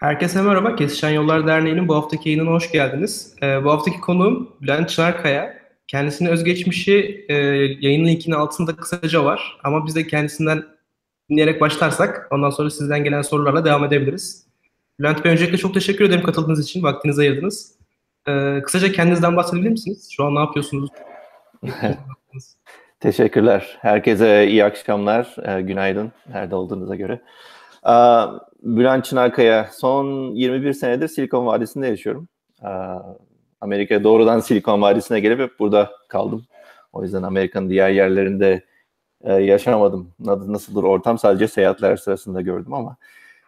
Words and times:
Herkese 0.00 0.42
merhaba. 0.42 0.76
Kesişen 0.76 1.10
Yollar 1.10 1.46
Derneği'nin 1.46 1.88
bu 1.88 1.94
haftaki 1.94 2.28
yayınına 2.28 2.50
hoş 2.50 2.72
geldiniz. 2.72 3.34
Ee, 3.42 3.64
bu 3.64 3.70
haftaki 3.70 4.00
konuğum 4.00 4.56
Bülent 4.62 4.88
Çınarkaya. 4.88 5.58
Kendisinin 5.86 6.28
özgeçmişi 6.28 7.26
e, 7.28 7.34
yayın 7.80 8.04
linkinin 8.06 8.34
altında 8.34 8.76
kısaca 8.76 9.24
var. 9.24 9.58
Ama 9.64 9.86
biz 9.86 9.96
de 9.96 10.06
kendisinden 10.06 10.64
dinleyerek 11.30 11.60
başlarsak 11.60 12.28
ondan 12.30 12.50
sonra 12.50 12.70
sizden 12.70 13.04
gelen 13.04 13.22
sorularla 13.22 13.64
devam 13.64 13.84
edebiliriz. 13.84 14.46
Bülent 15.00 15.24
Bey 15.24 15.32
öncelikle 15.32 15.56
çok 15.56 15.74
teşekkür 15.74 16.04
ederim 16.04 16.22
katıldığınız 16.22 16.64
için, 16.64 16.82
vaktinizi 16.82 17.20
ayırdınız. 17.20 17.74
Ee, 18.28 18.62
kısaca 18.64 18.92
kendinizden 18.92 19.36
bahsedebilir 19.36 19.70
misiniz? 19.70 20.08
Şu 20.12 20.24
an 20.24 20.34
ne 20.34 20.40
yapıyorsunuz? 20.40 20.90
Teşekkürler. 23.00 23.78
Herkese 23.80 24.46
iyi 24.48 24.64
akşamlar, 24.64 25.36
e, 25.44 25.62
günaydın 25.62 26.12
nerede 26.28 26.54
olduğunuza 26.54 26.94
göre. 26.94 27.20
Ee, 27.86 27.90
Bülent 28.62 29.04
Çınarkaya, 29.04 29.68
son 29.72 30.34
21 30.34 30.72
senedir 30.72 31.08
Silikon 31.08 31.46
Vadisi'nde 31.46 31.86
yaşıyorum. 31.86 32.28
Ee, 32.62 32.68
Amerika'ya 33.60 34.04
doğrudan 34.04 34.40
Silikon 34.40 34.82
Vadisi'ne 34.82 35.20
gelip 35.20 35.40
hep 35.40 35.58
burada 35.58 35.90
kaldım. 36.08 36.44
O 36.92 37.02
yüzden 37.02 37.22
Amerika'nın 37.22 37.70
diğer 37.70 37.90
yerlerinde 37.90 38.64
e, 39.24 39.32
yaşamadım. 39.32 40.12
Nasıldır 40.18 40.82
ortam 40.82 41.18
sadece 41.18 41.48
seyahatler 41.48 41.96
sırasında 41.96 42.40
gördüm 42.40 42.74
ama. 42.74 42.96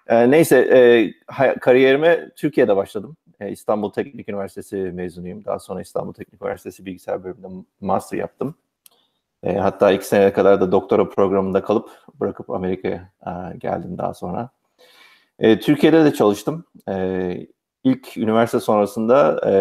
E, 0.06 0.30
neyse, 0.30 0.58
e, 0.58 1.12
kariyerime 1.60 2.30
Türkiye'de 2.36 2.76
başladım. 2.76 3.16
E, 3.40 3.50
İstanbul 3.50 3.90
Teknik 3.90 4.28
Üniversitesi 4.28 4.76
mezunuyum. 4.76 5.44
Daha 5.44 5.58
sonra 5.58 5.80
İstanbul 5.80 6.12
Teknik 6.12 6.42
Üniversitesi 6.42 6.86
Bilgisayar 6.86 7.24
Bölümünde 7.24 7.48
master 7.80 8.18
yaptım. 8.18 8.54
E, 9.42 9.54
hatta 9.58 9.92
iki 9.92 10.06
sene 10.06 10.32
kadar 10.32 10.60
da 10.60 10.72
doktora 10.72 11.08
programında 11.08 11.62
kalıp 11.62 11.90
bırakıp 12.20 12.50
Amerika'ya 12.50 13.12
e, 13.26 13.56
geldim 13.58 13.98
daha 13.98 14.14
sonra. 14.14 14.50
E, 15.38 15.60
Türkiye'de 15.60 16.04
de 16.04 16.14
çalıştım. 16.14 16.64
E, 16.88 17.46
ilk 17.84 18.16
üniversite 18.16 18.60
sonrasında 18.60 19.40
e, 19.50 19.52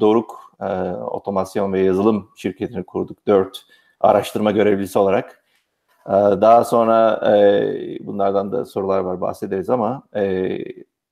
Doruk 0.00 0.52
e, 0.60 0.64
Otomasyon 0.92 1.72
ve 1.72 1.80
Yazılım 1.80 2.30
şirketini 2.36 2.84
kurduk. 2.84 3.26
Dört 3.26 3.62
araştırma 4.00 4.50
görevlisi 4.50 4.98
olarak. 4.98 5.44
E, 6.06 6.12
daha 6.12 6.64
sonra 6.64 7.20
e, 7.36 8.06
bunlardan 8.06 8.52
da 8.52 8.64
sorular 8.64 9.00
var 9.00 9.20
bahsederiz 9.20 9.70
ama 9.70 10.02
e, 10.14 10.58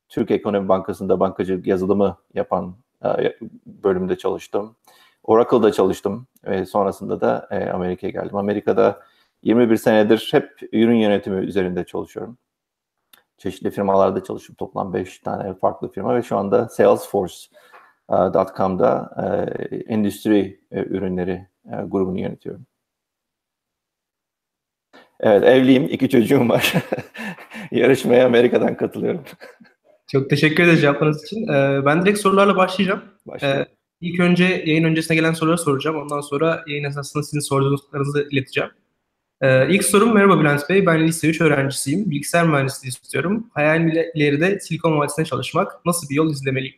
Türk 0.08 0.30
Ekonomi 0.30 0.68
Bankası'nda 0.68 1.20
bankacılık 1.20 1.66
yazılımı 1.66 2.16
yapan 2.34 2.76
e, 3.04 3.36
bölümde 3.66 4.18
çalıştım. 4.18 4.76
Oracle'da 5.26 5.72
çalıştım 5.72 6.26
ve 6.44 6.66
sonrasında 6.66 7.20
da 7.20 7.48
e, 7.50 7.70
Amerika'ya 7.70 8.10
geldim. 8.10 8.36
Amerika'da 8.36 9.00
21 9.42 9.76
senedir 9.76 10.28
hep 10.32 10.50
ürün 10.72 10.96
yönetimi 10.96 11.46
üzerinde 11.46 11.84
çalışıyorum. 11.84 12.38
Çeşitli 13.38 13.70
firmalarda 13.70 14.24
çalıştım. 14.24 14.56
Toplam 14.58 14.94
5 14.94 15.18
tane 15.18 15.54
farklı 15.54 15.92
firma 15.92 16.16
ve 16.16 16.22
şu 16.22 16.36
anda 16.36 16.68
Salesforce.com'da 16.68 19.10
e, 19.22 19.26
endüstri 19.76 20.60
e, 20.70 20.80
ürünleri 20.80 21.46
e, 21.64 21.70
grubunu 21.86 22.20
yönetiyorum. 22.20 22.66
Evet, 25.20 25.44
evliyim, 25.44 25.84
iki 25.84 26.08
çocuğum 26.08 26.48
var. 26.48 26.72
Yarışmaya 27.70 28.26
Amerika'dan 28.26 28.76
katılıyorum. 28.76 29.24
Çok 30.12 30.30
teşekkür 30.30 30.64
ederiz 30.64 30.80
cevaplarınız 30.80 31.24
için. 31.24 31.48
Ee, 31.48 31.86
ben 31.86 32.02
direkt 32.02 32.18
sorularla 32.18 32.56
başlayacağım. 32.56 33.02
Başlayalım. 33.26 33.62
Ee, 33.62 33.75
İlk 34.00 34.20
önce 34.20 34.44
yayın 34.44 34.84
öncesine 34.84 35.16
gelen 35.16 35.32
soruları 35.32 35.58
soracağım. 35.58 35.96
Ondan 35.96 36.20
sonra 36.20 36.64
yayın 36.66 36.84
esasında 36.84 37.22
sizin 37.22 37.40
sorularınızı 37.40 38.28
ileteceğim. 38.30 38.70
Ee, 39.40 39.74
ilk 39.74 39.84
sorum 39.84 40.14
merhaba 40.14 40.40
Bülent 40.40 40.68
Bey. 40.68 40.86
Ben 40.86 41.06
lise 41.06 41.28
3 41.28 41.40
öğrencisiyim. 41.40 42.10
Bilgisayar 42.10 42.46
mühendisliği 42.46 42.90
istiyorum. 42.90 43.50
Hayalim 43.54 43.88
ileride 44.14 44.60
Silikon 44.60 44.98
Vadisi'ne 44.98 45.24
çalışmak. 45.24 45.86
Nasıl 45.86 46.08
bir 46.08 46.14
yol 46.14 46.30
izlemeliyim? 46.30 46.76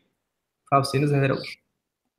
Tavsiyeniz 0.70 1.12
neler 1.12 1.30
olur? 1.30 1.54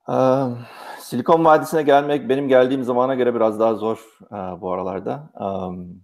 Um, 0.07 0.57
Silikon 1.01 1.45
Vadisi'ne 1.45 1.83
gelmek 1.83 2.29
benim 2.29 2.47
geldiğim 2.47 2.83
zamana 2.83 3.15
göre 3.15 3.35
biraz 3.35 3.59
daha 3.59 3.75
zor 3.75 3.97
uh, 4.31 4.61
bu 4.61 4.73
aralarda. 4.73 5.31
Um, 5.39 6.01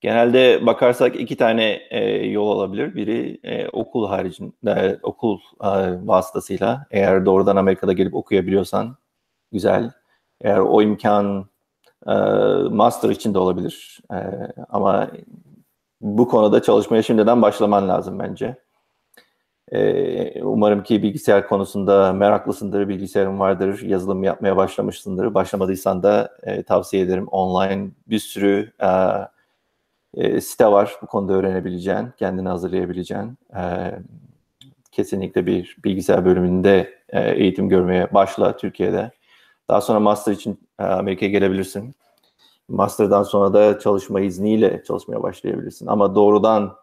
Genelde 0.00 0.66
bakarsak 0.66 1.20
iki 1.20 1.36
tane 1.36 1.82
e, 1.90 2.26
yol 2.26 2.46
olabilir. 2.46 2.94
Biri 2.94 3.40
e, 3.44 3.68
okul 3.68 4.08
haricinde, 4.08 4.98
okul 5.02 5.38
e, 5.64 5.68
vasıtasıyla 6.06 6.86
eğer 6.90 7.26
doğrudan 7.26 7.56
Amerika'da 7.56 7.92
gelip 7.92 8.14
okuyabiliyorsan 8.14 8.96
güzel. 9.52 9.90
Eğer 10.40 10.58
o 10.58 10.82
imkan 10.82 11.46
e, 12.06 12.14
master 12.70 13.10
için 13.10 13.34
de 13.34 13.38
olabilir. 13.38 13.98
E, 14.12 14.18
ama 14.68 15.10
bu 16.00 16.28
konuda 16.28 16.62
çalışmaya 16.62 17.02
şimdiden 17.02 17.42
başlaman 17.42 17.88
lazım 17.88 18.18
bence. 18.18 18.56
E, 19.72 20.42
umarım 20.42 20.82
ki 20.82 21.02
bilgisayar 21.02 21.48
konusunda 21.48 22.12
meraklısındır, 22.12 22.88
bilgisayarın 22.88 23.40
vardır, 23.40 23.82
yazılım 23.82 24.24
yapmaya 24.24 24.56
başlamışsındır. 24.56 25.34
Başlamadıysan 25.34 26.02
da 26.02 26.30
e, 26.42 26.62
tavsiye 26.62 27.02
ederim 27.02 27.28
online 27.28 27.90
bir 28.06 28.18
sürü 28.18 28.72
e, 28.82 28.88
e, 30.14 30.40
site 30.40 30.66
var 30.66 30.96
bu 31.02 31.06
konuda 31.06 31.32
öğrenebileceğin, 31.32 32.08
kendini 32.18 32.48
hazırlayabileceğin. 32.48 33.38
E, 33.56 33.92
kesinlikle 34.92 35.46
bir 35.46 35.76
bilgisayar 35.84 36.24
bölümünde 36.24 36.94
e, 37.08 37.30
eğitim 37.30 37.68
görmeye 37.68 38.14
başla 38.14 38.56
Türkiye'de. 38.56 39.10
Daha 39.68 39.80
sonra 39.80 40.00
master 40.00 40.32
için 40.32 40.68
e, 40.78 40.82
Amerika'ya 40.82 41.32
gelebilirsin. 41.32 41.94
Master'dan 42.68 43.22
sonra 43.22 43.52
da 43.54 43.78
çalışma 43.78 44.20
izniyle 44.20 44.84
çalışmaya 44.84 45.22
başlayabilirsin. 45.22 45.86
Ama 45.86 46.14
doğrudan 46.14 46.76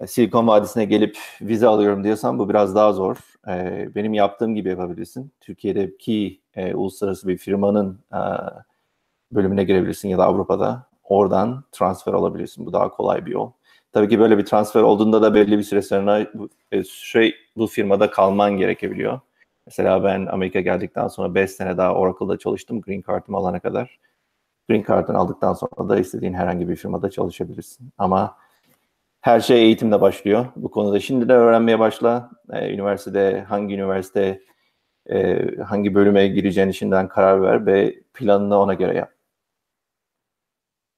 e, 0.00 0.06
Silikon 0.06 0.46
Vadisi'ne 0.46 0.84
gelip 0.84 1.18
vize 1.40 1.66
alıyorum 1.66 2.04
diyorsan 2.04 2.38
bu 2.38 2.48
biraz 2.48 2.74
daha 2.74 2.92
zor. 2.92 3.16
E, 3.48 3.88
benim 3.94 4.14
yaptığım 4.14 4.54
gibi 4.54 4.68
yapabilirsin. 4.68 5.32
Türkiye'deki 5.40 6.40
e, 6.54 6.74
uluslararası 6.74 7.28
bir 7.28 7.36
firmanın 7.36 7.98
e, 8.12 8.20
bölümüne 9.32 9.64
girebilirsin 9.64 10.08
ya 10.08 10.18
da 10.18 10.24
Avrupa'da 10.24 10.91
oradan 11.12 11.64
transfer 11.72 12.12
alabilirsin. 12.12 12.66
Bu 12.66 12.72
daha 12.72 12.88
kolay 12.88 13.26
bir 13.26 13.30
yol. 13.30 13.50
Tabii 13.92 14.08
ki 14.08 14.18
böyle 14.18 14.38
bir 14.38 14.44
transfer 14.46 14.82
olduğunda 14.82 15.22
da 15.22 15.34
belli 15.34 15.58
bir 15.58 15.62
süre 15.62 15.82
sonra 15.82 16.26
e, 16.72 16.84
şey, 16.84 17.34
bu 17.56 17.66
firmada 17.66 18.10
kalman 18.10 18.56
gerekebiliyor. 18.56 19.20
Mesela 19.66 20.04
ben 20.04 20.26
Amerika 20.26 20.60
geldikten 20.60 21.08
sonra 21.08 21.34
5 21.34 21.50
sene 21.50 21.76
daha 21.76 21.94
Oracle'da 21.94 22.38
çalıştım 22.38 22.80
Green 22.80 23.02
Card'ımı 23.08 23.36
alana 23.36 23.60
kadar. 23.60 23.98
Green 24.68 24.84
Card'ını 24.88 25.18
aldıktan 25.18 25.54
sonra 25.54 25.88
da 25.88 25.98
istediğin 25.98 26.34
herhangi 26.34 26.68
bir 26.68 26.76
firmada 26.76 27.10
çalışabilirsin. 27.10 27.92
Ama 27.98 28.36
her 29.20 29.40
şey 29.40 29.62
eğitimde 29.62 30.00
başlıyor. 30.00 30.46
Bu 30.56 30.70
konuda 30.70 31.00
şimdi 31.00 31.28
de 31.28 31.32
öğrenmeye 31.32 31.78
başla. 31.78 32.30
Ee, 32.52 32.74
üniversitede 32.74 33.40
hangi 33.48 33.74
üniversite 33.74 34.40
e, 35.10 35.46
hangi 35.56 35.94
bölüme 35.94 36.28
gireceğin 36.28 36.70
şimdiden 36.70 37.08
karar 37.08 37.42
ver 37.42 37.66
ve 37.66 37.94
planını 38.14 38.58
ona 38.58 38.74
göre 38.74 38.96
yap. 38.96 39.11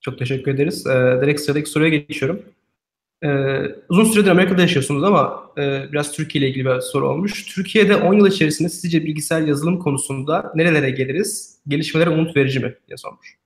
Çok 0.04 0.18
teşekkür 0.18 0.54
ederiz. 0.54 0.86
Ee, 0.86 1.18
direkt 1.22 1.40
sıradaki 1.40 1.70
soruya 1.70 1.88
geçiyorum. 1.88 2.42
Ee, 3.24 3.60
uzun 3.88 4.04
süredir 4.04 4.30
Amerika'da 4.30 4.60
yaşıyorsunuz 4.60 5.04
ama 5.04 5.50
e, 5.58 5.92
biraz 5.92 6.12
Türkiye 6.12 6.44
ile 6.44 6.50
ilgili 6.50 6.64
bir 6.64 6.80
soru 6.80 7.08
olmuş. 7.08 7.54
Türkiye'de 7.54 7.96
10 7.96 8.14
yıl 8.14 8.26
içerisinde 8.26 8.68
sizce 8.68 9.04
bilgisayar 9.04 9.40
yazılım 9.40 9.78
konusunda 9.78 10.52
nerelere 10.54 10.90
geliriz? 10.90 11.58
Gelişmelere 11.68 12.10
umut 12.10 12.36
verici 12.36 12.60
mi 12.60 12.74
diye 12.88 12.96
sormuş. 12.96 13.36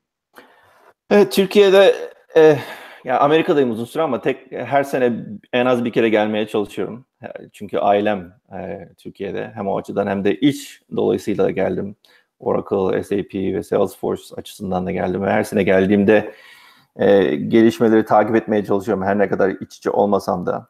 Evet, 1.11 1.33
Türkiye'de 1.33 1.95
e, 2.37 2.59
ya 3.05 3.21
Amerika'dayım 3.21 3.71
uzun 3.71 3.85
süre 3.85 4.03
ama 4.03 4.21
tek 4.21 4.53
her 4.53 4.83
sene 4.83 5.27
en 5.53 5.67
az 5.67 5.85
bir 5.85 5.93
kere 5.93 6.09
gelmeye 6.09 6.47
çalışıyorum. 6.47 7.05
Çünkü 7.53 7.79
ailem 7.79 8.33
e, 8.53 8.89
Türkiye'de 8.97 9.53
hem 9.55 9.69
o 9.69 9.79
açıdan 9.79 10.07
hem 10.07 10.25
de 10.25 10.35
iş 10.35 10.83
dolayısıyla 10.97 11.51
geldim. 11.51 11.97
Oracle, 12.41 13.03
SAP 13.03 13.35
ve 13.35 13.63
Salesforce 13.63 14.23
açısından 14.37 14.87
da 14.87 14.91
geldim. 14.93 15.23
Her 15.23 15.43
sene 15.45 15.63
geldiğimde 15.63 16.35
e, 16.97 17.35
gelişmeleri 17.35 18.05
takip 18.05 18.37
etmeye 18.37 18.65
çalışıyorum 18.65 19.05
her 19.05 19.19
ne 19.19 19.29
kadar 19.29 19.51
iç 19.51 19.77
içe 19.77 19.91
olmasam 19.91 20.47
da. 20.47 20.69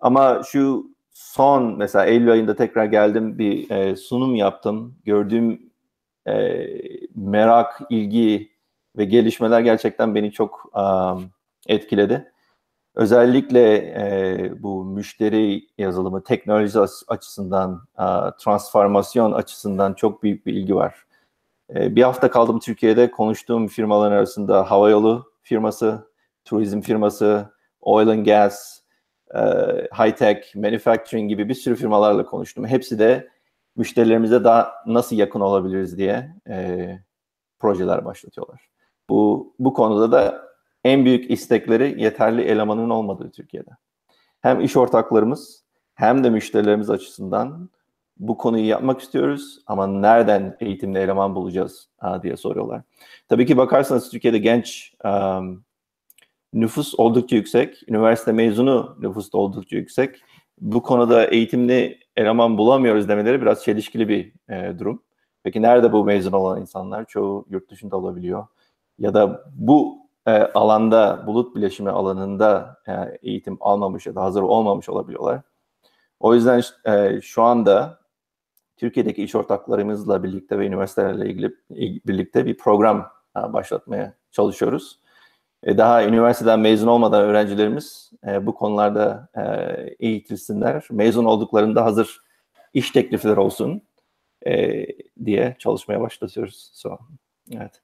Ama 0.00 0.42
şu 0.46 0.86
son 1.12 1.78
mesela 1.78 2.04
Eylül 2.04 2.32
ayında 2.32 2.56
tekrar 2.56 2.84
geldim 2.84 3.38
bir 3.38 3.70
e, 3.70 3.96
sunum 3.96 4.34
yaptım. 4.34 4.96
Gördüğüm 5.04 5.70
e, 6.28 6.66
merak, 7.14 7.80
ilgi 7.90 8.50
ve 8.96 9.04
gelişmeler 9.04 9.60
gerçekten 9.60 10.14
beni 10.14 10.32
çok 10.32 10.70
um, 10.76 11.30
etkiledi. 11.68 12.32
Özellikle 12.94 13.76
e, 13.76 14.62
bu 14.62 14.84
müşteri 14.84 15.68
yazılımı 15.78 16.22
teknoloji 16.22 16.78
açısından, 17.08 17.82
e, 17.98 18.06
transformasyon 18.38 19.32
açısından 19.32 19.94
çok 19.94 20.22
büyük 20.22 20.46
bir 20.46 20.54
ilgi 20.54 20.74
var. 20.76 21.06
E, 21.74 21.96
bir 21.96 22.02
hafta 22.02 22.30
kaldım 22.30 22.58
Türkiye'de 22.58 23.10
konuştuğum 23.10 23.66
firmaların 23.66 24.16
arasında 24.16 24.70
havayolu 24.70 25.32
firması, 25.42 26.08
turizm 26.44 26.80
firması, 26.80 27.50
oil 27.80 28.08
and 28.08 28.26
gas, 28.26 28.80
e, 29.34 29.40
high 29.98 30.16
tech, 30.16 30.56
manufacturing 30.56 31.28
gibi 31.28 31.48
bir 31.48 31.54
sürü 31.54 31.76
firmalarla 31.76 32.26
konuştum. 32.26 32.66
Hepsi 32.66 32.98
de 32.98 33.28
müşterilerimize 33.76 34.44
daha 34.44 34.72
nasıl 34.86 35.16
yakın 35.16 35.40
olabiliriz 35.40 35.98
diye 35.98 36.34
e, 36.48 36.98
projeler 37.58 38.04
başlatıyorlar. 38.04 38.68
Bu 39.08 39.52
bu 39.58 39.74
konuda 39.74 40.12
da 40.12 40.53
en 40.84 41.04
büyük 41.04 41.30
istekleri 41.30 42.02
yeterli 42.02 42.42
elemanın 42.42 42.90
olmadığı 42.90 43.30
Türkiye'de. 43.30 43.70
hem 44.40 44.60
iş 44.60 44.76
ortaklarımız 44.76 45.64
hem 45.94 46.24
de 46.24 46.30
müşterilerimiz 46.30 46.90
açısından 46.90 47.70
bu 48.16 48.38
konuyu 48.38 48.66
yapmak 48.66 49.00
istiyoruz 49.00 49.58
ama 49.66 49.86
nereden 49.86 50.56
eğitimli 50.60 50.98
eleman 50.98 51.34
bulacağız 51.34 51.88
diye 52.22 52.36
soruyorlar. 52.36 52.82
Tabii 53.28 53.46
ki 53.46 53.56
bakarsanız 53.56 54.10
Türkiye'de 54.10 54.38
genç 54.38 54.94
um, 55.04 55.64
nüfus 56.52 56.94
oldukça 56.98 57.36
yüksek, 57.36 57.82
üniversite 57.88 58.32
mezunu 58.32 58.96
nüfus 59.00 59.32
da 59.32 59.38
oldukça 59.38 59.76
yüksek. 59.76 60.20
Bu 60.60 60.82
konuda 60.82 61.26
eğitimli 61.26 61.98
eleman 62.16 62.58
bulamıyoruz 62.58 63.08
demeleri 63.08 63.42
biraz 63.42 63.64
çelişkili 63.64 64.08
bir 64.08 64.32
e, 64.48 64.78
durum. 64.78 65.02
Peki 65.42 65.62
nerede 65.62 65.92
bu 65.92 66.04
mezun 66.04 66.32
olan 66.32 66.60
insanlar? 66.60 67.04
Çoğu 67.04 67.46
yurt 67.50 67.70
dışında 67.70 67.96
olabiliyor. 67.96 68.46
Ya 68.98 69.14
da 69.14 69.44
bu 69.54 70.03
e, 70.26 70.32
alanda, 70.32 71.24
bulut 71.26 71.56
bileşimi 71.56 71.90
alanında 71.90 72.76
e, 72.88 72.92
eğitim 73.22 73.58
almamış 73.60 74.06
ya 74.06 74.14
da 74.14 74.22
hazır 74.22 74.42
olmamış 74.42 74.88
olabiliyorlar. 74.88 75.40
O 76.20 76.34
yüzden 76.34 76.62
e, 76.86 77.20
şu 77.20 77.42
anda 77.42 77.98
Türkiye'deki 78.76 79.24
iş 79.24 79.34
ortaklarımızla 79.34 80.22
birlikte 80.22 80.58
ve 80.58 80.66
üniversitelerle 80.66 81.26
ilgili 81.26 81.54
birlikte 82.06 82.46
bir 82.46 82.58
program 82.58 83.10
e, 83.36 83.52
başlatmaya 83.52 84.14
çalışıyoruz. 84.30 85.00
E, 85.62 85.78
daha 85.78 86.04
üniversiteden 86.04 86.60
mezun 86.60 86.86
olmadan 86.86 87.22
öğrencilerimiz 87.22 88.10
e, 88.26 88.46
bu 88.46 88.54
konularda 88.54 89.28
e, 89.36 89.42
eğitilsinler. 89.98 90.86
Mezun 90.90 91.24
olduklarında 91.24 91.84
hazır 91.84 92.20
iş 92.74 92.90
teklifleri 92.90 93.40
olsun 93.40 93.82
e, 94.46 94.86
diye 95.24 95.56
çalışmaya 95.58 96.00
başlatıyoruz. 96.00 96.70
So, 96.74 96.98
evet. 97.52 97.83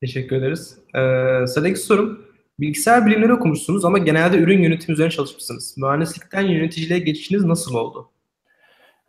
Teşekkür 0.00 0.36
ederiz. 0.36 0.78
Ee, 0.94 1.46
sıradaki 1.46 1.76
sorum, 1.76 2.24
bilgisayar 2.60 3.06
bilimleri 3.06 3.32
okumuşsunuz 3.32 3.84
ama 3.84 3.98
genelde 3.98 4.38
ürün 4.38 4.62
yönetimi 4.62 4.92
üzerine 4.92 5.10
çalışmışsınız. 5.10 5.76
Mühendislikten 5.78 6.42
yöneticiliğe 6.42 6.98
geçişiniz 6.98 7.44
nasıl 7.44 7.74
oldu? 7.74 8.10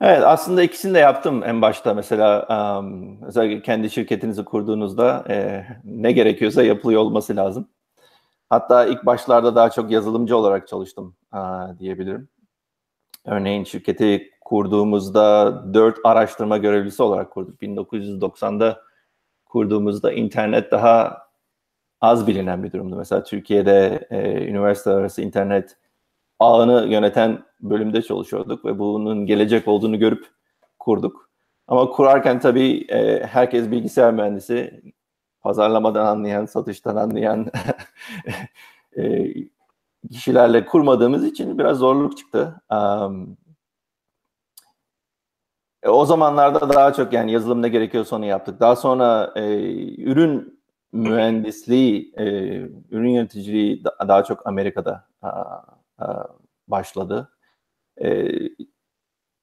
Evet 0.02 0.24
aslında 0.24 0.64
ikisini 0.64 0.94
de 0.94 1.00
yaptım 1.00 1.44
en 1.44 1.62
başta 1.62 1.94
mesela 1.94 2.48
um, 2.80 3.22
özellikle 3.24 3.62
kendi 3.62 3.90
şirketinizi 3.90 4.44
kurduğunuzda 4.44 5.26
e, 5.30 5.66
ne 5.84 6.12
gerekiyorsa 6.12 6.64
yapılıyor 6.64 7.02
olması 7.02 7.36
lazım. 7.36 7.68
Hatta 8.50 8.86
ilk 8.86 9.06
başlarda 9.06 9.56
daha 9.56 9.70
çok 9.70 9.92
yazılımcı 9.92 10.38
olarak 10.38 10.68
çalıştım 10.68 11.16
a, 11.32 11.68
diyebilirim. 11.80 12.30
Örneğin 13.26 13.64
şirketi 13.64 14.30
kurduğumuzda 14.42 15.64
dört 15.74 15.98
araştırma 16.04 16.58
görevlisi 16.58 17.04
olarak 17.04 17.32
kurduk. 17.32 17.62
1990'da 17.62 18.87
kurduğumuzda 19.50 20.12
internet 20.12 20.72
daha 20.72 21.28
az 22.02 22.28
bilinen 22.28 22.64
bir 22.64 22.72
durumdu. 22.72 22.96
Mesela 22.96 23.24
Türkiye'de 23.24 24.08
e, 24.10 24.48
üniversite 24.48 24.90
arası 24.90 25.22
internet 25.22 25.78
ağını 26.40 26.88
yöneten 26.88 27.44
bölümde 27.62 28.02
çalışıyorduk 28.02 28.66
ve 28.66 28.80
bunun 28.80 29.26
gelecek 29.26 29.68
olduğunu 29.68 30.00
görüp 30.00 30.28
kurduk. 30.80 31.30
Ama 31.68 31.90
kurarken 31.90 32.40
tabii 32.40 32.86
e, 32.90 33.26
herkes 33.26 33.72
bilgisayar 33.72 34.14
mühendisi, 34.14 34.82
pazarlamadan 35.42 36.06
anlayan, 36.06 36.46
satıştan 36.46 36.96
anlayan 36.96 37.52
e, 38.98 39.34
kişilerle 40.12 40.66
kurmadığımız 40.66 41.26
için 41.26 41.58
biraz 41.58 41.78
zorluk 41.78 42.18
çıktı. 42.18 42.62
Um, 42.72 43.38
o 45.90 46.06
zamanlarda 46.06 46.70
daha 46.70 46.94
çok 46.94 47.14
yani 47.14 47.32
yazılım 47.32 47.62
ne 47.62 47.70
gerekiyorsa 47.70 48.16
onu 48.16 48.26
yaptık. 48.26 48.60
Daha 48.60 48.76
sonra 48.76 49.34
e, 49.36 49.42
ürün 50.04 50.60
mühendisliği, 50.92 52.14
e, 52.18 52.24
ürün 52.92 53.10
yöneticiliği 53.10 53.84
daha 54.08 54.24
çok 54.24 54.48
Amerika'da 54.48 55.08
a, 55.22 55.30
a, 55.98 56.28
başladı. 56.68 57.30
E, 58.02 58.28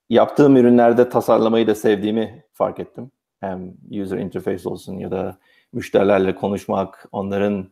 yaptığım 0.08 0.56
ürünlerde 0.56 1.08
tasarlamayı 1.08 1.66
da 1.66 1.74
sevdiğimi 1.74 2.44
fark 2.52 2.80
ettim. 2.80 3.10
Hem 3.40 3.74
user 4.02 4.18
interface 4.18 4.68
olsun 4.68 4.98
ya 4.98 5.10
da 5.10 5.38
müşterilerle 5.72 6.34
konuşmak, 6.34 7.08
onların 7.12 7.68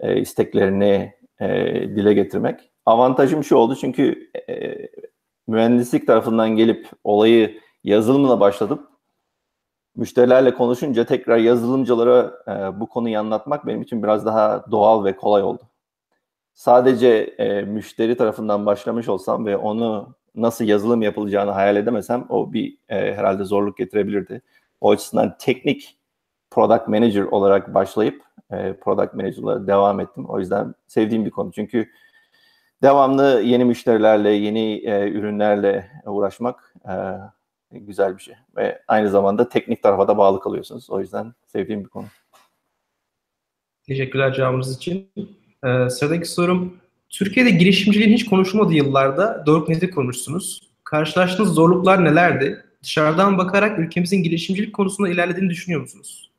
e, 0.00 0.20
isteklerini 0.20 1.12
e, 1.40 1.48
dile 1.96 2.14
getirmek. 2.14 2.70
Avantajım 2.86 3.44
şu 3.44 3.56
oldu 3.56 3.76
çünkü 3.80 4.30
e, 4.48 4.76
mühendislik 5.46 6.06
tarafından 6.06 6.56
gelip 6.56 6.88
olayı 7.04 7.60
yazılımla 7.84 8.40
başladım. 8.40 8.86
Müşterilerle 9.96 10.54
konuşunca 10.54 11.04
tekrar 11.04 11.36
yazılımcılara 11.36 12.32
e, 12.48 12.80
bu 12.80 12.88
konuyu 12.88 13.18
anlatmak 13.18 13.66
benim 13.66 13.82
için 13.82 14.02
biraz 14.02 14.26
daha 14.26 14.64
doğal 14.70 15.04
ve 15.04 15.16
kolay 15.16 15.42
oldu. 15.42 15.62
Sadece 16.54 17.08
e, 17.38 17.62
müşteri 17.62 18.16
tarafından 18.16 18.66
başlamış 18.66 19.08
olsam 19.08 19.46
ve 19.46 19.56
onu 19.56 20.14
nasıl 20.34 20.64
yazılım 20.64 21.02
yapılacağını 21.02 21.50
hayal 21.50 21.76
edemesem 21.76 22.26
o 22.28 22.52
bir 22.52 22.78
e, 22.88 23.14
herhalde 23.14 23.44
zorluk 23.44 23.76
getirebilirdi. 23.76 24.42
O 24.80 24.90
açısından 24.90 25.36
teknik 25.38 25.98
product 26.50 26.88
manager 26.88 27.22
olarak 27.22 27.74
başlayıp 27.74 28.22
e, 28.50 28.72
product 28.72 29.14
manager'la 29.14 29.66
devam 29.66 30.00
ettim. 30.00 30.24
O 30.28 30.38
yüzden 30.38 30.74
sevdiğim 30.86 31.24
bir 31.24 31.30
konu. 31.30 31.52
Çünkü 31.52 31.88
devamlı 32.82 33.40
yeni 33.44 33.64
müşterilerle, 33.64 34.30
yeni 34.30 34.74
e, 34.74 35.08
ürünlerle 35.08 35.90
uğraşmak 36.06 36.74
e, 36.88 36.94
güzel 37.70 38.16
bir 38.16 38.22
şey. 38.22 38.34
Ve 38.56 38.82
aynı 38.88 39.08
zamanda 39.08 39.48
teknik 39.48 39.82
tarafa 39.82 40.08
da 40.08 40.18
bağlı 40.18 40.40
kalıyorsunuz. 40.40 40.90
O 40.90 41.00
yüzden 41.00 41.34
sevdiğim 41.46 41.84
bir 41.84 41.88
konu. 41.88 42.06
Teşekkürler 43.86 44.34
cevabınız 44.34 44.76
için. 44.76 45.10
Ee, 45.64 45.90
sıradaki 45.90 46.28
sorum, 46.28 46.76
Türkiye'de 47.08 47.50
girişimciliğin 47.50 48.12
hiç 48.12 48.24
konuşulmadığı 48.24 48.74
yıllarda 48.74 49.46
Dorknet'i 49.46 49.90
kurmuşsunuz. 49.90 50.60
Karşılaştığınız 50.84 51.54
zorluklar 51.54 52.04
nelerdi? 52.04 52.64
Dışarıdan 52.82 53.38
bakarak 53.38 53.78
ülkemizin 53.78 54.22
girişimcilik 54.22 54.74
konusunda 54.74 55.08
ilerlediğini 55.08 55.50
düşünüyor 55.50 55.80
musunuz? 55.80 56.30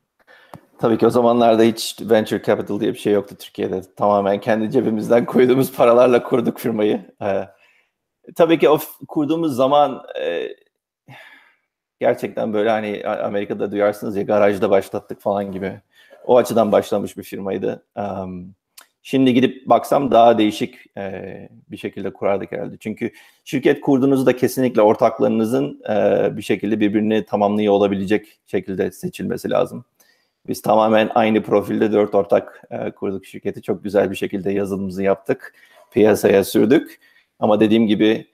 Tabii 0.78 0.98
ki 0.98 1.06
o 1.06 1.10
zamanlarda 1.10 1.62
hiç 1.62 1.96
venture 2.00 2.42
capital 2.42 2.80
diye 2.80 2.92
bir 2.92 2.98
şey 2.98 3.12
yoktu 3.12 3.34
Türkiye'de. 3.38 3.82
Tamamen 3.96 4.40
kendi 4.40 4.70
cebimizden 4.70 5.26
koyduğumuz 5.26 5.72
paralarla 5.72 6.22
kurduk 6.22 6.58
firmayı. 6.58 7.00
Ee, 7.22 7.48
tabii 8.36 8.58
ki 8.58 8.68
o 8.68 8.78
kurduğumuz 9.08 9.56
zaman 9.56 10.02
e, 10.20 10.48
gerçekten 12.00 12.52
böyle 12.52 12.70
hani 12.70 13.06
Amerika'da 13.06 13.72
duyarsınız 13.72 14.16
ya 14.16 14.22
garajda 14.22 14.70
başlattık 14.70 15.20
falan 15.20 15.52
gibi. 15.52 15.80
O 16.24 16.36
açıdan 16.36 16.72
başlamış 16.72 17.16
bir 17.16 17.22
firmaydı. 17.22 17.84
Um, 17.96 18.54
şimdi 19.02 19.34
gidip 19.34 19.68
baksam 19.68 20.10
daha 20.10 20.38
değişik 20.38 20.96
e, 20.96 21.48
bir 21.70 21.76
şekilde 21.76 22.12
kurardık 22.12 22.52
herhalde. 22.52 22.76
Çünkü 22.80 23.12
şirket 23.44 23.80
kurduğunuzda 23.80 24.36
kesinlikle 24.36 24.82
ortaklarınızın 24.82 25.82
e, 25.90 26.28
bir 26.36 26.42
şekilde 26.42 26.80
birbirini 26.80 27.24
tamamlıyor 27.24 27.72
olabilecek 27.72 28.38
şekilde 28.46 28.92
seçilmesi 28.92 29.50
lazım. 29.50 29.84
Biz 30.48 30.62
tamamen 30.62 31.10
aynı 31.14 31.42
profilde 31.42 31.92
dört 31.92 32.14
ortak 32.14 32.62
e, 32.70 32.90
kurduk 32.90 33.26
şirketi. 33.26 33.62
Çok 33.62 33.84
güzel 33.84 34.10
bir 34.10 34.16
şekilde 34.16 34.52
yazılımımızı 34.52 35.02
yaptık. 35.02 35.54
Piyasaya 35.92 36.44
sürdük. 36.44 37.00
Ama 37.38 37.60
dediğim 37.60 37.86
gibi 37.86 38.26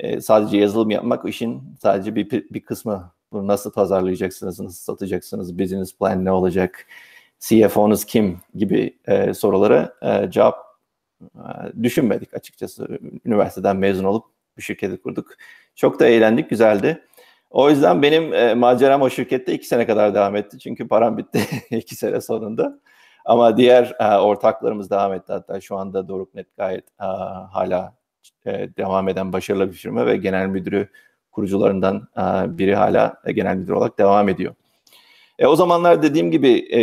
e, 0.00 0.20
sadece 0.20 0.56
yazılım 0.56 0.90
yapmak 0.90 1.28
işin 1.28 1.62
sadece 1.82 2.16
bir, 2.16 2.30
bir 2.30 2.60
kısmı. 2.60 3.13
Bunu 3.34 3.46
nasıl 3.46 3.72
pazarlayacaksınız, 3.72 4.60
nasıl 4.60 4.78
satacaksınız, 4.78 5.58
business 5.58 5.98
plan 5.98 6.24
ne 6.24 6.30
olacak, 6.30 6.86
CFO'nuz 7.40 8.04
kim 8.04 8.40
gibi 8.54 8.98
e, 9.06 9.34
sorulara 9.34 9.94
e, 10.02 10.30
cevap 10.30 10.58
e, 11.22 11.82
düşünmedik 11.82 12.34
açıkçası. 12.34 12.98
Üniversiteden 13.24 13.76
mezun 13.76 14.04
olup 14.04 14.24
bir 14.56 14.62
şirketi 14.62 15.02
kurduk. 15.02 15.30
Çok 15.74 16.00
da 16.00 16.06
eğlendik, 16.06 16.50
güzeldi. 16.50 17.04
O 17.50 17.70
yüzden 17.70 18.02
benim 18.02 18.34
e, 18.34 18.54
maceram 18.54 19.02
o 19.02 19.10
şirkette 19.10 19.54
iki 19.54 19.66
sene 19.66 19.86
kadar 19.86 20.14
devam 20.14 20.36
etti. 20.36 20.58
Çünkü 20.58 20.88
param 20.88 21.18
bitti 21.18 21.40
iki 21.70 21.96
sene 21.96 22.20
sonunda. 22.20 22.80
Ama 23.24 23.56
diğer 23.56 23.94
e, 24.00 24.18
ortaklarımız 24.18 24.90
devam 24.90 25.12
etti. 25.12 25.32
Hatta 25.32 25.60
şu 25.60 25.76
anda 25.76 26.08
Doruknet 26.08 26.56
gayet 26.56 26.84
e, 27.00 27.04
hala 27.52 27.94
e, 28.46 28.68
devam 28.76 29.08
eden 29.08 29.32
başarılı 29.32 29.68
bir 29.68 29.76
firma 29.76 30.06
ve 30.06 30.16
genel 30.16 30.46
müdürü 30.46 30.88
kurucularından 31.34 32.08
e, 32.16 32.58
biri 32.58 32.74
hala 32.74 33.14
e, 33.24 33.32
genel 33.32 33.56
müdür 33.56 33.72
olarak 33.72 33.98
devam 33.98 34.28
ediyor. 34.28 34.54
E, 35.38 35.46
o 35.46 35.56
zamanlar 35.56 36.02
dediğim 36.02 36.30
gibi 36.30 36.50
e, 36.50 36.80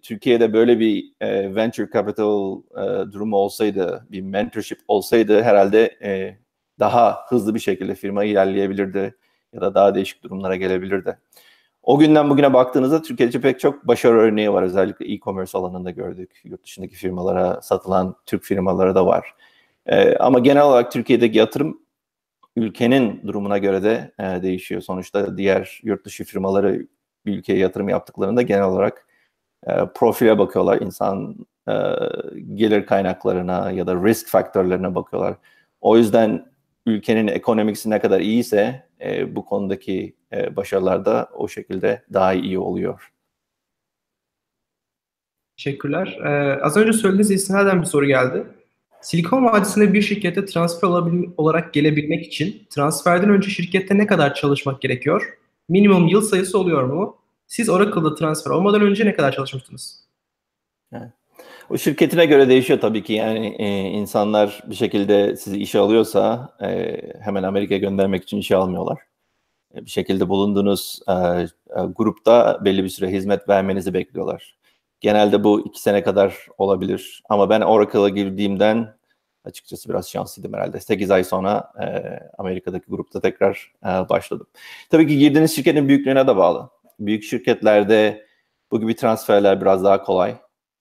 Türkiye'de 0.00 0.52
böyle 0.52 0.80
bir 0.80 1.04
e, 1.20 1.54
venture 1.54 1.88
capital 1.92 2.60
e, 2.76 3.12
durumu 3.12 3.36
olsaydı, 3.36 4.06
bir 4.10 4.20
mentorship 4.20 4.78
olsaydı 4.88 5.42
herhalde 5.42 5.96
e, 6.02 6.38
daha 6.78 7.18
hızlı 7.28 7.54
bir 7.54 7.60
şekilde 7.60 7.94
firma 7.94 8.24
ilerleyebilirdi 8.24 9.14
ya 9.52 9.60
da 9.60 9.74
daha 9.74 9.94
değişik 9.94 10.22
durumlara 10.22 10.56
gelebilirdi. 10.56 11.18
O 11.82 11.98
günden 11.98 12.30
bugüne 12.30 12.54
baktığınızda 12.54 13.02
Türkiye'de 13.02 13.40
pek 13.40 13.60
çok 13.60 13.88
başarı 13.88 14.18
örneği 14.18 14.52
var. 14.52 14.62
Özellikle 14.62 15.12
e-commerce 15.12 15.58
alanında 15.58 15.90
gördük. 15.90 16.40
Yurt 16.44 16.64
dışındaki 16.64 16.94
firmalara 16.94 17.62
satılan 17.62 18.16
Türk 18.26 18.42
firmaları 18.42 18.94
da 18.94 19.06
var. 19.06 19.34
E, 19.86 20.16
ama 20.16 20.38
genel 20.38 20.62
olarak 20.62 20.92
Türkiye'deki 20.92 21.38
yatırım 21.38 21.81
ülkenin 22.56 23.22
durumuna 23.26 23.58
göre 23.58 23.82
de 23.82 24.12
e, 24.18 24.42
değişiyor. 24.42 24.80
Sonuçta 24.80 25.36
diğer 25.38 25.80
yurt 25.82 26.04
dışı 26.04 26.24
firmaları 26.24 26.86
bir 27.26 27.38
ülkeye 27.38 27.58
yatırım 27.58 27.88
yaptıklarında 27.88 28.42
genel 28.42 28.64
olarak 28.64 29.06
e, 29.66 29.72
profile 29.94 30.38
bakıyorlar. 30.38 30.80
İnsan 30.80 31.46
e, 31.68 31.74
gelir 32.54 32.86
kaynaklarına 32.86 33.70
ya 33.70 33.86
da 33.86 33.94
risk 34.04 34.28
faktörlerine 34.28 34.94
bakıyorlar. 34.94 35.34
O 35.80 35.96
yüzden 35.96 36.52
ülkenin 36.86 37.26
ekonomisi 37.26 37.90
ne 37.90 38.00
kadar 38.00 38.20
iyiyse 38.20 38.86
e, 39.00 39.36
bu 39.36 39.44
konudaki 39.44 40.16
e, 40.32 40.56
başarılar 40.56 41.04
da 41.04 41.28
o 41.34 41.48
şekilde 41.48 42.02
daha 42.12 42.32
iyi 42.32 42.58
oluyor. 42.58 43.12
Teşekkürler. 45.56 46.18
Ee, 46.24 46.60
az 46.62 46.76
önce 46.76 46.92
söylediğiniz 46.92 47.30
istinaden 47.30 47.80
bir 47.80 47.86
soru 47.86 48.06
geldi. 48.06 48.46
Silikon 49.02 49.44
Vadisi'ne 49.44 49.92
bir 49.92 50.02
şirkete 50.02 50.44
transfer 50.44 50.88
olarak 51.36 51.74
gelebilmek 51.74 52.26
için 52.26 52.66
transferden 52.70 53.30
önce 53.30 53.50
şirkette 53.50 53.98
ne 53.98 54.06
kadar 54.06 54.34
çalışmak 54.34 54.82
gerekiyor? 54.82 55.38
Minimum 55.68 56.08
yıl 56.08 56.22
sayısı 56.22 56.58
oluyor 56.58 56.82
mu? 56.82 57.16
Siz 57.46 57.68
Oracle'da 57.68 58.14
transfer 58.14 58.50
olmadan 58.50 58.80
önce 58.80 59.06
ne 59.06 59.14
kadar 59.14 59.32
çalışmıştınız? 59.32 60.04
O 61.70 61.78
şirketine 61.78 62.26
göre 62.26 62.48
değişiyor 62.48 62.80
tabii 62.80 63.02
ki. 63.02 63.12
Yani 63.12 63.56
e, 63.58 63.66
insanlar 63.80 64.62
bir 64.66 64.74
şekilde 64.74 65.36
sizi 65.36 65.58
işe 65.58 65.78
alıyorsa 65.78 66.56
e, 66.62 67.00
hemen 67.20 67.42
Amerika'ya 67.42 67.80
göndermek 67.80 68.22
için 68.22 68.36
işe 68.36 68.56
almıyorlar. 68.56 68.98
E, 69.74 69.84
bir 69.84 69.90
şekilde 69.90 70.28
bulunduğunuz 70.28 71.00
e, 71.08 71.12
e, 71.12 71.48
grupta 71.96 72.60
belli 72.64 72.84
bir 72.84 72.88
süre 72.88 73.10
hizmet 73.12 73.48
vermenizi 73.48 73.94
bekliyorlar. 73.94 74.56
Genelde 75.02 75.44
bu 75.44 75.66
iki 75.66 75.80
sene 75.82 76.02
kadar 76.02 76.46
olabilir. 76.58 77.22
Ama 77.28 77.50
ben 77.50 77.60
Oracle'a 77.60 78.08
girdiğimden 78.08 78.94
açıkçası 79.44 79.88
biraz 79.88 80.10
şanslıydım 80.10 80.52
herhalde. 80.52 80.80
8 80.80 81.10
ay 81.10 81.24
sonra 81.24 81.72
e, 81.80 81.86
Amerika'daki 82.38 82.86
grupta 82.88 83.20
tekrar 83.20 83.72
e, 83.84 83.88
başladım. 84.08 84.46
Tabii 84.90 85.06
ki 85.06 85.18
girdiğiniz 85.18 85.56
şirketin 85.56 85.88
büyüklüğüne 85.88 86.26
de 86.26 86.36
bağlı. 86.36 86.70
Büyük 87.00 87.22
şirketlerde 87.22 88.26
bu 88.70 88.80
gibi 88.80 88.96
transferler 88.96 89.60
biraz 89.60 89.84
daha 89.84 90.02
kolay. 90.02 90.36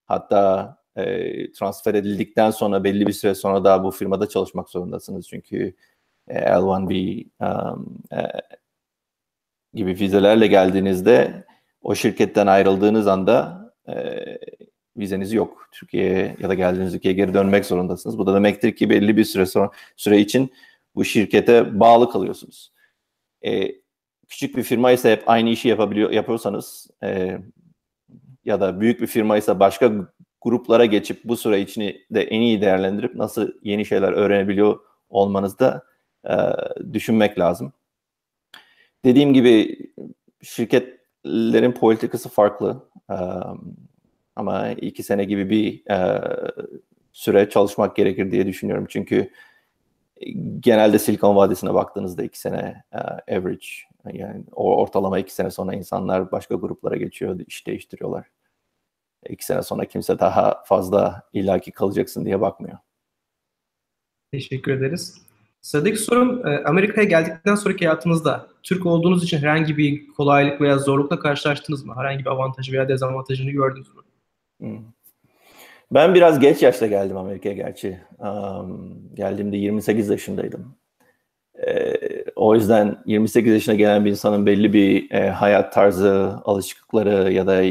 Hatta 0.06 0.78
e, 0.96 1.52
transfer 1.52 1.94
edildikten 1.94 2.52
sonra 2.52 2.84
belli 2.84 3.08
bir 3.08 3.14
süre 3.14 3.36
sonra 3.36 3.64
da 3.64 3.84
bu 3.84 3.92
firmada 3.92 4.30
çalışmak 4.30 4.70
zorundasınız. 4.70 5.28
Çünkü 5.28 5.74
e, 6.28 6.40
L1B 6.40 7.26
um, 7.40 7.98
e, 8.14 8.18
gibi 9.74 9.92
vizelerle 9.92 10.48
geldiğinizde 10.48 11.46
o 11.82 11.96
şirketten 11.96 12.48
ayrıldığınız 12.48 13.08
anda 13.08 13.61
e, 13.92 14.40
vizeniz 14.98 15.34
yok. 15.34 15.68
Türkiye'ye 15.72 16.36
ya 16.40 16.50
da 16.50 16.54
geldiğiniz 16.54 16.96
ülkeye 16.96 17.14
geri 17.14 17.34
dönmek 17.34 17.66
zorundasınız. 17.66 18.18
Bu 18.18 18.26
da 18.26 18.34
demektir 18.34 18.76
ki 18.76 18.90
belli 18.90 19.18
bir 19.18 19.24
süre 19.24 19.46
sonra 19.46 19.72
süre 19.96 20.20
için 20.20 20.52
bu 20.96 21.06
şirkete 21.06 21.80
bağlı 21.80 22.12
kalıyorsunuz. 22.12 22.72
E, 23.46 23.72
küçük 24.28 24.58
bir 24.58 24.64
firma 24.64 24.92
ise 24.92 25.12
hep 25.12 25.24
aynı 25.26 25.50
işi 25.50 25.68
yapabiliyor 25.68 26.12
yapıyorsanız 26.12 26.88
e, 27.04 27.38
ya 28.46 28.62
da 28.62 28.82
büyük 28.82 29.02
bir 29.02 29.08
firma 29.08 29.38
ise 29.38 29.60
başka 29.60 29.92
gruplara 30.42 30.86
geçip 30.86 31.24
bu 31.24 31.38
süre 31.38 31.62
içini 31.62 32.02
de 32.12 32.24
en 32.24 32.42
iyi 32.42 32.62
değerlendirip 32.62 33.16
nasıl 33.16 33.52
yeni 33.64 33.86
şeyler 33.86 34.12
öğrenebiliyor 34.12 34.80
olmanızı 35.10 35.60
da 35.60 35.84
e, 36.30 36.34
düşünmek 36.94 37.40
lazım. 37.40 37.74
Dediğim 39.06 39.34
gibi 39.34 39.78
şirketlerin 40.42 41.72
politikası 41.72 42.30
farklı. 42.30 42.91
E, 43.12 43.16
ama 44.36 44.70
iki 44.70 45.04
sene 45.04 45.24
gibi 45.24 45.50
bir 45.50 45.92
e, 45.92 46.22
süre 47.12 47.50
çalışmak 47.50 47.96
gerekir 47.96 48.32
diye 48.32 48.48
düşünüyorum. 48.48 48.86
Çünkü 48.90 49.32
genelde 50.60 51.00
Silikon 51.00 51.36
Vadisi'ne 51.36 51.74
baktığınızda 51.74 52.24
iki 52.24 52.40
sene 52.40 52.84
e, 52.94 52.98
average 53.38 53.68
yani 54.14 54.44
ortalama 54.52 55.20
iki 55.20 55.34
sene 55.34 55.52
sonra 55.52 55.76
insanlar 55.76 56.32
başka 56.32 56.56
gruplara 56.56 56.96
geçiyor, 56.96 57.40
iş 57.48 57.68
değiştiriyorlar. 57.68 58.28
İki 59.30 59.46
sene 59.46 59.64
sonra 59.64 59.86
kimse 59.86 60.20
daha 60.20 60.64
fazla 60.66 61.24
illaki 61.34 61.72
kalacaksın 61.72 62.26
diye 62.26 62.42
bakmıyor. 62.42 62.78
Teşekkür 64.32 64.72
ederiz. 64.72 65.31
Sıradaki 65.62 65.98
sorum 65.98 66.48
e, 66.48 66.64
Amerika'ya 66.64 67.08
geldikten 67.08 67.56
sonraki 67.56 67.88
hayatınızda 67.88 68.48
Türk 68.64 68.86
olduğunuz 68.86 69.24
için 69.24 69.38
herhangi 69.38 69.78
bir 69.78 70.08
kolaylık 70.08 70.62
veya 70.62 70.78
zorlukla 70.78 71.20
karşılaştınız 71.20 71.86
mı? 71.86 71.94
Herhangi 71.98 72.20
bir 72.20 72.30
avantajı 72.30 72.72
veya 72.72 72.90
dezavantajını 72.90 73.52
gördünüz 73.52 73.88
mü? 73.96 74.02
Hmm. 74.60 74.80
Ben 75.92 76.16
biraz 76.16 76.40
geç 76.40 76.62
yaşta 76.62 76.88
geldim 76.88 77.18
Amerika'ya 77.18 77.56
gerçi. 77.56 78.00
Geldiğimde 79.14 79.58
28 79.58 80.10
yaşındaydım. 80.10 80.76
Ee, 81.68 81.94
o 82.36 82.56
yüzden 82.56 83.04
28 83.06 83.54
yaşına 83.54 83.76
gelen 83.76 84.06
bir 84.06 84.12
insanın 84.12 84.46
belli 84.46 84.74
bir 84.74 85.12
e, 85.12 85.30
hayat 85.30 85.74
tarzı, 85.74 86.36
alışıklıkları 86.46 87.34
ya 87.34 87.48
da 87.48 87.64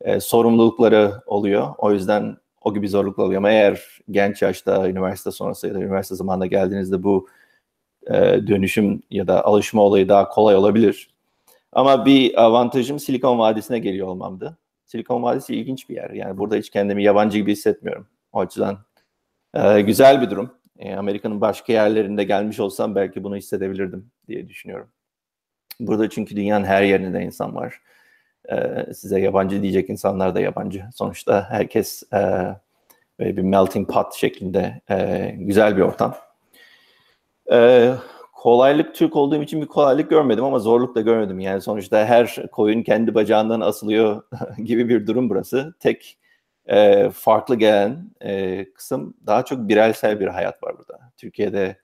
e, 0.00 0.20
sorumlulukları 0.20 1.12
oluyor. 1.26 1.74
O 1.78 1.92
yüzden 1.92 2.36
o 2.64 2.74
gibi 2.74 2.88
zorluklar 2.88 3.24
oluyor. 3.24 3.38
Ama 3.38 3.50
eğer 3.50 4.00
genç 4.10 4.42
yaşta, 4.42 4.88
üniversite 4.88 5.30
sonrası 5.30 5.68
ya 5.68 5.74
da 5.74 5.78
üniversite 5.78 6.14
zamanında 6.14 6.46
geldiğinizde 6.46 7.02
bu 7.02 7.28
e, 8.06 8.12
dönüşüm 8.46 9.02
ya 9.10 9.28
da 9.28 9.44
alışma 9.44 9.82
olayı 9.82 10.08
daha 10.08 10.28
kolay 10.28 10.56
olabilir. 10.56 11.10
Ama 11.72 12.06
bir 12.06 12.42
avantajım 12.42 12.98
Silikon 12.98 13.38
Vadisi'ne 13.38 13.78
geliyor 13.78 14.06
olmamdı. 14.06 14.58
Silikon 14.84 15.22
Vadisi 15.22 15.54
ilginç 15.54 15.88
bir 15.88 15.94
yer. 15.94 16.10
Yani 16.10 16.38
burada 16.38 16.56
hiç 16.56 16.70
kendimi 16.70 17.02
yabancı 17.02 17.38
gibi 17.38 17.52
hissetmiyorum. 17.52 18.06
O 18.32 18.40
açıdan 18.40 18.78
e, 19.54 19.80
güzel 19.80 20.22
bir 20.22 20.30
durum. 20.30 20.50
E, 20.78 20.94
Amerika'nın 20.94 21.40
başka 21.40 21.72
yerlerinde 21.72 22.24
gelmiş 22.24 22.60
olsam 22.60 22.94
belki 22.94 23.24
bunu 23.24 23.36
hissedebilirdim 23.36 24.10
diye 24.28 24.48
düşünüyorum. 24.48 24.88
Burada 25.80 26.10
çünkü 26.10 26.36
dünyanın 26.36 26.64
her 26.64 26.82
yerinde 26.82 27.22
insan 27.22 27.54
var. 27.54 27.80
E, 28.52 28.86
size 28.94 29.20
yabancı 29.20 29.62
diyecek 29.62 29.90
insanlar 29.90 30.34
da 30.34 30.40
yabancı. 30.40 30.84
Sonuçta 30.94 31.46
herkes 31.50 32.02
e, 32.12 32.54
bir 33.20 33.42
melting 33.42 33.90
pot 33.90 34.14
şeklinde 34.14 34.80
e, 34.90 35.30
güzel 35.38 35.76
bir 35.76 35.82
ortam. 35.82 36.14
E, 37.52 37.90
kolaylık 38.32 38.94
Türk 38.94 39.16
olduğum 39.16 39.42
için 39.42 39.60
bir 39.60 39.66
kolaylık 39.66 40.10
görmedim 40.10 40.44
ama 40.44 40.58
zorluk 40.58 40.94
da 40.94 41.00
görmedim. 41.00 41.40
Yani 41.40 41.60
sonuçta 41.60 42.04
her 42.06 42.46
koyun 42.52 42.82
kendi 42.82 43.14
bacağından 43.14 43.60
asılıyor 43.60 44.22
gibi 44.64 44.88
bir 44.88 45.06
durum 45.06 45.30
burası. 45.30 45.74
Tek 45.80 46.18
e, 46.66 47.10
farklı 47.10 47.56
gelen 47.56 48.10
e, 48.20 48.64
kısım 48.72 49.14
daha 49.26 49.44
çok 49.44 49.68
bireysel 49.68 50.20
bir 50.20 50.26
hayat 50.26 50.62
var 50.62 50.78
burada. 50.78 51.00
Türkiye'de 51.16 51.76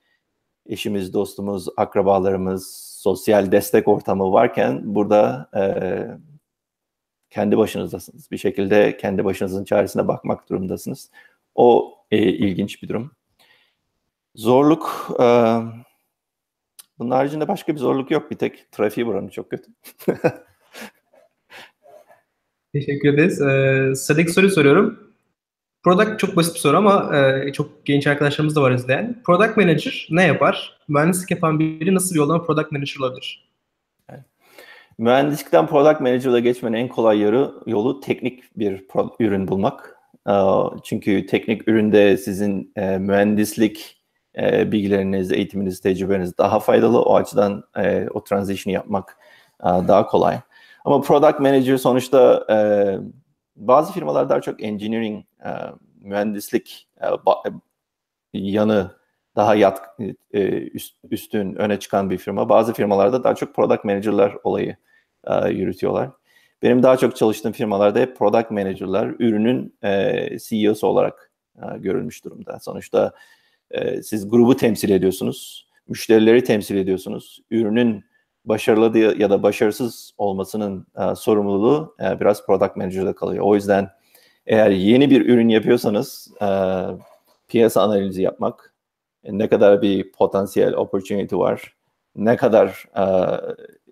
eşimiz, 0.66 1.14
dostumuz, 1.14 1.66
akrabalarımız, 1.76 2.90
sosyal 2.98 3.52
destek 3.52 3.88
ortamı 3.88 4.32
varken 4.32 4.94
burada 4.94 5.48
e, 5.56 5.62
kendi 7.30 7.58
başınızdasınız. 7.58 8.30
Bir 8.30 8.38
şekilde 8.38 8.96
kendi 8.96 9.24
başınızın 9.24 9.64
çaresine 9.64 10.08
bakmak 10.08 10.48
durumdasınız. 10.48 11.10
O 11.54 11.94
e, 12.10 12.18
ilginç 12.18 12.82
bir 12.82 12.88
durum. 12.88 13.10
Zorluk, 14.34 15.10
e, 15.20 15.24
bunun 16.98 17.10
haricinde 17.10 17.48
başka 17.48 17.74
bir 17.74 17.78
zorluk 17.80 18.10
yok. 18.10 18.30
Bir 18.30 18.36
tek 18.36 18.72
trafiği 18.72 19.06
buranın 19.06 19.28
çok 19.28 19.50
kötü. 19.50 19.70
Teşekkür 22.72 23.14
ederiz. 23.14 23.40
Ee, 23.40 23.94
sıradaki 23.94 24.32
soruyu 24.32 24.52
soruyorum. 24.52 25.14
Product 25.82 26.18
çok 26.18 26.36
basit 26.36 26.54
bir 26.54 26.60
soru 26.60 26.76
ama 26.76 27.16
e, 27.16 27.52
çok 27.52 27.86
genç 27.86 28.06
arkadaşlarımız 28.06 28.56
da 28.56 28.62
var 28.62 28.70
izleyen. 28.70 29.22
Product 29.26 29.56
Manager 29.56 30.08
ne 30.10 30.26
yapar? 30.26 30.78
Mühendislik 30.88 31.30
yapan 31.30 31.58
biri 31.58 31.94
nasıl 31.94 32.14
bir 32.14 32.18
yoldan 32.18 32.46
Product 32.46 32.72
Manager 32.72 32.96
olabilir? 33.00 33.49
Mühendislikten 35.00 35.66
Product 35.66 36.00
Manager'a 36.00 36.38
geçmenin 36.38 36.76
en 36.76 36.88
kolay 36.88 37.20
yolu, 37.20 37.62
yolu 37.66 38.00
teknik 38.00 38.58
bir 38.58 38.84
ürün 39.20 39.48
bulmak. 39.48 39.96
Çünkü 40.84 41.26
teknik 41.26 41.68
üründe 41.68 42.16
sizin 42.16 42.72
e, 42.76 42.98
mühendislik 42.98 44.02
e, 44.38 44.72
bilgileriniz, 44.72 45.32
eğitiminiz, 45.32 45.80
tecrübeniz 45.80 46.38
daha 46.38 46.60
faydalı. 46.60 47.02
O 47.02 47.16
açıdan 47.16 47.64
e, 47.76 48.08
o 48.14 48.24
transition'ı 48.24 48.74
yapmak 48.74 49.16
daha 49.62 50.06
kolay. 50.06 50.40
Ama 50.84 51.00
Product 51.00 51.40
Manager 51.40 51.76
sonuçta 51.76 52.46
bazı 53.56 53.92
firmalar 53.92 54.28
daha 54.28 54.40
çok 54.40 54.62
engineering, 54.62 55.24
mühendislik 56.00 56.88
yanı 58.32 58.90
daha 59.36 59.54
yat, 59.54 59.82
üst, 60.72 60.96
üstün 61.10 61.54
öne 61.54 61.78
çıkan 61.78 62.10
bir 62.10 62.18
firma. 62.18 62.48
Bazı 62.48 62.72
firmalarda 62.72 63.24
daha 63.24 63.34
çok 63.34 63.54
product 63.54 63.84
manager'lar 63.84 64.36
olayı 64.44 64.76
e, 65.24 65.48
yürütüyorlar. 65.48 66.10
Benim 66.62 66.82
daha 66.82 66.96
çok 66.96 67.16
çalıştığım 67.16 67.52
firmalarda 67.52 67.98
hep 67.98 68.16
product 68.16 68.50
manager'lar 68.50 69.14
ürünün 69.18 69.74
e, 69.82 70.38
CEO'su 70.38 70.86
olarak 70.86 71.32
e, 71.56 71.78
görülmüş 71.78 72.24
durumda. 72.24 72.58
Sonuçta 72.60 73.12
e, 73.70 74.02
siz 74.02 74.28
grubu 74.28 74.56
temsil 74.56 74.90
ediyorsunuz, 74.90 75.68
müşterileri 75.88 76.44
temsil 76.44 76.76
ediyorsunuz. 76.76 77.42
Ürünün 77.50 78.04
başarılı 78.44 78.98
ya 78.98 79.30
da 79.30 79.42
başarısız 79.42 80.14
olmasının 80.18 80.86
e, 80.98 81.14
sorumluluğu 81.14 81.96
e, 82.00 82.20
biraz 82.20 82.46
product 82.46 82.76
manager'da 82.76 83.14
kalıyor. 83.14 83.44
O 83.44 83.54
yüzden 83.54 83.90
eğer 84.46 84.70
yeni 84.70 85.10
bir 85.10 85.26
ürün 85.26 85.48
yapıyorsanız 85.48 86.32
e, 86.42 86.46
piyasa 87.48 87.82
analizi 87.82 88.22
yapmak, 88.22 88.74
e, 89.24 89.38
ne 89.38 89.48
kadar 89.48 89.82
bir 89.82 90.12
potansiyel 90.12 90.74
opportunity 90.74 91.36
var, 91.36 91.76
ne 92.16 92.36
kadar 92.36 92.84
e, 92.96 93.04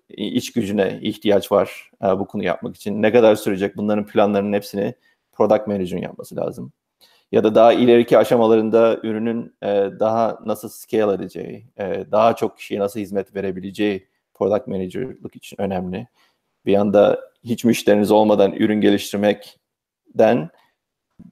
iç 0.09 0.53
gücüne 0.53 0.99
ihtiyaç 1.01 1.51
var 1.51 1.91
e, 2.03 2.19
bu 2.19 2.27
konu 2.27 2.43
yapmak 2.43 2.75
için. 2.75 3.01
Ne 3.01 3.11
kadar 3.11 3.35
sürecek 3.35 3.77
bunların 3.77 4.05
planlarının 4.05 4.53
hepsini 4.53 4.95
product 5.31 5.67
manager'ın 5.67 6.01
yapması 6.01 6.35
lazım. 6.35 6.73
ya 7.31 7.43
da 7.43 7.55
daha 7.55 7.73
ileriki 7.73 8.17
aşamalarında 8.17 8.99
ürünün 9.03 9.55
e, 9.63 9.67
daha 9.99 10.39
nasıl 10.45 10.69
scale 10.69 11.13
edeceği, 11.13 11.67
e, 11.77 12.05
daha 12.11 12.35
çok 12.35 12.57
kişiye 12.57 12.79
nasıl 12.79 12.99
hizmet 12.99 13.35
verebileceği 13.35 14.07
product 14.33 14.67
manager'lık 14.67 15.35
için 15.35 15.61
önemli. 15.61 16.07
Bir 16.65 16.75
anda 16.75 17.19
hiç 17.43 17.65
müşteriniz 17.65 18.11
olmadan 18.11 18.53
ürün 18.53 18.81
geliştirmekten 18.81 20.49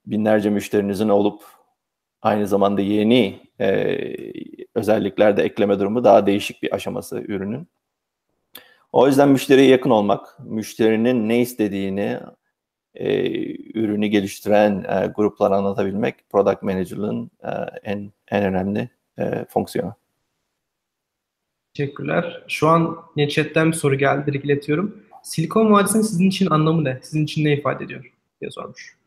binlerce 0.06 0.50
müşterinizin 0.50 1.10
olup 1.10 1.44
aynı 2.22 2.48
zamanda 2.48 2.82
yeni 2.82 3.40
e, 3.60 3.98
özellikler 4.76 5.38
de 5.38 5.44
ekleme 5.44 5.80
durumu 5.80 6.04
daha 6.04 6.26
değişik 6.26 6.64
bir 6.64 6.76
aşaması 6.76 7.20
ürünün. 7.20 7.68
O 8.98 9.08
yüzden 9.08 9.30
müşteriye 9.30 9.68
yakın 9.68 9.90
olmak, 9.90 10.40
müşterinin 10.40 11.30
ne 11.30 11.42
istediğini 11.42 12.20
e, 12.96 13.32
ürünü 13.80 14.08
geliştiren 14.08 14.86
e, 14.90 15.08
gruplara 15.08 15.58
anlatabilmek 15.58 16.30
product 16.30 16.64
manager'lığın 16.64 17.32
e, 17.44 17.50
en 17.84 18.12
en 18.28 18.44
önemli 18.44 18.90
e, 19.20 19.46
fonksiyonu. 19.50 19.94
Teşekkürler. 21.74 22.44
Şu 22.48 22.68
an 22.68 22.98
chatten 23.30 23.72
bir 23.72 23.78
soru 23.78 23.96
geldi, 23.96 24.26
direkt 24.26 24.46
iletiyorum. 24.46 25.04
Silikon 25.24 25.72
Vadisi'nin 25.72 26.04
sizin 26.04 26.30
için 26.30 26.50
anlamı 26.50 26.84
ne? 26.84 27.00
Sizin 27.04 27.24
için 27.24 27.46
ne 27.46 27.54
ifade 27.54 27.84
ediyor? 27.84 28.14
diye 28.42 28.52
sormuş. 28.52 28.98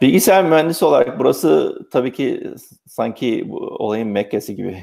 Bilgisayar 0.00 0.44
mühendisi 0.44 0.84
olarak 0.84 1.18
burası 1.18 1.78
tabii 1.90 2.12
ki 2.12 2.54
sanki 2.86 3.44
bu 3.50 3.56
olayın 3.56 4.08
Mekke'si 4.08 4.56
gibi. 4.56 4.78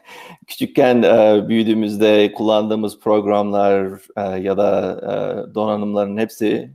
Küçükken 0.46 1.02
e, 1.02 1.48
büyüdüğümüzde 1.48 2.32
kullandığımız 2.32 3.00
programlar 3.00 4.00
e, 4.16 4.40
ya 4.40 4.56
da 4.56 5.00
e, 5.02 5.54
donanımların 5.54 6.16
hepsi 6.16 6.70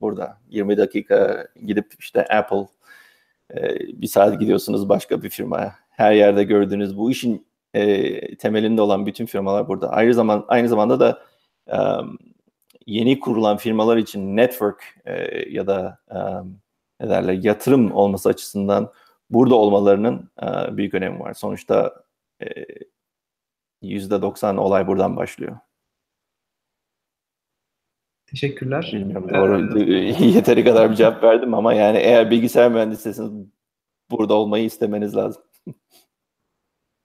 burada. 0.00 0.38
20 0.48 0.76
dakika 0.76 1.46
gidip 1.66 1.94
işte 1.98 2.24
Apple 2.24 2.66
e, 3.54 3.78
bir 4.02 4.06
saat 4.06 4.40
gidiyorsunuz 4.40 4.88
başka 4.88 5.22
bir 5.22 5.30
firmaya. 5.30 5.74
Her 5.90 6.12
yerde 6.12 6.44
gördüğünüz 6.44 6.98
bu 6.98 7.10
işin 7.10 7.46
e, 7.74 8.36
temelinde 8.36 8.82
olan 8.82 9.06
bütün 9.06 9.26
firmalar 9.26 9.68
burada. 9.68 9.90
Aynı 9.90 10.14
zaman 10.14 10.44
aynı 10.48 10.68
zamanda 10.68 11.00
da 11.00 11.22
e, 11.72 11.76
yeni 12.86 13.20
kurulan 13.20 13.56
firmalar 13.56 13.96
için 13.96 14.36
network 14.36 14.84
e, 15.04 15.14
ya 15.50 15.66
da 15.66 15.98
e, 16.10 16.18
ne 17.00 17.08
derler 17.08 17.32
yatırım 17.32 17.92
olması 17.92 18.28
açısından 18.28 18.92
burada 19.30 19.54
olmalarının 19.54 20.30
e, 20.42 20.76
büyük 20.76 20.94
önemi 20.94 21.20
var. 21.20 21.34
Sonuçta 21.34 22.04
yüzde 23.82 24.22
90 24.22 24.56
olay 24.56 24.86
buradan 24.86 25.16
başlıyor. 25.16 25.56
Teşekkürler. 28.30 28.90
Bilmiyorum 28.92 29.28
doğru 29.34 29.78
ee, 29.78 29.84
yeteri 30.24 30.64
kadar 30.64 30.90
bir 30.90 30.96
cevap 30.96 31.22
verdim 31.22 31.54
ama 31.54 31.74
yani 31.74 31.98
eğer 31.98 32.30
bilgisayar 32.30 32.70
mühendisisiniz 32.70 33.46
burada 34.10 34.34
olmayı 34.34 34.64
istemeniz 34.64 35.16
lazım. 35.16 35.42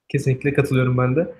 Kesinlikle 0.09 0.53
katılıyorum 0.53 0.97
ben 0.97 1.15
de. 1.15 1.35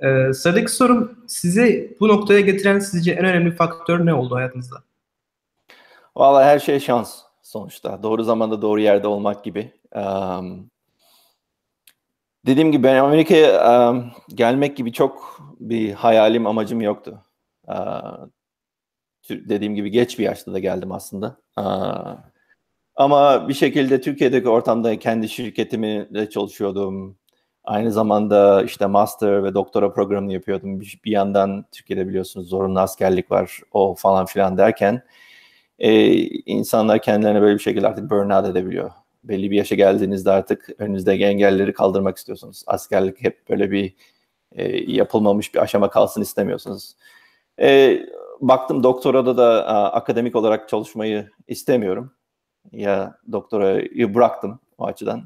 Ee, 0.00 0.32
sıradaki 0.32 0.72
sorum 0.72 1.24
sizi 1.26 1.96
bu 2.00 2.08
noktaya 2.08 2.40
getiren 2.40 2.78
sizce 2.78 3.12
en 3.12 3.24
önemli 3.24 3.50
faktör 3.50 4.06
ne 4.06 4.14
oldu 4.14 4.34
hayatınızda? 4.34 4.76
Valla 6.16 6.44
her 6.44 6.58
şey 6.58 6.80
şans 6.80 7.23
sonuçta. 7.44 8.02
Doğru 8.02 8.22
zamanda 8.24 8.62
doğru 8.62 8.80
yerde 8.80 9.08
olmak 9.08 9.44
gibi. 9.44 9.72
Um, 9.94 10.70
dediğim 12.46 12.72
gibi 12.72 12.82
ben 12.82 12.96
Amerika'ya 12.96 13.90
um, 13.90 14.12
gelmek 14.28 14.76
gibi 14.76 14.92
çok 14.92 15.40
bir 15.60 15.92
hayalim, 15.92 16.46
amacım 16.46 16.80
yoktu. 16.80 17.22
Uh, 17.68 18.26
dediğim 19.30 19.74
gibi 19.74 19.90
geç 19.90 20.18
bir 20.18 20.24
yaşta 20.24 20.52
da 20.52 20.58
geldim 20.58 20.92
aslında. 20.92 21.36
Uh, 21.58 22.16
ama 22.96 23.48
bir 23.48 23.54
şekilde 23.54 24.00
Türkiye'deki 24.00 24.48
ortamda 24.48 24.98
kendi 24.98 25.28
şirketimle 25.28 26.30
çalışıyordum. 26.30 27.16
Aynı 27.64 27.92
zamanda 27.92 28.62
işte 28.62 28.86
master 28.86 29.44
ve 29.44 29.54
doktora 29.54 29.92
programını 29.92 30.32
yapıyordum. 30.32 30.80
Bir, 30.80 31.00
bir 31.04 31.10
yandan 31.10 31.64
Türkiye'de 31.72 32.08
biliyorsunuz 32.08 32.48
zorunlu 32.48 32.80
askerlik 32.80 33.30
var, 33.30 33.60
o 33.72 33.94
falan 33.94 34.26
filan 34.26 34.58
derken 34.58 35.02
e, 35.78 36.14
insanlar 36.26 37.02
kendilerine 37.02 37.40
böyle 37.42 37.54
bir 37.54 37.62
şekilde 37.62 37.88
artık 37.88 38.10
burnout 38.10 38.46
edebiliyor. 38.46 38.90
Belli 39.24 39.50
bir 39.50 39.56
yaşa 39.56 39.74
geldiğinizde 39.74 40.30
artık 40.30 40.70
önünüzdeki 40.78 41.24
engelleri 41.24 41.72
kaldırmak 41.72 42.16
istiyorsunuz. 42.16 42.64
Askerlik 42.66 43.22
hep 43.22 43.48
böyle 43.48 43.70
bir 43.70 43.94
e, 44.52 44.92
yapılmamış 44.92 45.54
bir 45.54 45.62
aşama 45.62 45.90
kalsın 45.90 46.22
istemiyorsunuz. 46.22 46.96
E, 47.60 47.98
baktım 48.40 48.82
doktorada 48.82 49.36
da 49.36 49.66
a, 49.68 49.92
akademik 49.92 50.36
olarak 50.36 50.68
çalışmayı 50.68 51.30
istemiyorum. 51.48 52.12
Ya 52.72 53.18
doktorayı 53.32 54.14
bıraktım 54.14 54.60
o 54.78 54.86
açıdan. 54.86 55.24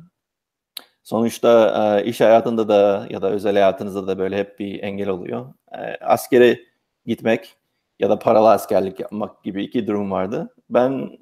Sonuçta 1.02 1.74
e, 2.00 2.04
iş 2.04 2.20
hayatında 2.20 2.68
da 2.68 3.06
ya 3.10 3.22
da 3.22 3.30
özel 3.30 3.52
hayatınızda 3.52 4.06
da 4.06 4.18
böyle 4.18 4.38
hep 4.38 4.58
bir 4.58 4.82
engel 4.82 5.08
oluyor. 5.08 5.54
E, 5.72 6.04
askere 6.04 6.60
gitmek 7.06 7.57
ya 7.98 8.10
da 8.10 8.18
paralı 8.18 8.50
askerlik 8.50 9.00
yapmak 9.00 9.42
gibi 9.44 9.64
iki 9.64 9.86
durum 9.86 10.10
vardı. 10.10 10.54
Ben 10.70 11.18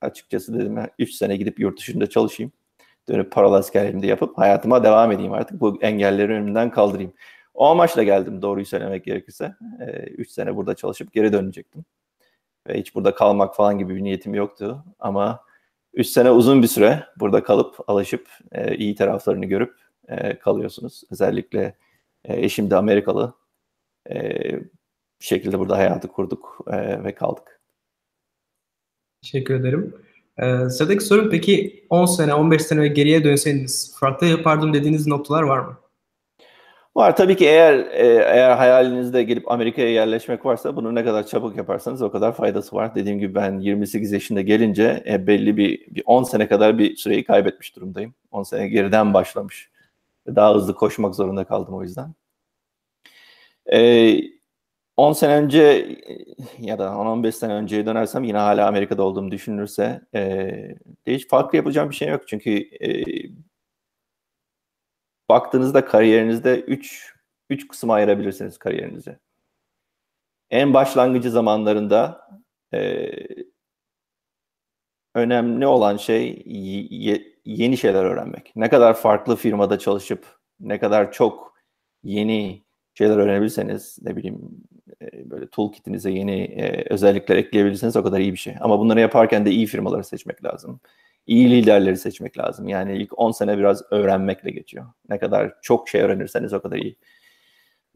açıkçası 0.00 0.58
dedim 0.58 0.78
3 0.98 1.12
sene 1.12 1.36
gidip 1.36 1.60
yurt 1.60 1.78
dışında 1.78 2.06
çalışayım. 2.06 2.52
Dönüp 3.08 3.32
paralı 3.32 3.56
askerliğimi 3.56 4.02
de 4.02 4.06
yapıp 4.06 4.38
hayatıma 4.38 4.84
devam 4.84 5.12
edeyim 5.12 5.32
artık. 5.32 5.60
Bu 5.60 5.78
engelleri 5.82 6.32
önümden 6.32 6.70
kaldırayım. 6.70 7.12
O 7.54 7.66
amaçla 7.66 8.02
geldim 8.02 8.42
doğruyu 8.42 8.66
söylemek 8.66 9.04
gerekirse. 9.04 9.54
3 10.06 10.28
ee, 10.28 10.32
sene 10.32 10.56
burada 10.56 10.74
çalışıp 10.74 11.12
geri 11.12 11.32
dönecektim. 11.32 11.84
Ve 12.68 12.78
hiç 12.78 12.94
burada 12.94 13.14
kalmak 13.14 13.56
falan 13.56 13.78
gibi 13.78 13.96
bir 13.96 14.04
niyetim 14.04 14.34
yoktu. 14.34 14.84
Ama 14.98 15.40
3 15.94 16.06
sene 16.06 16.30
uzun 16.30 16.62
bir 16.62 16.68
süre 16.68 17.04
burada 17.20 17.42
kalıp 17.42 17.90
alışıp 17.90 18.28
e, 18.52 18.76
iyi 18.76 18.94
taraflarını 18.94 19.46
görüp 19.46 19.74
e, 20.08 20.38
kalıyorsunuz. 20.38 21.02
Özellikle 21.10 21.76
e, 22.24 22.44
eşim 22.44 22.70
de 22.70 22.76
Amerikalı. 22.76 23.34
E, 24.10 24.40
bir 25.22 25.26
şekilde 25.26 25.58
burada 25.58 25.78
hayatı 25.78 26.08
kurduk 26.08 26.58
e, 26.66 27.04
ve 27.04 27.14
kaldık. 27.14 27.60
Teşekkür 29.22 29.54
ederim. 29.54 29.94
Ee, 30.38 30.68
sıradaki 30.68 31.04
sorum 31.04 31.30
peki 31.30 31.86
10 31.90 32.06
sene, 32.06 32.34
15 32.34 32.62
sene 32.62 32.88
geriye 32.88 33.24
dönseniz 33.24 33.96
farklı 34.00 34.26
yapardım 34.26 34.74
dediğiniz 34.74 35.06
noktalar 35.06 35.42
var 35.42 35.58
mı? 35.58 35.76
Var 36.96 37.16
tabii 37.16 37.36
ki 37.36 37.46
eğer 37.46 37.74
e, 37.74 38.06
eğer 38.06 38.56
hayalinizde 38.56 39.22
gelip 39.22 39.50
Amerika'ya 39.50 39.88
yerleşmek 39.88 40.46
varsa 40.46 40.76
bunu 40.76 40.94
ne 40.94 41.04
kadar 41.04 41.26
çabuk 41.26 41.56
yaparsanız 41.56 42.02
o 42.02 42.10
kadar 42.10 42.36
faydası 42.36 42.76
var. 42.76 42.94
Dediğim 42.94 43.18
gibi 43.18 43.34
ben 43.34 43.58
28 43.58 44.12
yaşında 44.12 44.40
gelince 44.40 45.02
e, 45.06 45.26
belli 45.26 45.56
bir, 45.56 45.94
bir 45.94 46.02
10 46.06 46.22
sene 46.22 46.48
kadar 46.48 46.78
bir 46.78 46.96
süreyi 46.96 47.24
kaybetmiş 47.24 47.76
durumdayım. 47.76 48.14
10 48.30 48.42
sene 48.42 48.68
geriden 48.68 49.14
başlamış. 49.14 49.70
Daha 50.26 50.54
hızlı 50.54 50.74
koşmak 50.74 51.14
zorunda 51.14 51.44
kaldım 51.44 51.74
o 51.74 51.82
yüzden. 51.82 52.14
E, 53.72 54.32
10 54.96 55.12
sene 55.12 55.34
önce 55.34 55.98
ya 56.58 56.78
da 56.78 56.84
10-15 56.84 57.32
sene 57.32 57.54
önceye 57.54 57.86
dönersem 57.86 58.24
yine 58.24 58.38
hala 58.38 58.68
Amerika'da 58.68 59.02
olduğumu 59.02 59.30
düşünülürse 59.30 60.00
e, 60.14 60.74
hiç 61.06 61.28
farklı 61.28 61.56
yapacağım 61.56 61.90
bir 61.90 61.94
şey 61.94 62.08
yok. 62.08 62.28
Çünkü 62.28 62.50
e, 62.80 63.04
baktığınızda 65.28 65.84
kariyerinizde 65.84 66.60
3 66.60 67.14
3 67.50 67.68
kısma 67.68 67.94
ayırabilirsiniz 67.94 68.58
kariyerinizi. 68.58 69.18
En 70.50 70.74
başlangıcı 70.74 71.30
zamanlarında 71.30 72.28
e, 72.74 73.10
önemli 75.14 75.66
olan 75.66 75.96
şey 75.96 76.42
ye, 76.46 77.22
yeni 77.44 77.76
şeyler 77.76 78.04
öğrenmek. 78.04 78.52
Ne 78.56 78.68
kadar 78.68 78.94
farklı 78.94 79.36
firmada 79.36 79.78
çalışıp 79.78 80.38
ne 80.60 80.78
kadar 80.78 81.12
çok 81.12 81.54
yeni 82.02 82.62
şeyler 82.94 83.16
öğrenebilirseniz 83.16 83.98
ne 84.02 84.16
bileyim 84.16 84.40
e, 84.81 84.81
böyle 85.24 85.46
toolkitinize 85.46 86.10
yeni 86.10 86.42
e, 86.42 86.84
özellikler 86.90 87.36
ekleyebilirseniz 87.36 87.96
o 87.96 88.02
kadar 88.02 88.20
iyi 88.20 88.32
bir 88.32 88.38
şey. 88.38 88.54
Ama 88.60 88.78
bunları 88.78 89.00
yaparken 89.00 89.46
de 89.46 89.50
iyi 89.50 89.66
firmaları 89.66 90.04
seçmek 90.04 90.44
lazım. 90.44 90.80
İyi 91.26 91.50
liderleri 91.50 91.96
seçmek 91.96 92.38
lazım. 92.38 92.68
Yani 92.68 92.96
ilk 92.96 93.18
10 93.18 93.30
sene 93.30 93.58
biraz 93.58 93.82
öğrenmekle 93.90 94.50
geçiyor. 94.50 94.86
Ne 95.08 95.18
kadar 95.18 95.52
çok 95.62 95.88
şey 95.88 96.00
öğrenirseniz 96.00 96.52
o 96.52 96.62
kadar 96.62 96.76
iyi. 96.76 96.96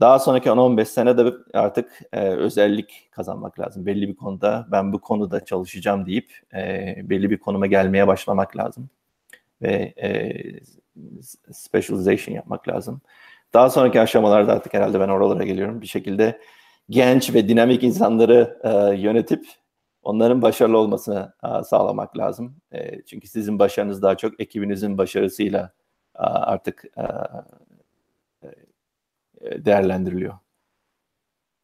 Daha 0.01 0.19
sonraki 0.19 0.49
10-15 0.49 0.85
sene 0.85 1.19
de 1.19 1.33
artık 1.55 2.01
e, 2.13 2.21
özellik 2.21 3.09
kazanmak 3.11 3.61
lazım. 3.61 3.87
Belli 3.87 4.09
bir 4.09 4.17
konuda 4.17 4.67
ben 4.73 4.93
bu 4.93 5.01
konuda 5.01 5.45
çalışacağım 5.45 6.07
deyip 6.07 6.33
e, 6.55 6.97
belli 7.03 7.31
bir 7.31 7.39
konuma 7.39 7.67
gelmeye 7.67 8.07
başlamak 8.07 8.57
lazım. 8.57 8.91
Ve 9.63 9.95
e, 10.03 10.33
specialization 11.53 12.35
yapmak 12.35 12.69
lazım. 12.69 13.01
Daha 13.55 13.71
sonraki 13.71 14.01
aşamalarda 14.01 14.53
artık 14.53 14.75
herhalde 14.75 15.01
ben 15.01 15.09
oralara 15.09 15.45
geliyorum. 15.45 15.81
Bir 15.81 15.87
şekilde 15.87 16.41
genç 16.91 17.35
ve 17.35 17.49
dinamik 17.49 17.83
insanları 17.83 18.61
e, 18.65 19.01
yönetip 19.01 19.47
onların 20.03 20.43
başarılı 20.43 20.79
olmasını 20.79 21.33
e, 21.45 21.63
sağlamak 21.65 22.19
lazım. 22.19 22.57
E, 22.73 23.03
çünkü 23.03 23.29
sizin 23.29 23.59
başarınız 23.59 24.03
daha 24.03 24.17
çok 24.17 24.41
ekibinizin 24.41 24.99
başarısıyla 24.99 25.73
e, 26.17 26.23
artık 26.23 26.85
e, 26.97 27.05
e 29.41 29.65
değerlendiriliyor. 29.65 30.35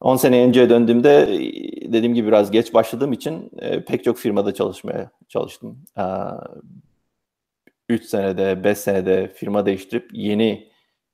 10 0.01 0.15
sene 0.15 0.43
önceye 0.45 0.69
döndüğümde 0.69 1.27
dediğim 1.93 2.13
gibi 2.13 2.27
biraz 2.27 2.51
geç 2.51 2.73
başladığım 2.73 3.13
için 3.13 3.51
e, 3.59 3.85
pek 3.85 4.03
çok 4.03 4.17
firmada 4.17 4.53
çalışmaya 4.53 5.11
çalıştım. 5.29 5.85
E, 5.97 6.03
3 7.89 8.05
senede, 8.05 8.63
5 8.63 8.77
senede 8.77 9.27
firma 9.27 9.65
değiştirip 9.65 10.09
yeni 10.13 10.71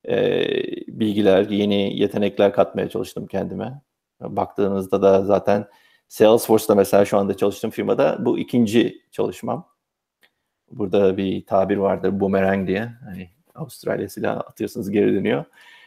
e, 0.08 0.46
bilgiler, 0.88 1.50
yeni 1.50 2.00
yetenekler 2.00 2.54
katmaya 2.54 2.90
çalıştım 2.90 3.28
kendime. 3.28 3.82
Baktığınızda 4.22 5.02
da 5.02 5.26
zaten 5.26 5.68
Salesforce'da 6.08 6.76
mesela 6.76 7.06
şu 7.06 7.18
anda 7.18 7.38
çalıştığım 7.38 7.72
firmada 7.72 8.18
bu 8.20 8.40
ikinci 8.40 9.02
çalışmam. 9.12 9.68
Burada 10.72 11.18
bir 11.18 11.46
tabir 11.46 11.78
vardır 11.78 12.20
boomerang 12.20 12.68
diye. 12.68 12.92
Hani 13.06 13.30
Avustralya 13.56 14.10
silah 14.10 14.38
atıyorsunuz 14.38 14.92
geri 14.92 15.14
dönüyor. 15.14 15.46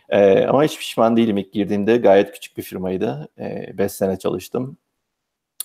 Ee, 0.08 0.46
ama 0.46 0.64
hiç 0.64 0.78
pişman 0.78 1.16
değilim 1.16 1.38
ilk 1.38 1.52
girdiğimde. 1.52 1.96
Gayet 1.96 2.32
küçük 2.32 2.56
bir 2.56 2.62
firmaydı. 2.62 3.28
5 3.38 3.84
ee, 3.84 3.88
sene 3.88 4.18
çalıştım. 4.18 4.76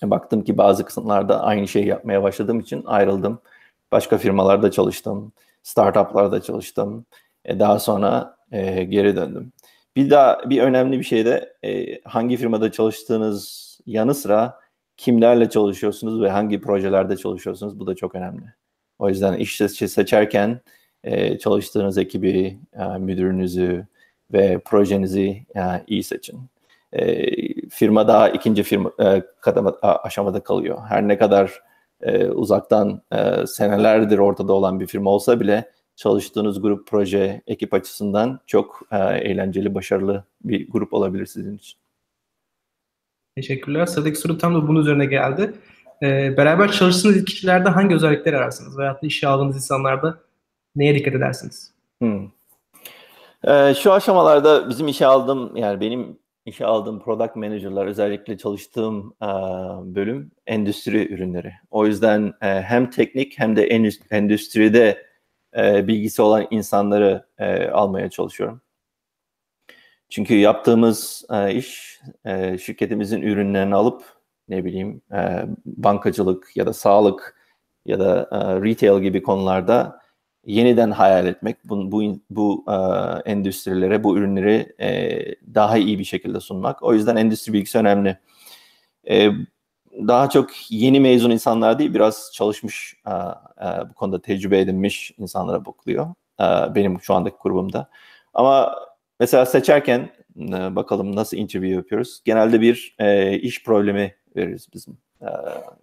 Baktım 0.03 0.43
ki 0.43 0.57
bazı 0.57 0.85
kısımlarda 0.85 1.43
aynı 1.43 1.67
şeyi 1.67 1.85
yapmaya 1.85 2.23
başladığım 2.23 2.59
için 2.59 2.83
ayrıldım. 2.85 3.41
Başka 3.91 4.17
firmalarda 4.17 4.71
çalıştım. 4.71 5.33
Startuplarda 5.63 6.41
çalıştım. 6.41 7.05
Ee, 7.45 7.59
daha 7.59 7.79
sonra 7.79 8.37
e, 8.51 8.83
geri 8.83 9.15
döndüm. 9.15 9.53
Bir 9.97 10.09
daha 10.09 10.49
bir 10.49 10.61
önemli 10.61 10.99
bir 10.99 11.03
şey 11.03 11.25
de 11.25 11.53
e, 11.63 12.01
hangi 12.01 12.37
firmada 12.37 12.71
çalıştığınız 12.71 13.79
yanı 13.85 14.15
sıra 14.15 14.59
kimlerle 14.97 15.49
çalışıyorsunuz 15.49 16.21
ve 16.21 16.29
hangi 16.29 16.61
projelerde 16.61 17.17
çalışıyorsunuz 17.17 17.79
bu 17.79 17.87
da 17.87 17.95
çok 17.95 18.15
önemli. 18.15 18.43
O 18.99 19.09
yüzden 19.09 19.33
iş 19.33 19.55
seçerken 19.55 20.61
e, 21.03 21.37
çalıştığınız 21.37 21.97
ekibi, 21.97 22.59
e, 22.73 22.97
müdürünüzü 22.97 23.87
ve 24.33 24.59
projenizi 24.65 25.45
e, 25.55 25.61
iyi 25.87 26.03
seçin. 26.03 26.39
E, 26.93 27.25
firma 27.69 28.07
daha 28.07 28.29
ikinci 28.29 28.63
firma 28.63 28.91
e, 28.99 29.23
kademe, 29.41 29.69
aşamada 29.81 30.39
kalıyor. 30.43 30.77
Her 30.89 31.07
ne 31.07 31.17
kadar 31.17 31.61
e, 32.01 32.25
uzaktan 32.25 33.01
e, 33.11 33.47
senelerdir 33.47 34.17
ortada 34.17 34.53
olan 34.53 34.79
bir 34.79 34.87
firma 34.87 35.09
olsa 35.09 35.39
bile 35.39 35.71
çalıştığınız 35.97 36.61
grup, 36.61 36.87
proje, 36.87 37.41
ekip 37.47 37.73
açısından 37.73 38.39
çok 38.47 38.81
e, 38.91 38.97
eğlenceli, 38.97 39.75
başarılı 39.75 40.23
bir 40.43 40.69
grup 40.69 40.93
olabilir 40.93 41.25
sizin 41.25 41.57
için. 41.57 41.79
Teşekkürler. 43.35 43.85
Sıradaki 43.85 44.15
soru 44.15 44.37
tam 44.37 44.55
da 44.55 44.67
bunun 44.67 44.81
üzerine 44.81 45.05
geldi. 45.05 45.53
Ee, 46.03 46.37
beraber 46.37 46.71
çalıştığınız 46.71 47.25
kişilerde 47.25 47.69
hangi 47.69 47.95
özellikler 47.95 48.33
ararsınız? 48.33 48.77
Veyahut 48.77 49.03
da 49.03 49.07
işe 49.07 49.27
aldığınız 49.27 49.55
insanlarda 49.55 50.19
neye 50.75 50.95
dikkat 50.95 51.15
edersiniz? 51.15 51.73
Hmm. 52.01 52.25
Ee, 53.47 53.73
şu 53.73 53.93
aşamalarda 53.93 54.69
bizim 54.69 54.87
işe 54.87 55.05
aldığım, 55.05 55.55
yani 55.55 55.79
benim 55.79 56.17
işe 56.45 56.65
aldığım 56.65 56.99
product 56.99 57.35
manager'lar 57.35 57.85
özellikle 57.85 58.37
çalıştığım 58.37 59.13
e, 59.21 59.27
bölüm 59.95 60.31
endüstri 60.47 61.13
ürünleri. 61.13 61.53
O 61.71 61.85
yüzden 61.85 62.33
e, 62.41 62.61
hem 62.61 62.89
teknik 62.89 63.39
hem 63.39 63.55
de 63.55 63.67
endüstride 64.09 65.06
e, 65.57 65.87
bilgisi 65.87 66.21
olan 66.21 66.47
insanları 66.51 67.25
e, 67.37 67.67
almaya 67.67 68.09
çalışıyorum. 68.09 68.61
Çünkü 70.09 70.35
yaptığımız 70.35 71.25
e, 71.33 71.55
iş 71.55 71.99
e, 72.25 72.57
şirketimizin 72.57 73.21
ürünlerini 73.21 73.75
alıp 73.75 74.03
ne 74.49 74.65
bileyim 74.65 75.01
e, 75.13 75.45
bankacılık 75.65 76.51
ya 76.55 76.65
da 76.65 76.73
sağlık 76.73 77.35
ya 77.85 77.99
da 77.99 78.29
e, 78.31 78.61
retail 78.61 79.01
gibi 79.01 79.23
konularda 79.23 80.01
yeniden 80.45 80.91
hayal 80.91 81.25
etmek, 81.27 81.57
bu, 81.65 81.91
bu, 81.91 82.19
bu 82.29 82.65
e, 82.71 82.75
endüstrilere, 83.31 84.03
bu 84.03 84.17
ürünleri 84.17 84.75
e, 84.81 85.19
daha 85.55 85.77
iyi 85.77 85.99
bir 85.99 86.03
şekilde 86.03 86.39
sunmak. 86.39 86.83
O 86.83 86.93
yüzden 86.93 87.15
endüstri 87.15 87.53
bilgisi 87.53 87.77
önemli. 87.77 88.17
E, 89.09 89.29
daha 90.07 90.29
çok 90.29 90.71
yeni 90.71 90.99
mezun 90.99 91.31
insanlar 91.31 91.79
değil, 91.79 91.93
biraz 91.93 92.31
çalışmış, 92.33 92.95
e, 93.07 93.11
e, 93.65 93.89
bu 93.89 93.93
konuda 93.93 94.21
tecrübe 94.21 94.59
edinmiş 94.59 95.11
insanlara 95.17 95.65
bakılıyor. 95.65 96.07
E, 96.39 96.45
benim 96.75 97.01
şu 97.01 97.13
andaki 97.13 97.37
grubumda. 97.43 97.89
Ama 98.33 98.75
Mesela 99.19 99.45
seçerken 99.45 100.09
bakalım 100.75 101.15
nasıl 101.15 101.37
interview 101.37 101.75
yapıyoruz. 101.75 102.21
Genelde 102.25 102.61
bir 102.61 102.95
iş 103.41 103.63
problemi 103.63 104.15
veririz 104.35 104.67
bizim 104.73 104.97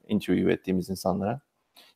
interview 0.09 0.53
ettiğimiz 0.53 0.91
insanlara. 0.91 1.41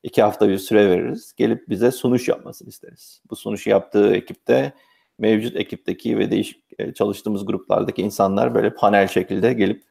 İki 0.03 0.23
hafta 0.23 0.49
bir 0.49 0.59
süre 0.59 0.91
veririz. 0.91 1.35
Gelip 1.37 1.69
bize 1.69 1.91
sunuş 1.91 2.29
yapmasını 2.29 2.69
isteriz. 2.69 3.23
Bu 3.31 3.37
sunuşu 3.37 3.71
yaptığı 3.71 4.15
ekipte 4.15 4.73
mevcut 5.19 5.57
ekipteki 5.57 6.19
ve 6.19 6.31
değişik 6.31 6.63
çalıştığımız 6.95 7.47
gruplardaki 7.47 8.03
insanlar 8.03 8.55
böyle 8.55 8.75
panel 8.75 9.09
şekilde 9.09 9.53
gelip 9.53 9.83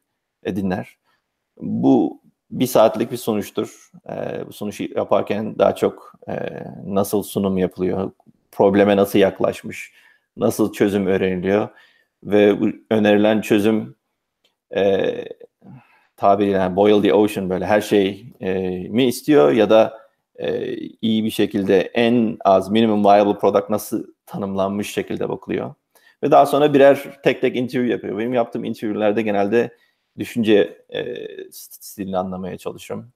dinler. 0.46 0.98
Bu 1.62 2.22
bir 2.52 2.68
saatlik 2.68 3.12
bir 3.12 3.18
sonuçtur. 3.18 3.92
E, 4.10 4.48
bu 4.48 4.54
sonuçu 4.54 4.84
yaparken 4.96 5.60
daha 5.60 5.76
çok 5.76 6.14
e, 6.28 6.34
nasıl 6.86 7.24
sunum 7.24 7.58
yapılıyor, 7.58 8.12
probleme 8.52 8.98
nasıl 8.98 9.20
yaklaşmış, 9.20 9.94
nasıl 10.38 10.74
çözüm 10.74 11.08
öğreniliyor 11.08 11.70
ve 12.24 12.56
önerilen 12.92 13.42
çözüm 13.42 13.96
e, 14.76 15.14
tabiriyle 16.18 16.58
yani 16.58 16.76
boil 16.76 17.02
the 17.02 17.14
ocean 17.14 17.50
böyle 17.50 17.66
her 17.66 17.82
şey 17.82 18.26
e, 18.42 18.54
mi 18.90 19.06
istiyor 19.06 19.52
ya 19.52 19.70
da 19.70 20.00
e, 20.36 20.76
iyi 21.02 21.24
bir 21.24 21.30
şekilde 21.30 21.82
en 21.82 22.38
az 22.46 22.72
minimum 22.72 23.06
viable 23.06 23.38
product 23.38 23.70
nasıl 23.70 24.04
tanımlanmış 24.26 24.94
şekilde 24.94 25.30
bakılıyor. 25.30 25.74
Ve 26.24 26.32
daha 26.32 26.46
sonra 26.46 26.74
birer 26.74 27.20
tek 27.24 27.42
tek 27.42 27.56
interview 27.56 27.94
yapıyor. 27.94 28.18
Benim 28.18 28.34
yaptığım 28.34 28.64
interviewlerde 28.64 29.22
genelde 29.22 29.72
düşünce 30.20 30.86
e, 30.90 31.28
stilini 31.52 32.18
anlamaya 32.18 32.58
çalışıyorum. 32.58 33.12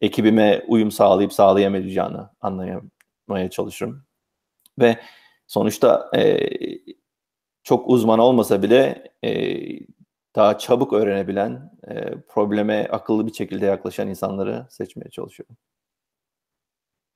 Ekibime 0.00 0.64
uyum 0.68 0.90
sağlayıp 0.90 1.32
sağlayamayacağını 1.32 2.30
anlamaya 2.40 3.50
çalışıyorum. 3.50 4.02
Ve 4.78 4.98
sonuçta 5.46 6.10
e, 6.16 6.48
çok 7.62 7.88
uzman 7.88 8.18
olmasa 8.18 8.62
bile 8.62 9.12
e, 9.24 9.30
daha 10.36 10.58
çabuk 10.58 10.92
öğrenebilen, 10.92 11.72
e, 11.88 12.20
probleme 12.28 12.88
akıllı 12.90 13.26
bir 13.26 13.34
şekilde 13.34 13.66
yaklaşan 13.66 14.08
insanları 14.08 14.66
seçmeye 14.70 15.10
çalışıyorum. 15.10 15.56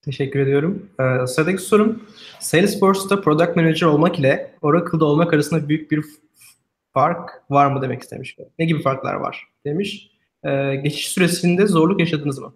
Teşekkür 0.02 0.40
ediyorum. 0.40 0.90
Ee, 1.00 1.26
sıradaki 1.26 1.62
sorum, 1.62 2.02
Salesforce'da 2.38 3.20
Product 3.20 3.56
Manager 3.56 3.86
olmak 3.86 4.18
ile 4.18 4.54
Oracle'da 4.62 5.04
olmak 5.04 5.34
arasında 5.34 5.68
büyük 5.68 5.90
bir 5.90 6.04
fark 6.92 7.44
var 7.50 7.66
mı 7.66 7.82
demek 7.82 8.02
istemiş. 8.02 8.36
Ne 8.58 8.64
gibi 8.64 8.82
farklar 8.82 9.14
var 9.14 9.48
demiş. 9.64 10.10
Ee, 10.44 10.74
geçiş 10.76 11.08
süresinde 11.08 11.66
zorluk 11.66 12.00
yaşadınız 12.00 12.38
mı? 12.38 12.54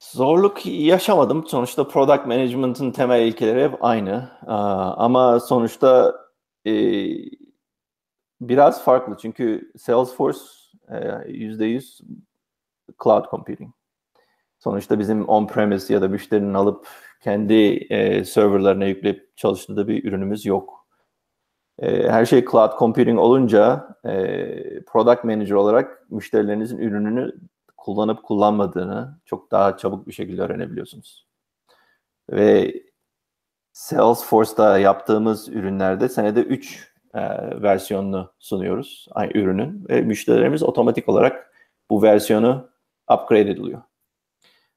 Zorluk 0.00 0.66
yaşamadım. 0.66 1.46
Sonuçta 1.46 1.88
product 1.88 2.26
management'ın 2.26 2.90
temel 2.90 3.26
ilkeleri 3.26 3.64
hep 3.64 3.84
aynı. 3.84 4.30
Ama 4.96 5.40
sonuçta 5.40 6.14
e, 6.66 6.72
biraz 8.40 8.84
farklı. 8.84 9.16
Çünkü 9.22 9.72
Salesforce 9.78 10.38
%100 10.88 11.76
e, 11.76 12.06
cloud 13.04 13.30
computing. 13.30 13.70
Sonuçta 14.58 14.98
bizim 14.98 15.24
on-premise 15.24 15.92
ya 15.92 16.02
da 16.02 16.08
müşterinin 16.08 16.54
alıp 16.54 16.88
kendi 17.20 17.54
e, 17.90 18.24
serverlarına 18.24 18.84
yükleyip 18.84 19.36
çalıştığı 19.36 19.88
bir 19.88 20.04
ürünümüz 20.04 20.46
yok. 20.46 20.77
Her 21.82 22.26
şey 22.26 22.44
cloud 22.44 22.78
computing 22.78 23.18
olunca 23.18 23.88
product 24.86 25.24
manager 25.24 25.54
olarak 25.54 26.10
müşterilerinizin 26.10 26.78
ürününü 26.78 27.32
kullanıp 27.76 28.22
kullanmadığını 28.22 29.18
çok 29.24 29.50
daha 29.50 29.76
çabuk 29.76 30.06
bir 30.06 30.12
şekilde 30.12 30.42
öğrenebiliyorsunuz. 30.42 31.26
Ve 32.30 32.74
Salesforce'da 33.72 34.78
yaptığımız 34.78 35.48
ürünlerde 35.48 36.08
senede 36.08 36.40
3 36.40 36.92
e, 37.14 37.20
versiyonunu 37.62 38.32
sunuyoruz 38.38 39.06
aynı 39.10 39.32
ürünün 39.32 39.86
ve 39.88 40.00
müşterilerimiz 40.00 40.62
otomatik 40.62 41.08
olarak 41.08 41.52
bu 41.90 42.02
versiyonu 42.02 42.70
upgrade 43.10 43.50
ediliyor. 43.50 43.82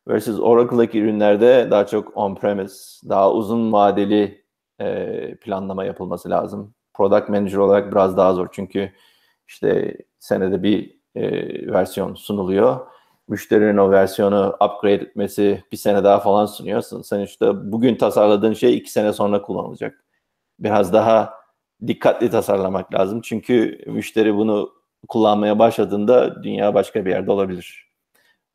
Versus 0.08 0.40
Oracle'daki 0.40 1.00
ürünlerde 1.00 1.68
daha 1.72 1.86
çok 1.86 2.18
on-premise, 2.18 3.10
daha 3.10 3.34
uzun 3.34 3.72
vadeli 3.72 4.46
e, 4.80 5.36
planlama 5.36 5.86
yapılması 5.86 6.30
lazım. 6.30 6.74
Product 6.94 7.30
Manager 7.30 7.58
olarak 7.58 7.92
biraz 7.92 8.18
daha 8.18 8.34
zor 8.34 8.48
çünkü 8.52 8.92
işte 9.48 9.98
senede 10.20 10.64
bir 10.64 10.98
e, 11.16 11.24
versiyon 11.74 12.16
sunuluyor 12.16 12.88
müşterinin 13.32 13.78
o 13.78 13.92
versiyonu 13.92 14.56
upgrade 14.62 14.94
etmesi 14.94 15.64
bir 15.72 15.78
sene 15.78 16.04
daha 16.04 16.20
falan 16.20 16.46
sunuyorsun. 16.46 17.02
Sen 17.02 17.20
işte 17.20 17.72
bugün 17.72 17.96
tasarladığın 17.96 18.54
şey 18.54 18.78
iki 18.78 18.92
sene 18.92 19.14
sonra 19.14 19.42
kullanılacak. 19.42 20.06
Biraz 20.60 20.94
daha 20.94 21.34
dikkatli 21.88 22.30
tasarlamak 22.30 22.94
lazım. 22.94 23.22
Çünkü 23.22 23.84
müşteri 23.88 24.36
bunu 24.36 24.74
kullanmaya 25.08 25.60
başladığında 25.60 26.44
dünya 26.44 26.74
başka 26.74 27.06
bir 27.06 27.10
yerde 27.10 27.32
olabilir. 27.32 27.92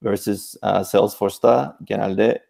Versus 0.03 0.55
uh, 0.63 0.83
Salesforce'da 0.83 1.79
genelde 1.85 2.47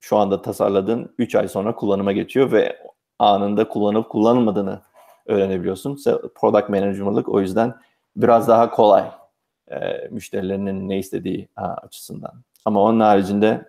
şu 0.00 0.16
anda 0.16 0.42
tasarladığın 0.42 1.14
3 1.18 1.34
ay 1.34 1.48
sonra 1.48 1.74
kullanıma 1.74 2.12
geçiyor 2.12 2.52
ve 2.52 2.78
anında 3.18 3.68
kullanıp 3.68 4.08
kullanılmadığını 4.08 4.80
öğrenebiliyorsun. 5.26 5.98
Product 6.34 6.68
manager'lık 6.68 7.28
o 7.28 7.40
yüzden 7.40 7.74
biraz 8.16 8.48
daha 8.48 8.70
kolay 8.70 9.10
e, 9.70 10.08
müşterilerinin 10.10 10.88
ne 10.88 10.98
istediği 10.98 11.48
a, 11.56 11.64
açısından. 11.64 12.42
Ama 12.64 12.82
onun 12.82 13.00
haricinde 13.00 13.68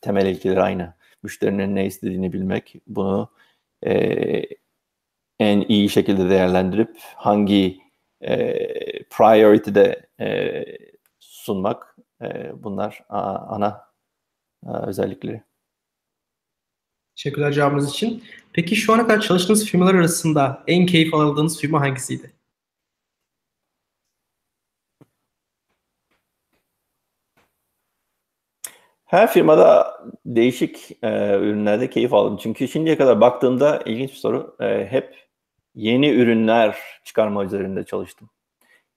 temel 0.00 0.26
ilkeler 0.26 0.56
aynı. 0.56 0.94
Müşterinin 1.22 1.76
ne 1.76 1.86
istediğini 1.86 2.32
bilmek, 2.32 2.74
bunu 2.86 3.30
e, 3.86 4.42
en 5.38 5.60
iyi 5.60 5.88
şekilde 5.88 6.30
değerlendirip 6.30 6.98
hangi 7.16 7.80
e, 8.20 9.04
priority'de 9.04 10.06
e, 10.20 10.64
sunmak 11.20 11.96
e, 12.22 12.52
bunlar 12.62 13.04
a, 13.08 13.20
ana 13.36 13.84
a, 14.66 14.86
özellikleri. 14.86 15.42
Teşekkürler 17.22 17.52
cevabınız 17.52 17.90
için. 17.90 18.24
Peki 18.52 18.76
şu 18.76 18.92
ana 18.92 19.06
kadar 19.06 19.20
çalıştığınız 19.20 19.66
firmalar 19.66 19.94
arasında 19.94 20.64
en 20.66 20.86
keyif 20.86 21.14
aldığınız 21.14 21.60
firma 21.60 21.80
hangisiydi? 21.80 22.32
Her 29.04 29.32
firmada 29.32 29.96
değişik 30.26 30.90
e, 31.02 31.08
ürünlerde 31.38 31.90
keyif 31.90 32.14
aldım. 32.14 32.38
Çünkü 32.42 32.68
şimdiye 32.68 32.98
kadar 32.98 33.20
baktığımda 33.20 33.82
ilginç 33.86 34.10
bir 34.10 34.16
soru. 34.16 34.56
E, 34.60 34.86
hep 34.90 35.28
yeni 35.74 36.10
ürünler 36.10 36.76
çıkarma 37.04 37.44
üzerinde 37.44 37.84
çalıştım. 37.84 38.30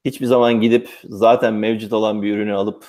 Hiçbir 0.06 0.26
zaman 0.26 0.62
gidip 0.62 0.90
zaten 1.04 1.54
mevcut 1.54 1.94
olan 1.94 2.22
bir 2.22 2.36
ürünü 2.36 2.54
alıp 2.54 2.86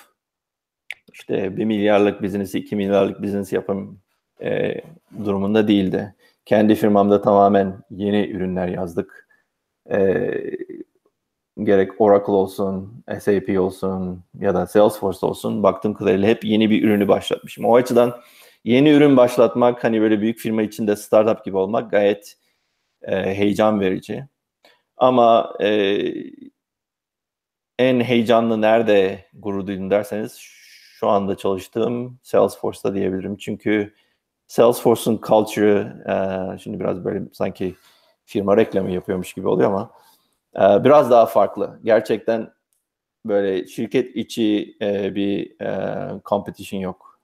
işte 1.13 1.57
bir 1.57 1.65
milyarlık 1.65 2.23
biznesi, 2.23 2.59
iki 2.59 2.77
milyarlık 2.77 3.23
biznesi 3.23 3.55
yapım 3.55 4.06
e, 4.43 4.75
durumunda 5.25 5.69
değildi. 5.69 6.15
Kendi 6.45 6.75
firmamda 6.75 7.23
tamamen 7.23 7.79
yeni 7.91 8.31
ürünler 8.31 8.69
yazdık. 8.69 9.29
E, 9.91 10.31
gerek 11.63 12.01
Oracle 12.01 12.33
olsun, 12.33 13.05
SAP 13.21 13.61
olsun 13.61 14.25
ya 14.41 14.55
da 14.55 14.67
Salesforce 14.67 15.27
olsun 15.27 15.63
baktığım 15.63 15.95
kadarıyla 15.95 16.29
hep 16.29 16.45
yeni 16.45 16.71
bir 16.71 16.83
ürünü 16.83 17.09
başlatmışım. 17.09 17.65
O 17.65 17.75
açıdan 17.77 18.21
yeni 18.65 18.91
ürün 18.91 19.17
başlatmak 19.17 19.85
hani 19.85 20.01
böyle 20.01 20.21
büyük 20.21 20.39
firma 20.39 20.63
içinde 20.63 20.97
startup 20.97 21.45
gibi 21.45 21.57
olmak 21.57 21.91
gayet 21.91 22.37
e, 23.03 23.35
heyecan 23.35 23.81
verici. 23.81 24.27
Ama 24.97 25.55
e, 25.61 25.99
en 27.79 28.01
heyecanlı 28.01 28.61
nerede 28.61 29.25
gurur 29.35 29.67
duydum 29.67 29.91
derseniz 29.91 30.39
şu 30.99 31.09
anda 31.09 31.37
çalıştığım 31.37 32.19
Salesforce'da 32.23 32.95
diyebilirim. 32.95 33.37
Çünkü 33.37 33.95
Salesforce'un 34.47 35.21
culture'ı 35.27 36.05
e, 36.09 36.59
şimdi 36.59 36.81
biraz 36.81 37.05
böyle 37.05 37.23
sanki 37.33 37.75
firma 38.25 38.57
reklamı 38.57 38.91
yapıyormuş 38.91 39.33
gibi 39.33 39.49
oluyor 39.49 39.71
ama 39.71 39.91
e, 40.57 40.85
biraz 40.85 41.11
daha 41.11 41.27
farklı. 41.27 41.81
Gerçekten 41.85 42.53
böyle 43.27 43.67
şirket 43.67 44.17
içi 44.17 44.77
e, 44.83 45.15
bir 45.15 45.61
e, 45.61 46.21
competition 46.25 46.81
yok. 46.81 47.21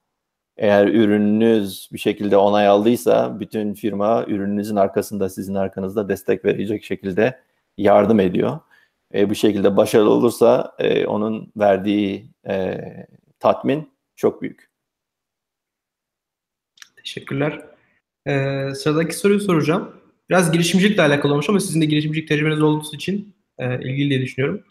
Eğer 0.56 0.86
ürününüz 0.86 1.88
bir 1.92 1.98
şekilde 1.98 2.36
onay 2.36 2.66
aldıysa 2.66 3.40
bütün 3.40 3.74
firma 3.74 4.24
ürününüzün 4.26 4.76
arkasında 4.76 5.28
sizin 5.28 5.54
arkanızda 5.54 6.08
destek 6.08 6.44
verecek 6.44 6.84
şekilde 6.84 7.40
yardım 7.78 8.20
ediyor. 8.20 8.60
E, 9.14 9.30
bu 9.30 9.34
şekilde 9.34 9.76
başarılı 9.76 10.10
olursa 10.10 10.74
e, 10.78 11.06
onun 11.06 11.52
verdiği 11.56 12.30
e, 12.48 12.80
tatmin 13.40 13.92
çok 14.16 14.42
büyük. 14.42 14.71
Teşekkürler. 17.04 17.60
Ee, 18.26 18.68
sıradaki 18.74 19.16
soruyu 19.16 19.40
soracağım. 19.40 19.90
Biraz 20.30 20.52
girişimcilikle 20.52 21.02
alakalı 21.02 21.32
olmuş 21.32 21.48
ama 21.48 21.60
sizin 21.60 21.80
de 21.80 21.84
girişimcilik 21.84 22.28
tecrübeniz 22.28 22.62
olduğu 22.62 22.94
için 22.94 23.34
e, 23.58 23.80
ilgili 23.88 24.10
diye 24.10 24.20
düşünüyorum. 24.20 24.64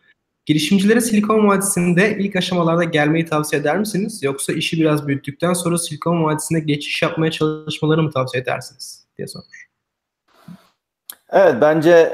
Girişimcilere 0.45 1.01
Silikon 1.01 1.47
Vadisi'nde 1.47 2.17
ilk 2.19 2.35
aşamalarda 2.35 2.83
gelmeyi 2.83 3.25
tavsiye 3.25 3.61
eder 3.61 3.79
misiniz? 3.79 4.23
Yoksa 4.23 4.53
işi 4.53 4.79
biraz 4.79 5.07
büyüttükten 5.07 5.53
sonra 5.53 5.77
Silikon 5.77 6.23
Vadisi'ne 6.23 6.59
geçiş 6.59 7.01
yapmaya 7.01 7.31
çalışmaları 7.31 8.03
mı 8.03 8.11
tavsiye 8.11 8.43
edersiniz? 8.43 9.07
diye 9.17 9.27
sormuş. 9.27 9.67
Evet 11.29 11.55
bence 11.61 12.11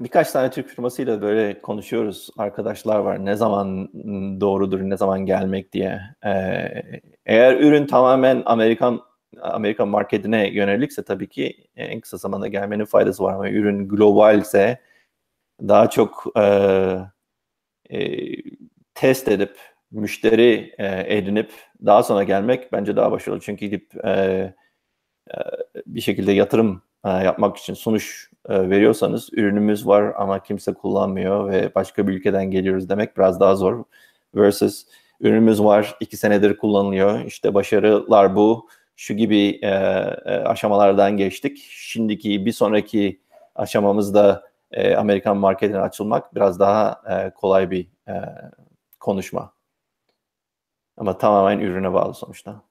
birkaç 0.00 0.30
tane 0.30 0.50
Türk 0.50 0.68
firmasıyla 0.68 1.22
böyle 1.22 1.60
konuşuyoruz. 1.60 2.30
Arkadaşlar 2.38 2.98
var. 2.98 3.24
Ne 3.24 3.36
zaman 3.36 3.88
doğrudur, 4.40 4.80
ne 4.80 4.96
zaman 4.96 5.26
gelmek 5.26 5.72
diye. 5.72 6.00
Ee, 6.26 6.30
eğer 7.26 7.60
ürün 7.60 7.86
tamamen 7.86 8.42
Amerikan 8.46 9.00
Amerika 9.40 9.86
marketine 9.86 10.48
yönelikse 10.50 11.02
tabii 11.04 11.28
ki 11.28 11.68
en 11.76 12.00
kısa 12.00 12.16
zamanda 12.16 12.48
gelmenin 12.48 12.84
faydası 12.84 13.22
var 13.24 13.34
ama 13.34 13.50
ürün 13.50 13.88
globalse 13.88 14.80
daha 15.68 15.90
çok 15.90 16.24
e, 16.36 16.42
e, 17.90 18.26
test 18.94 19.28
edip 19.28 19.56
müşteri 19.90 20.74
e, 20.78 21.16
edinip 21.16 21.52
daha 21.86 22.02
sonra 22.02 22.22
gelmek 22.24 22.72
bence 22.72 22.96
daha 22.96 23.12
başarılı. 23.12 23.40
Çünkü 23.40 23.66
gidip 23.66 24.04
e, 24.04 24.10
e, 24.10 25.34
bir 25.86 26.00
şekilde 26.00 26.32
yatırım 26.32 26.82
e, 27.04 27.08
yapmak 27.10 27.56
için 27.56 27.74
sonuç 27.74 28.30
e, 28.48 28.70
veriyorsanız 28.70 29.28
ürünümüz 29.32 29.86
var 29.86 30.14
ama 30.16 30.42
kimse 30.42 30.74
kullanmıyor 30.74 31.50
ve 31.52 31.74
başka 31.74 32.08
bir 32.08 32.12
ülkeden 32.12 32.50
geliyoruz 32.50 32.88
demek 32.88 33.16
biraz 33.16 33.40
daha 33.40 33.56
zor. 33.56 33.84
Versus 34.34 34.86
ürünümüz 35.20 35.62
var 35.62 35.96
iki 36.00 36.16
senedir 36.16 36.56
kullanılıyor 36.56 37.24
işte 37.24 37.54
başarılar 37.54 38.36
bu 38.36 38.68
şu 39.00 39.14
gibi 39.14 39.58
e, 39.62 39.68
e, 39.68 40.36
aşamalardan 40.44 41.16
geçtik. 41.16 41.68
Şimdiki 41.70 42.46
bir 42.46 42.52
sonraki 42.52 43.20
aşamamızda 43.54 44.44
e, 44.72 44.94
Amerikan 44.94 45.36
marketine 45.36 45.78
açılmak 45.78 46.34
biraz 46.34 46.60
daha 46.60 47.02
e, 47.10 47.30
kolay 47.34 47.70
bir 47.70 47.86
e, 48.08 48.14
konuşma. 49.00 49.52
Ama 50.96 51.18
tamamen 51.18 51.58
ürüne 51.58 51.92
bağlı 51.92 52.14
sonuçta. 52.14 52.62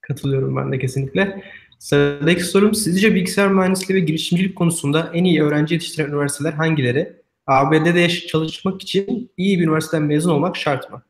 Katılıyorum 0.00 0.56
ben 0.56 0.72
de 0.72 0.78
kesinlikle. 0.78 1.42
Sıradaki 1.78 2.44
sorum 2.44 2.74
sizce 2.74 3.14
bilgisayar 3.14 3.48
mühendisliği 3.48 4.02
ve 4.02 4.04
girişimcilik 4.04 4.56
konusunda 4.56 5.10
en 5.14 5.24
iyi 5.24 5.42
öğrenci 5.42 5.74
yetiştiren 5.74 6.08
üniversiteler 6.08 6.52
hangileri? 6.52 7.22
ABD'de 7.46 8.08
çalışmak 8.08 8.82
için 8.82 9.32
iyi 9.36 9.58
bir 9.58 9.64
üniversiteden 9.64 10.02
mezun 10.02 10.30
olmak 10.30 10.56
şart 10.56 10.90
mı? 10.90 11.02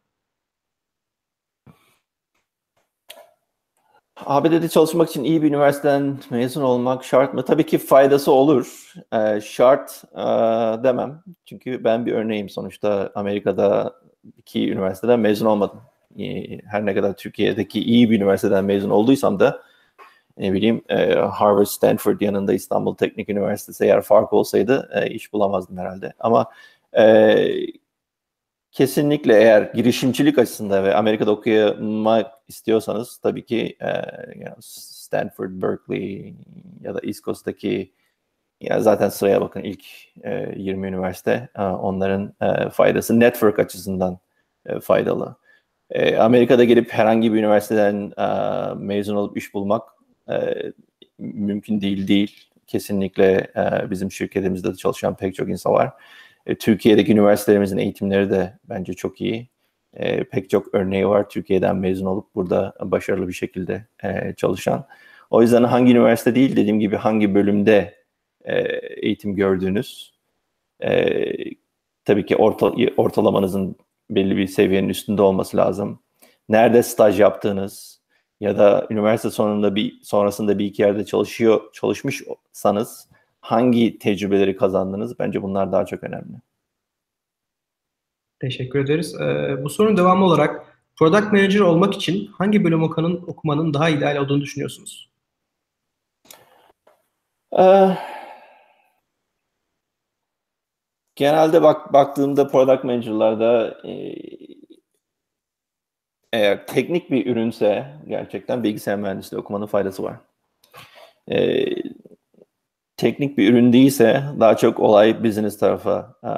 ABD'de 4.17 4.69
çalışmak 4.69 5.11
için 5.11 5.25
iyi 5.25 5.43
bir 5.43 5.49
üniversiteden 5.49 6.19
mezun 6.31 6.63
olmak 6.63 7.05
şart 7.05 7.35
mı? 7.35 7.45
Tabii 7.45 7.67
ki 7.67 7.79
faydası 7.79 8.33
olur. 8.33 8.93
Ee, 9.13 9.41
şart 9.41 10.05
e, 10.15 10.23
demem. 10.85 11.23
Çünkü 11.45 11.85
ben 11.85 12.07
bir 12.07 12.13
örneğim. 12.13 12.49
Sonuçta 12.49 13.11
Amerika'da 13.15 13.95
iki 14.39 14.73
üniversiteden 14.73 15.21
mezun 15.21 15.47
olmadım. 15.47 15.81
Ee, 16.19 16.59
her 16.67 16.87
ne 16.87 16.95
kadar 16.95 17.17
Türkiye'deki 17.17 17.81
iyi 17.81 18.11
bir 18.11 18.17
üniversiteden 18.17 18.65
mezun 18.65 18.91
olduysam 18.91 19.41
da 19.41 19.63
ne 20.39 20.53
bileyim 20.53 20.83
e, 20.89 21.15
Harvard, 21.15 21.67
Stanford 21.67 22.21
yanında 22.21 22.53
İstanbul 22.53 22.95
Teknik 22.95 23.29
Üniversitesi 23.29 23.85
eğer 23.85 24.01
fark 24.01 24.33
olsaydı 24.33 24.91
e, 24.95 25.11
iş 25.11 25.33
bulamazdım 25.33 25.79
herhalde. 25.79 26.13
Ama 26.21 26.51
e, 26.99 27.47
kesinlikle 28.73 29.35
eğer 29.41 29.63
girişimcilik 29.63 30.39
açısından 30.39 30.85
ve 30.85 30.95
Amerika'da 30.95 31.31
okumak 31.31 32.33
istiyorsanız 32.49 33.19
tabii 33.19 33.47
ki 33.47 33.77
e, 33.83 33.91
Stanford, 34.61 35.51
Berkeley 35.51 36.35
ya 36.81 36.95
da 36.95 37.01
East 37.03 37.25
Coast'taki 37.25 37.93
ya 38.61 38.81
zaten 38.81 39.09
sıraya 39.09 39.41
bakın 39.41 39.61
ilk 39.63 39.85
e, 40.25 40.55
20 40.57 40.89
üniversite 40.89 41.49
e, 41.59 41.63
onların 41.63 42.35
e, 42.41 42.71
faydası 42.71 43.21
network 43.21 43.59
açısından 43.59 44.19
e, 44.67 44.81
faydalı. 44.81 45.37
E, 45.91 46.17
Amerika'da 46.17 46.65
gelip 46.65 46.93
herhangi 46.93 47.33
bir 47.33 47.39
üniversiteden 47.39 48.13
e, 48.19 48.27
mezun 48.75 49.17
olup 49.17 49.37
iş 49.37 49.55
bulmak 49.55 49.83
e, 50.31 50.55
mümkün 51.19 51.81
değil 51.81 52.09
değil. 52.09 52.49
Kesinlikle 52.67 53.53
e, 53.57 53.91
bizim 53.91 54.13
şirketimizde 54.13 54.73
de 54.73 54.77
çalışan 54.77 55.17
pek 55.17 55.35
çok 55.35 55.49
insan 55.49 55.73
var. 55.73 55.93
E, 56.47 56.55
Türkiye'deki 56.55 57.13
üniversitelerimizin 57.13 57.79
eğitimleri 57.79 58.31
de 58.31 58.59
bence 58.65 58.95
çok 58.95 59.21
iyi. 59.21 59.49
E, 59.95 60.25
pek 60.25 60.51
çok 60.51 60.75
örneği 60.75 61.09
var 61.09 61.29
Türkiye'den 61.29 61.77
mezun 61.77 62.07
olup 62.07 62.35
burada 62.35 62.75
başarılı 62.81 63.29
bir 63.29 63.33
şekilde 63.33 63.87
e, 64.05 64.35
çalışan. 64.37 64.87
O 65.31 65.43
yüzden 65.43 65.65
hangi 65.65 65.93
üniversite 65.93 66.35
değil 66.35 66.57
dediğim 66.57 66.81
gibi 66.81 66.97
hangi 66.97 67.35
bölümde 67.35 67.95
e, 68.45 68.61
eğitim 69.03 69.35
gördüğünüz 69.35 70.13
e, 70.83 71.15
tabii 72.05 72.27
ki 72.27 72.37
orta, 72.37 72.73
ortalamanızın 72.97 73.77
belli 74.11 74.37
bir 74.37 74.47
seviyenin 74.47 74.89
üstünde 74.89 75.23
olması 75.23 75.57
lazım. 75.57 76.03
Nerede 76.49 76.83
staj 76.83 77.21
yaptığınız 77.21 78.03
ya 78.41 78.59
da 78.59 78.87
üniversite 78.91 79.31
sonunda 79.31 79.75
bir 79.75 80.01
sonrasında 80.03 80.59
bir 80.59 80.65
iki 80.65 80.83
yerde 80.83 81.05
çalışıyor 81.05 81.73
çalışmışsanız 81.73 83.09
hangi 83.43 83.99
tecrübeleri 83.99 84.57
kazandınız? 84.57 85.19
Bence 85.19 85.43
bunlar 85.43 85.73
daha 85.73 85.87
çok 85.87 86.05
önemli. 86.05 86.37
Teşekkür 88.41 88.85
ederiz. 88.85 89.15
Ee, 89.21 89.65
bu 89.65 89.71
sorunun 89.71 89.97
devamı 89.97 90.25
olarak 90.25 90.79
Product 90.97 91.33
Manager 91.33 91.61
olmak 91.61 91.95
için 91.95 92.27
hangi 92.27 92.65
bölüm 92.65 92.83
okumanın, 92.83 93.25
okumanın 93.27 93.75
daha 93.75 93.89
ideal 93.89 94.17
olduğunu 94.17 94.41
düşünüyorsunuz? 94.41 95.11
Ee, 97.59 97.97
Genelde 101.17 101.63
bak 101.63 101.93
baktığımda 101.93 102.49
product 102.49 102.85
manager'larda 102.85 103.81
e, 103.89 104.15
eğer 106.33 106.67
teknik 106.67 107.11
bir 107.11 107.27
ürünse 107.27 107.87
gerçekten 108.09 108.65
bilgisayar 108.65 108.97
mühendisliği 108.97 109.41
okumanın 109.41 109.67
faydası 109.67 110.03
var. 110.03 110.17
E, 111.31 111.67
teknik 112.97 113.39
bir 113.39 113.53
ürün 113.53 113.73
değilse 113.73 114.23
daha 114.41 114.57
çok 114.57 114.81
olay 114.81 115.25
business 115.25 115.59
tarafa 115.59 116.15
e, 116.25 116.33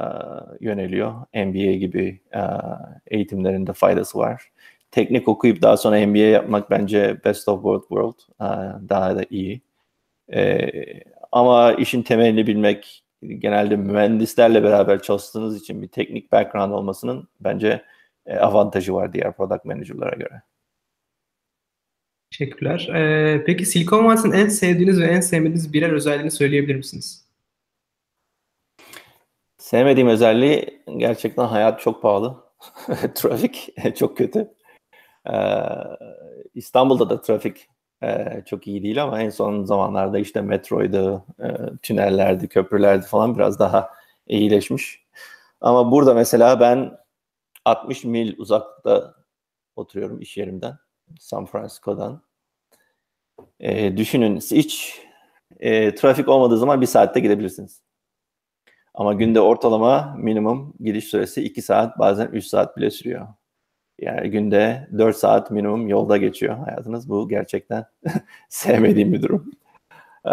yöneliyor. 0.65 1.15
MBA 1.35 1.73
gibi 1.73 2.21
e, 2.35 2.41
eğitimlerinde 3.07 3.73
faydası 3.73 4.19
var. 4.19 4.43
Teknik 4.91 5.29
okuyup 5.29 5.63
daha 5.63 5.77
sonra 5.77 6.07
MBA 6.07 6.19
yapmak 6.19 6.71
bence 6.71 7.25
best 7.25 7.49
of 7.49 7.63
both 7.63 7.83
world 7.89 8.19
e, 8.41 8.47
daha 8.89 9.17
da 9.17 9.25
iyi. 9.31 9.61
E, 10.33 10.71
ama 11.33 11.73
işin 11.73 12.03
temelini 12.03 12.47
bilmek 12.47 13.05
genelde 13.29 13.77
mühendislerle 13.77 14.63
beraber 14.63 15.03
çalıştığınız 15.03 15.63
için 15.63 15.83
bir 15.83 15.89
teknik 15.89 16.33
background 16.33 16.73
olmasının 16.73 17.29
bence 17.41 17.83
e, 18.27 18.37
avantajı 18.37 18.95
var 18.95 19.13
diğer 19.13 19.33
product 19.33 19.65
manager'lara 19.65 20.17
göre. 20.17 20.43
Teşekkürler. 22.39 22.89
Ee, 22.95 23.45
peki 23.47 23.67
Silikon 23.67 24.05
Vadisi'nin 24.05 24.33
en 24.33 24.49
sevdiğiniz 24.49 25.01
ve 25.01 25.05
en 25.05 25.21
sevmediğiniz 25.21 25.73
birer 25.73 25.91
özelliğini 25.91 26.31
söyleyebilir 26.31 26.75
misiniz? 26.77 27.25
Sevmediğim 29.59 30.09
özelliği 30.09 30.83
gerçekten 30.97 31.45
hayat 31.45 31.81
çok 31.81 32.03
pahalı. 32.03 32.37
trafik 33.15 33.75
çok 33.97 34.17
kötü. 34.17 34.55
Ee, 35.31 35.33
İstanbul'da 36.55 37.11
da 37.11 37.21
trafik 37.21 37.69
e, 38.03 38.43
çok 38.47 38.67
iyi 38.67 38.83
değil 38.83 39.03
ama 39.03 39.23
en 39.23 39.31
son 39.31 39.65
zamanlarda 39.65 40.19
işte 40.19 40.41
metroydu, 40.41 41.25
e, 41.41 41.49
tünellerdi, 41.83 42.49
köprülerdi 42.49 43.07
falan 43.07 43.37
biraz 43.37 43.59
daha 43.59 43.91
iyileşmiş. 44.27 45.05
Ama 45.61 45.93
burada 45.93 46.15
mesela 46.15 46.61
ben 46.61 46.99
60 47.65 48.05
mil 48.05 48.35
uzakta 48.39 49.15
oturuyorum 49.77 50.21
iş 50.21 50.37
yerimden. 50.37 50.84
San 51.21 51.47
Francisco'dan. 51.47 52.23
E, 53.61 53.97
düşünün 53.97 54.37
hiç 54.37 55.01
e, 55.61 55.95
trafik 55.95 56.29
olmadığı 56.29 56.59
zaman 56.59 56.81
bir 56.81 56.87
saatte 56.87 57.21
gidebilirsiniz. 57.21 57.83
Ama 58.95 59.15
günde 59.15 59.41
ortalama 59.41 60.15
minimum 60.19 60.75
gidiş 60.81 61.05
süresi 61.05 61.45
2 61.45 61.63
saat 61.63 61.99
bazen 61.99 62.27
3 62.27 62.45
saat 62.45 62.77
bile 62.77 62.91
sürüyor. 62.91 63.29
Yani 64.01 64.31
günde 64.31 64.89
4 64.99 65.17
saat 65.17 65.51
minimum 65.51 65.89
yolda 65.89 66.17
geçiyor 66.17 66.57
hayatınız. 66.57 67.09
Bu 67.09 67.29
gerçekten 67.29 67.87
sevmediğim 68.49 69.13
bir 69.13 69.23
durum. 69.23 69.51
Ee, 70.27 70.33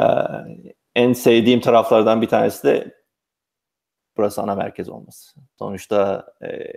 en 0.95 1.13
sevdiğim 1.13 1.62
taraflardan 1.62 2.21
bir 2.21 2.27
tanesi 2.27 2.63
de 2.63 3.01
burası 4.17 4.41
ana 4.41 4.55
merkez 4.55 4.89
olması. 4.89 5.39
Sonuçta 5.60 6.27
e, 6.43 6.73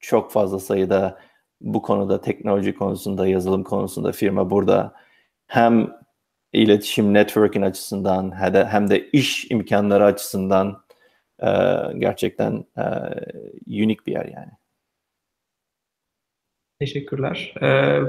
çok 0.00 0.32
fazla 0.32 0.58
sayıda 0.58 1.18
bu 1.62 1.82
konuda 1.82 2.20
teknoloji 2.20 2.74
konusunda, 2.74 3.26
yazılım 3.26 3.64
konusunda 3.64 4.12
firma 4.12 4.50
burada 4.50 4.94
hem 5.46 5.92
iletişim, 6.52 7.14
networking 7.14 7.64
açısından 7.64 8.32
hem 8.70 8.90
de, 8.90 9.10
iş 9.10 9.50
imkanları 9.50 10.04
açısından 10.04 10.82
e, 11.42 11.48
gerçekten 11.98 12.64
e, 12.76 12.84
unik 13.66 14.06
bir 14.06 14.12
yer 14.12 14.24
yani. 14.24 14.52
Teşekkürler. 16.82 17.54
Ee, 17.62 18.00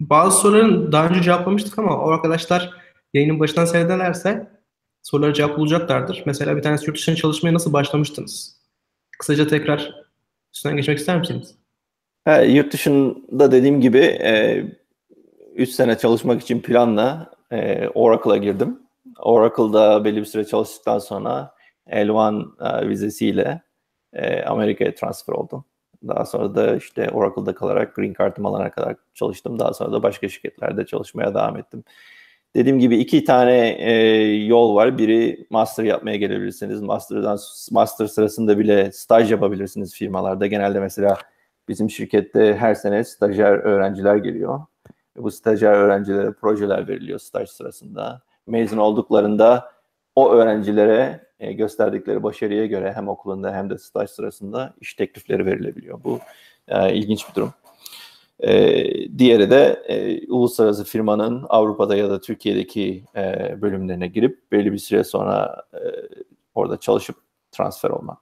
bazı 0.00 0.38
soruların 0.38 0.92
daha 0.92 1.08
önce 1.08 1.22
cevaplamıştık 1.22 1.78
ama 1.78 2.04
o 2.04 2.10
arkadaşlar 2.10 2.70
yayının 3.14 3.40
başından 3.40 3.64
seyrederlerse 3.64 4.50
soruları 5.02 5.34
cevap 5.34 5.58
bulacaklardır. 5.58 6.22
Mesela 6.26 6.56
bir 6.56 6.62
tanesi 6.62 6.86
yurt 6.86 6.96
dışına 6.96 7.16
çalışmaya 7.16 7.54
nasıl 7.54 7.72
başlamıştınız? 7.72 8.56
Kısaca 9.18 9.46
tekrar 9.46 9.94
üstünden 10.54 10.76
geçmek 10.76 10.98
ister 10.98 11.18
misiniz? 11.18 11.54
Ha, 12.26 12.40
yurt 12.40 12.72
dışında 12.72 13.52
dediğim 13.52 13.80
gibi 13.80 13.98
3 15.54 15.68
e, 15.68 15.72
sene 15.72 15.98
çalışmak 15.98 16.42
için 16.42 16.60
planla 16.60 17.30
e, 17.52 17.88
Oracle'a 17.88 18.36
girdim. 18.36 18.80
Oracle'da 19.18 20.04
belli 20.04 20.16
bir 20.16 20.24
süre 20.24 20.44
çalıştıktan 20.44 20.98
sonra 20.98 21.54
L1 21.88 22.84
e, 22.84 22.88
vizesiyle 22.88 23.62
e, 24.12 24.42
Amerika'ya 24.42 24.94
transfer 24.94 25.34
oldum. 25.34 25.64
Daha 26.08 26.26
sonra 26.26 26.54
da 26.54 26.76
işte 26.76 27.10
Oracle'da 27.10 27.54
kalarak 27.54 27.94
Green 27.94 28.14
Card'ımı 28.18 28.48
alana 28.48 28.70
kadar 28.70 28.96
çalıştım. 29.14 29.58
Daha 29.58 29.74
sonra 29.74 29.92
da 29.92 30.02
başka 30.02 30.28
şirketlerde 30.28 30.86
çalışmaya 30.86 31.34
devam 31.34 31.56
ettim. 31.56 31.84
Dediğim 32.56 32.78
gibi 32.78 32.96
iki 32.96 33.24
tane 33.24 33.68
e, 33.68 33.92
yol 34.46 34.74
var. 34.74 34.98
Biri 34.98 35.46
master 35.50 35.84
yapmaya 35.84 36.16
gelebilirsiniz. 36.16 36.82
Master'dan 36.82 37.38
master 37.70 38.06
sırasında 38.06 38.58
bile 38.58 38.92
staj 38.92 39.30
yapabilirsiniz 39.30 39.94
firmalarda. 39.94 40.46
Genelde 40.46 40.80
mesela 40.80 41.18
bizim 41.68 41.90
şirkette 41.90 42.56
her 42.56 42.74
sene 42.74 43.04
stajyer 43.04 43.52
öğrenciler 43.52 44.16
geliyor. 44.16 44.60
Bu 45.16 45.30
stajyer 45.30 45.72
öğrencilere 45.72 46.32
projeler 46.32 46.88
veriliyor 46.88 47.18
staj 47.18 47.48
sırasında. 47.48 48.22
Mezun 48.46 48.78
olduklarında 48.78 49.70
o 50.14 50.32
öğrencilere 50.32 51.26
e, 51.40 51.52
gösterdikleri 51.52 52.22
başarıya 52.22 52.66
göre 52.66 52.92
hem 52.92 53.08
okulunda 53.08 53.52
hem 53.52 53.70
de 53.70 53.78
staj 53.78 54.10
sırasında 54.10 54.74
iş 54.80 54.94
teklifleri 54.94 55.46
verilebiliyor. 55.46 56.04
Bu 56.04 56.18
e, 56.68 56.94
ilginç 56.94 57.28
bir 57.28 57.34
durum. 57.34 57.52
E, 58.40 59.18
diğeri 59.18 59.50
de 59.50 59.82
e, 59.88 60.26
uluslararası 60.32 60.84
firmanın 60.84 61.46
Avrupa'da 61.48 61.96
ya 61.96 62.10
da 62.10 62.20
Türkiye'deki 62.20 63.04
e, 63.16 63.56
bölümlerine 63.62 64.06
girip 64.06 64.52
belli 64.52 64.72
bir 64.72 64.78
süre 64.78 65.04
sonra 65.04 65.62
e, 65.74 65.78
orada 66.54 66.80
çalışıp 66.80 67.16
transfer 67.52 67.90
olmak. 67.90 68.18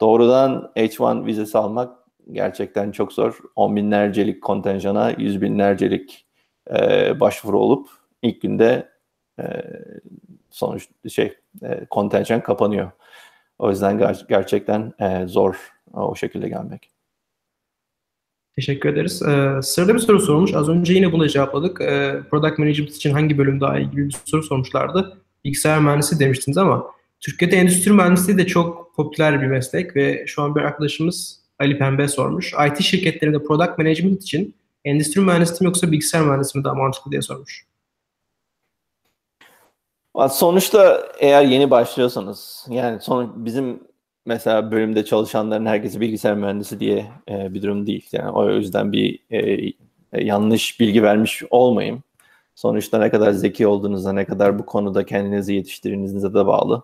Doğrudan 0.00 0.72
H1 0.76 1.26
vizesi 1.26 1.58
almak 1.58 1.97
gerçekten 2.32 2.90
çok 2.90 3.12
zor. 3.12 3.38
On 3.56 3.76
binlercelik 3.76 4.42
kontenjana 4.42 5.10
yüz 5.10 5.42
binlercelik 5.42 6.26
e, 6.70 7.20
başvuru 7.20 7.58
olup 7.58 7.88
ilk 8.22 8.42
günde 8.42 8.88
e, 9.40 9.44
sonuç 10.50 10.88
şey 11.08 11.36
e, 11.62 11.84
kontenjan 11.90 12.42
kapanıyor. 12.42 12.90
O 13.58 13.70
yüzden 13.70 13.98
ger- 13.98 14.28
gerçekten 14.28 14.92
e, 15.00 15.26
zor 15.26 15.72
o 15.92 16.16
şekilde 16.16 16.48
gelmek. 16.48 16.90
Teşekkür 18.58 18.88
ederiz. 18.88 19.22
Ee, 19.22 19.62
sırada 19.62 19.94
bir 19.94 19.98
soru 19.98 20.20
sormuş. 20.20 20.54
Az 20.54 20.68
önce 20.68 20.94
yine 20.94 21.12
bunu 21.12 21.28
cevapladık. 21.28 21.80
Ee, 21.80 22.20
Product 22.30 22.58
Management 22.58 22.90
için 22.90 23.10
hangi 23.10 23.38
bölüm 23.38 23.60
daha 23.60 23.78
iyi 23.78 23.90
gibi 23.90 24.08
bir 24.08 24.16
soru 24.24 24.42
sormuşlardı. 24.42 25.18
Bilgisayar 25.44 25.80
mühendisi 25.80 26.18
demiştiniz 26.18 26.58
ama 26.58 26.86
Türkiye'de 27.20 27.56
endüstri 27.56 27.92
mühendisliği 27.92 28.38
de 28.38 28.46
çok 28.46 28.94
popüler 28.96 29.42
bir 29.42 29.46
meslek 29.46 29.96
ve 29.96 30.24
şu 30.26 30.42
an 30.42 30.54
bir 30.54 30.60
arkadaşımız 30.60 31.40
Ali 31.58 31.78
Pembe 31.78 32.08
sormuş. 32.08 32.54
IT 32.68 32.82
şirketlerinde 32.82 33.42
Product 33.42 33.78
Management 33.78 34.22
için 34.22 34.54
endüstri 34.84 35.20
mühendisliği 35.20 35.58
mi 35.60 35.64
yoksa 35.66 35.92
bilgisayar 35.92 36.22
mühendisliği 36.22 36.60
mi 36.60 36.64
daha 36.64 36.74
mantıklı 36.74 37.10
diye 37.10 37.22
sormuş. 37.22 37.66
Sonuçta 40.30 41.08
eğer 41.18 41.44
yeni 41.44 41.70
başlıyorsanız 41.70 42.66
yani 42.70 43.00
son 43.00 43.44
bizim 43.44 43.80
mesela 44.26 44.70
bölümde 44.70 45.04
çalışanların 45.04 45.66
herkesi 45.66 46.00
bilgisayar 46.00 46.34
mühendisi 46.34 46.80
diye 46.80 47.06
e, 47.30 47.54
bir 47.54 47.62
durum 47.62 47.86
değil. 47.86 48.08
Yani 48.12 48.30
o 48.30 48.50
yüzden 48.50 48.92
bir 48.92 49.18
e, 49.30 49.38
e, 50.12 50.24
yanlış 50.24 50.80
bilgi 50.80 51.02
vermiş 51.02 51.42
olmayayım. 51.50 52.02
Sonuçta 52.54 52.98
ne 52.98 53.10
kadar 53.10 53.32
zeki 53.32 53.66
olduğunuza, 53.66 54.12
ne 54.12 54.24
kadar 54.24 54.58
bu 54.58 54.66
konuda 54.66 55.06
kendinizi 55.06 55.54
yetiştirdiğinize 55.54 56.34
de 56.34 56.46
bağlı. 56.46 56.82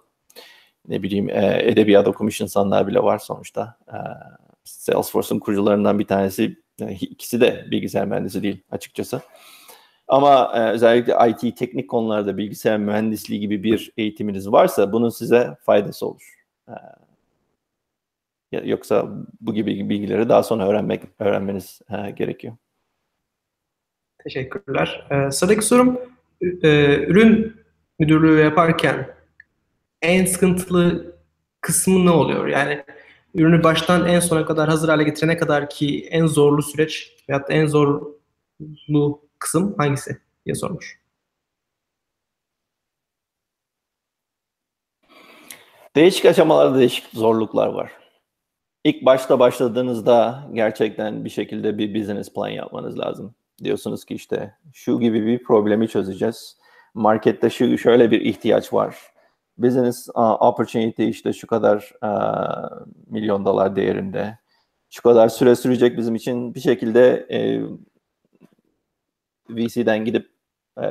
Ne 0.89 1.03
bileyim 1.03 1.31
e, 1.31 1.59
edebiyat 1.63 2.09
okumuş 2.09 2.41
insanlar 2.41 2.87
bile 2.87 3.03
var 3.03 3.19
sonuçta. 3.19 3.77
E, 3.89 3.97
Salesforce'un 4.65 5.39
kurucularından 5.39 5.99
bir 5.99 6.07
tanesi, 6.07 6.57
yani 6.79 6.95
ikisi 6.95 7.41
de 7.41 7.67
bilgisayar 7.71 8.07
mühendisi 8.07 8.43
değil 8.43 8.63
açıkçası. 8.71 9.21
Ama 10.09 10.53
e, 10.55 10.71
özellikle 10.71 11.15
IT 11.31 11.57
teknik 11.57 11.91
konularda 11.91 12.37
bilgisayar 12.37 12.79
mühendisliği 12.79 13.41
gibi 13.41 13.63
bir 13.63 13.93
eğitiminiz 13.97 14.53
varsa 14.53 14.93
bunun 14.93 15.09
size 15.09 15.57
faydası 15.63 16.07
olur. 16.07 16.35
E, 16.69 16.75
yoksa 18.53 19.09
bu 19.41 19.55
gibi 19.55 19.89
bilgileri 19.89 20.29
daha 20.29 20.43
sonra 20.43 20.69
öğrenmek 20.69 21.03
öğrenmeniz 21.19 21.81
e, 21.91 22.11
gerekiyor. 22.11 22.57
Teşekkürler. 24.25 25.07
Ee, 25.11 25.31
sıradaki 25.31 25.63
sorum 25.63 26.01
e, 26.63 26.97
ürün 27.07 27.57
müdürlüğü 27.99 28.41
yaparken 28.41 29.15
en 30.03 30.25
sıkıntılı 30.25 31.15
kısmı 31.61 32.07
ne 32.07 32.11
oluyor? 32.11 32.47
Yani 32.47 32.85
ürünü 33.35 33.63
baştan 33.63 34.07
en 34.07 34.21
sona 34.21 34.47
kadar 34.47 34.69
hazır 34.69 34.89
hale 34.89 35.05
getirene 35.05 35.37
kadar 35.37 35.71
ki 35.71 36.09
en 36.11 36.27
zorlu 36.27 36.63
süreç 36.63 37.13
veyahut 37.29 37.49
da 37.49 37.53
en 37.53 37.67
zorlu 37.67 39.21
kısım 39.39 39.75
hangisi 39.79 40.19
diye 40.47 40.55
sormuş. 40.55 41.05
Değişik 45.97 46.25
aşamalarda 46.25 46.79
değişik 46.79 47.05
zorluklar 47.13 47.69
var. 47.69 47.93
İlk 48.85 49.05
başta 49.05 49.39
başladığınızda 49.39 50.49
gerçekten 50.53 51.25
bir 51.25 51.31
şekilde 51.31 51.79
bir 51.79 51.95
business 51.95 52.35
plan 52.35 52.49
yapmanız 52.49 52.99
lazım. 52.99 53.35
Diyorsunuz 53.65 54.05
ki 54.05 54.15
işte 54.15 54.55
şu 54.73 55.01
gibi 55.01 55.27
bir 55.27 55.45
problemi 55.45 55.89
çözeceğiz. 55.89 56.57
Markette 56.95 57.51
şu 57.51 57.79
şöyle 57.79 58.11
bir 58.11 58.21
ihtiyaç 58.21 58.73
var. 58.73 59.14
Business 59.59 60.09
opportunity 60.15 61.09
işte 61.09 61.33
şu 61.33 61.47
kadar 61.47 61.93
uh, 62.03 62.87
milyon 63.07 63.45
dolar 63.45 63.77
değerinde, 63.77 64.39
şu 64.91 65.03
kadar 65.03 65.29
süre 65.29 65.57
sürecek 65.57 65.99
bizim 65.99 66.15
için 66.15 66.55
bir 66.55 66.61
şekilde 66.61 67.27
e, 67.31 67.63
VC'den 69.51 70.05
gidip 70.05 70.31
e, 70.79 70.87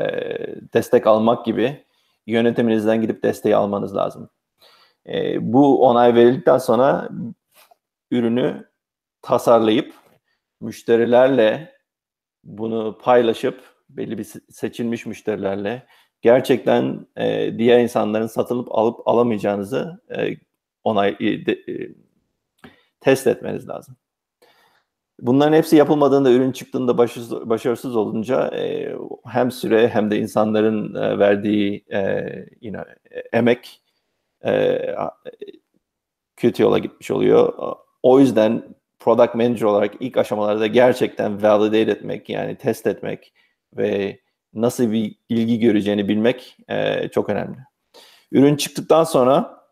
destek 0.74 1.07
almak 1.07 1.45
gibi 1.45 1.86
yönetiminizden 2.28 3.01
gidip 3.01 3.24
desteği 3.24 3.55
almanız 3.55 3.95
lazım. 3.95 4.30
E, 5.07 5.38
bu 5.53 5.88
onay 5.88 6.16
verildikten 6.16 6.57
sonra 6.57 7.09
ürünü 8.11 8.70
tasarlayıp 9.22 9.93
müşterilerle 10.61 11.74
bunu 12.43 12.97
paylaşıp 12.97 13.61
belli 13.89 14.18
bir 14.18 14.28
seçilmiş 14.49 15.05
müşterilerle 15.05 15.88
gerçekten 16.24 17.05
e, 17.17 17.57
diğer 17.57 17.80
insanların 17.80 18.28
satılıp 18.28 18.67
alıp 18.71 19.07
alamayacağınızı 19.07 20.01
e, 20.17 20.38
onay 20.84 21.15
e, 21.19 21.45
de, 21.45 21.51
e, 21.51 21.91
test 23.01 23.28
etmeniz 23.28 23.69
lazım. 23.69 23.95
Bunların 25.21 25.53
hepsi 25.53 25.76
yapılmadığında 25.76 26.32
ürün 26.32 26.51
çıktığında 26.51 26.97
başarısız, 26.97 27.49
başarısız 27.49 27.95
olunca 27.95 28.47
e, 28.47 28.95
hem 29.26 29.51
süre 29.51 29.88
hem 29.88 30.11
de 30.11 30.19
insanların 30.19 30.95
e, 30.95 31.19
verdiği 31.19 31.86
e, 31.93 32.26
yine 32.61 32.86
emek 33.34 33.82
e, 34.45 34.80
kötü 36.36 36.63
yola 36.63 36.80
gitmiş 36.80 37.11
oluyor. 37.11 37.53
O 38.03 38.19
yüzden 38.19 38.63
product 38.99 39.36
manager 39.36 39.65
olarak 39.65 39.93
ilk 39.99 40.17
aşamalarda 40.17 40.67
gerçekten 40.67 41.43
validate 41.43 41.91
etmek 41.91 42.30
yani 42.30 42.55
test 42.55 42.88
etmek 42.88 43.34
ve 43.78 44.19
nasıl 44.54 44.91
bir 44.91 45.16
ilgi 45.30 45.60
göreceğini 45.60 46.08
bilmek 46.08 46.58
e, 46.68 47.08
çok 47.08 47.30
önemli. 47.30 47.58
Ürün 48.32 48.56
çıktıktan 48.56 49.04
sonra 49.04 49.64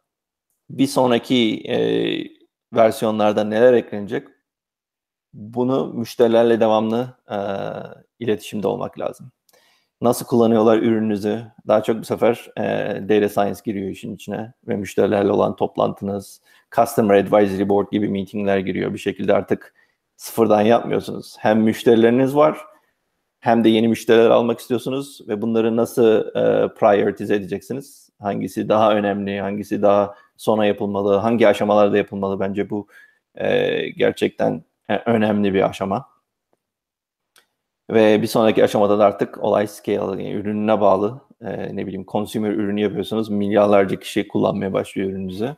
bir 0.69 0.87
sonraki 0.87 1.63
e, 1.67 1.77
versiyonlarda 2.73 3.43
neler 3.43 3.73
eklenecek 3.73 4.27
bunu 5.33 5.93
müşterilerle 5.93 6.59
devamlı 6.59 7.17
e, 7.31 7.37
iletişimde 8.19 8.67
olmak 8.67 8.99
lazım. 8.99 9.31
Nasıl 10.01 10.25
kullanıyorlar 10.25 10.77
ürününüzü? 10.77 11.43
Daha 11.67 11.83
çok 11.83 11.99
bu 11.99 12.03
sefer 12.03 12.49
e, 12.57 12.63
data 13.09 13.29
science 13.29 13.59
giriyor 13.65 13.89
işin 13.89 14.15
içine 14.15 14.53
ve 14.67 14.75
müşterilerle 14.75 15.31
olan 15.31 15.55
toplantınız, 15.55 16.41
customer 16.75 17.15
advisory 17.15 17.69
board 17.69 17.91
gibi 17.91 18.09
meetingler 18.09 18.57
giriyor. 18.57 18.93
Bir 18.93 18.99
şekilde 18.99 19.33
artık 19.33 19.73
sıfırdan 20.17 20.61
yapmıyorsunuz. 20.61 21.35
Hem 21.39 21.61
müşterileriniz 21.61 22.35
var 22.35 22.70
hem 23.41 23.63
de 23.63 23.69
yeni 23.69 23.87
müşteriler 23.87 24.29
almak 24.29 24.59
istiyorsunuz 24.59 25.21
ve 25.27 25.41
bunları 25.41 25.75
nasıl 25.77 26.19
e, 26.19 26.73
prioritize 26.73 27.35
edeceksiniz? 27.35 28.09
Hangisi 28.19 28.69
daha 28.69 28.95
önemli, 28.95 29.41
hangisi 29.41 29.81
daha 29.81 30.15
sona 30.37 30.65
yapılmalı, 30.65 31.15
hangi 31.15 31.47
aşamalarda 31.47 31.97
yapılmalı? 31.97 32.39
Bence 32.39 32.69
bu 32.69 32.87
e, 33.35 33.89
gerçekten 33.89 34.63
e, 34.89 34.97
önemli 35.05 35.53
bir 35.53 35.69
aşama. 35.69 36.09
Ve 37.91 38.21
bir 38.21 38.27
sonraki 38.27 38.63
aşamada 38.63 38.99
da 38.99 39.05
artık 39.05 39.43
olay 39.43 39.67
scale, 39.67 40.23
yani 40.23 40.31
ürününe 40.31 40.81
bağlı. 40.81 41.21
E, 41.41 41.75
ne 41.75 41.87
bileyim 41.87 42.05
consumer 42.07 42.51
ürünü 42.51 42.81
yapıyorsanız 42.81 43.29
milyarlarca 43.29 43.99
kişi 43.99 44.27
kullanmaya 44.27 44.73
başlıyor 44.73 45.09
ürününüzü. 45.09 45.55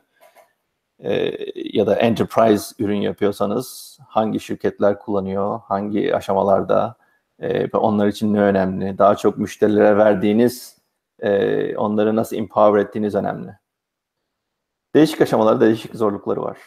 E, 0.98 1.32
ya 1.54 1.86
da 1.86 1.96
enterprise 1.96 2.74
ürün 2.78 3.00
yapıyorsanız 3.00 3.98
hangi 4.08 4.40
şirketler 4.40 4.98
kullanıyor, 4.98 5.60
hangi 5.64 6.16
aşamalarda, 6.16 6.96
e, 7.40 7.66
onlar 7.72 8.08
için 8.08 8.34
ne 8.34 8.40
önemli? 8.40 8.98
Daha 8.98 9.16
çok 9.16 9.38
müşterilere 9.38 9.96
verdiğiniz, 9.96 10.78
e, 11.20 11.76
onları 11.76 12.16
nasıl 12.16 12.36
empower 12.36 12.82
ettiğiniz 12.82 13.14
önemli. 13.14 13.50
Değişik 14.94 15.20
aşamalarda 15.20 15.66
değişik 15.66 15.94
zorlukları 15.94 16.42
var. 16.42 16.58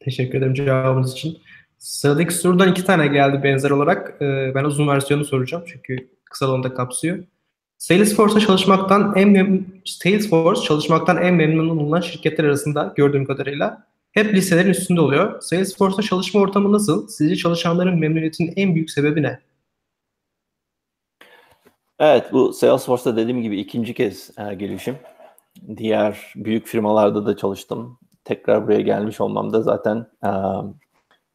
Teşekkür 0.00 0.38
ederim 0.38 0.54
cevabınız 0.54 1.12
için. 1.12 1.38
Sıradaki 1.78 2.34
sorudan 2.34 2.70
iki 2.70 2.84
tane 2.84 3.06
geldi 3.06 3.42
benzer 3.42 3.70
olarak. 3.70 4.22
Ee, 4.22 4.52
ben 4.54 4.64
uzun 4.64 4.88
versiyonu 4.88 5.24
soracağım 5.24 5.64
çünkü 5.66 6.10
kısa 6.24 6.62
da 6.62 6.74
kapsıyor. 6.74 7.18
Salesforce'da 7.78 8.40
çalışmaktan 8.40 9.12
en 9.16 9.66
Salesforce 9.84 10.60
çalışmaktan 10.60 11.22
en 11.22 11.34
memnun 11.34 11.78
olan 11.78 12.00
şirketler 12.00 12.44
arasında 12.44 12.92
gördüğüm 12.96 13.26
kadarıyla 13.26 13.86
hep 14.18 14.34
listelerin 14.34 14.70
üstünde 14.70 15.00
oluyor. 15.00 15.40
Salesforce'da 15.40 16.02
çalışma 16.02 16.40
ortamı 16.40 16.72
nasıl? 16.72 17.08
Sizce 17.08 17.36
çalışanların 17.36 17.98
memnuniyetinin 17.98 18.52
en 18.56 18.74
büyük 18.74 18.90
sebebi 18.90 19.22
ne? 19.22 19.40
Evet, 21.98 22.32
bu 22.32 22.52
Salesforce'da 22.52 23.16
dediğim 23.16 23.42
gibi 23.42 23.60
ikinci 23.60 23.94
kez 23.94 24.30
e, 24.38 24.54
gelişim. 24.54 24.96
Diğer 25.76 26.32
büyük 26.36 26.66
firmalarda 26.66 27.26
da 27.26 27.36
çalıştım. 27.36 27.98
Tekrar 28.24 28.66
buraya 28.66 28.80
gelmiş 28.80 29.20
olmam 29.20 29.52
da 29.52 29.62
zaten 29.62 30.06
e, 30.24 30.30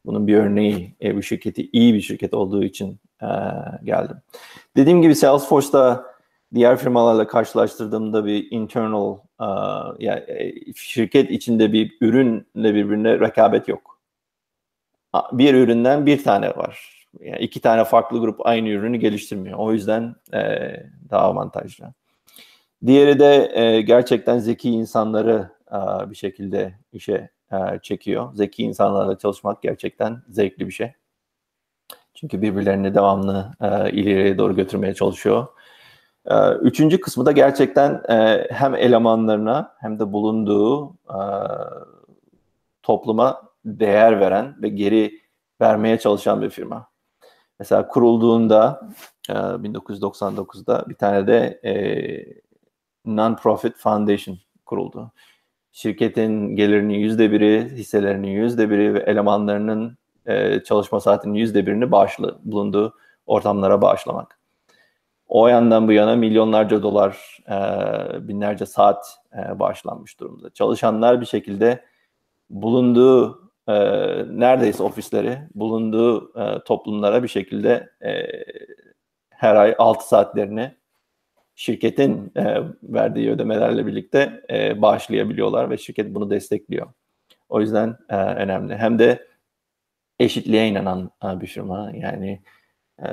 bunun 0.06 0.26
bir 0.26 0.36
örneği. 0.36 0.96
E, 1.02 1.16
bu 1.16 1.22
şirketi 1.22 1.70
iyi 1.72 1.94
bir 1.94 2.00
şirket 2.00 2.34
olduğu 2.34 2.64
için 2.64 2.98
e, 3.22 3.28
geldim. 3.84 4.16
Dediğim 4.76 5.02
gibi 5.02 5.14
Salesforce'da 5.14 6.13
diğer 6.54 6.76
firmalarla 6.76 7.26
karşılaştırdığımda 7.26 8.26
bir 8.26 8.50
internal 8.50 9.18
uh, 9.40 10.00
yani 10.00 10.20
e, 10.28 10.72
şirket 10.74 11.30
içinde 11.30 11.72
bir 11.72 11.96
ürünle 12.00 12.74
birbirine 12.74 13.20
rekabet 13.20 13.68
yok. 13.68 13.98
Bir 15.32 15.54
üründen 15.54 16.06
bir 16.06 16.24
tane 16.24 16.48
var. 16.48 17.06
Yani 17.20 17.38
iki 17.38 17.60
tane 17.60 17.84
farklı 17.84 18.20
grup 18.20 18.46
aynı 18.46 18.68
ürünü 18.68 18.96
geliştirmiyor. 18.96 19.58
O 19.58 19.72
yüzden 19.72 20.14
e, 20.34 20.40
daha 21.10 21.22
avantajlı. 21.22 21.94
Diğeri 22.86 23.18
de 23.18 23.52
e, 23.54 23.80
gerçekten 23.80 24.38
zeki 24.38 24.70
insanları 24.70 25.50
e, 25.72 26.10
bir 26.10 26.16
şekilde 26.16 26.74
işe 26.92 27.30
e, 27.52 27.56
çekiyor. 27.82 28.34
Zeki 28.34 28.62
insanlarla 28.62 29.18
çalışmak 29.18 29.62
gerçekten 29.62 30.22
zevkli 30.28 30.66
bir 30.66 30.72
şey. 30.72 30.92
Çünkü 32.14 32.42
birbirlerini 32.42 32.94
devamlı 32.94 33.54
e, 33.60 33.90
ileriye 33.90 34.38
doğru 34.38 34.56
götürmeye 34.56 34.94
çalışıyor 34.94 35.46
üçüncü 36.62 37.00
kısmı 37.00 37.26
da 37.26 37.32
gerçekten 37.32 38.02
e, 38.08 38.46
hem 38.50 38.74
elemanlarına 38.74 39.74
hem 39.80 39.98
de 39.98 40.12
bulunduğu 40.12 40.90
e, 40.90 41.20
topluma 42.82 43.42
değer 43.64 44.20
veren 44.20 44.56
ve 44.62 44.68
geri 44.68 45.20
vermeye 45.60 45.98
çalışan 45.98 46.42
bir 46.42 46.50
firma. 46.50 46.86
Mesela 47.58 47.88
kurulduğunda 47.88 48.88
1999'da 49.28 50.84
e, 50.86 50.88
bir 50.90 50.94
tane 50.94 51.26
de 51.26 51.60
non-profit 53.06 53.76
foundation 53.76 54.38
kuruldu. 54.66 55.12
Şirketin 55.72 56.56
gelirinin 56.56 56.94
yüzde 56.94 57.32
biri, 57.32 57.70
hisselerinin 57.72 58.28
yüzde 58.28 58.70
biri 58.70 58.94
ve 58.94 58.98
elemanlarının 58.98 59.98
çalışma 60.64 61.00
saatinin 61.00 61.34
yüzde 61.34 61.66
birini 61.66 61.90
bağışlı 61.90 62.38
bulunduğu 62.44 62.94
ortamlara 63.26 63.82
bağışlamak. 63.82 64.38
O 65.34 65.48
yandan 65.48 65.88
bu 65.88 65.92
yana 65.92 66.16
milyonlarca 66.16 66.82
dolar, 66.82 67.38
e, 67.48 68.28
binlerce 68.28 68.66
saat 68.66 69.18
e, 69.38 69.58
bağışlanmış 69.58 70.20
durumda. 70.20 70.50
Çalışanlar 70.50 71.20
bir 71.20 71.26
şekilde 71.26 71.84
bulunduğu 72.50 73.50
e, 73.68 73.74
neredeyse 74.28 74.82
ofisleri, 74.82 75.38
bulunduğu 75.54 76.40
e, 76.40 76.64
toplumlara 76.64 77.22
bir 77.22 77.28
şekilde 77.28 77.90
e, 78.04 78.12
her 79.30 79.54
ay 79.54 79.74
6 79.78 80.08
saatlerini 80.08 80.74
şirketin 81.54 82.32
e, 82.36 82.62
verdiği 82.82 83.30
ödemelerle 83.30 83.86
birlikte 83.86 84.42
e, 84.50 84.82
bağışlayabiliyorlar 84.82 85.70
ve 85.70 85.78
şirket 85.78 86.14
bunu 86.14 86.30
destekliyor. 86.30 86.86
O 87.48 87.60
yüzden 87.60 87.96
e, 88.08 88.16
önemli. 88.16 88.76
Hem 88.76 88.98
de 88.98 89.26
eşitliğe 90.18 90.68
inanan 90.68 91.10
e, 91.24 91.40
bir 91.40 91.46
firma. 91.46 91.90
Yani 91.94 92.40
e, 93.02 93.08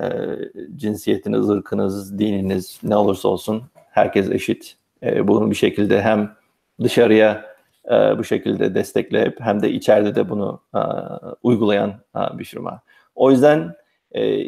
cinsiyetiniz, 0.75 1.49
ırkınız, 1.49 2.19
dininiz 2.19 2.79
ne 2.84 2.95
olursa 2.95 3.27
olsun 3.27 3.63
herkes 3.73 4.32
eşit. 4.32 4.75
E, 5.03 5.27
bunu 5.27 5.49
bir 5.49 5.55
şekilde 5.55 6.01
hem 6.01 6.36
dışarıya 6.84 7.55
e, 7.86 7.91
bu 7.91 8.23
şekilde 8.23 8.75
destekleyip 8.75 9.41
hem 9.41 9.61
de 9.61 9.71
içeride 9.71 10.15
de 10.15 10.29
bunu 10.29 10.61
e, 10.75 10.82
uygulayan 11.43 11.89
e, 11.89 12.39
bir 12.39 12.45
firma. 12.45 12.82
O 13.15 13.32
yüzden 13.32 13.75
e, 14.11 14.47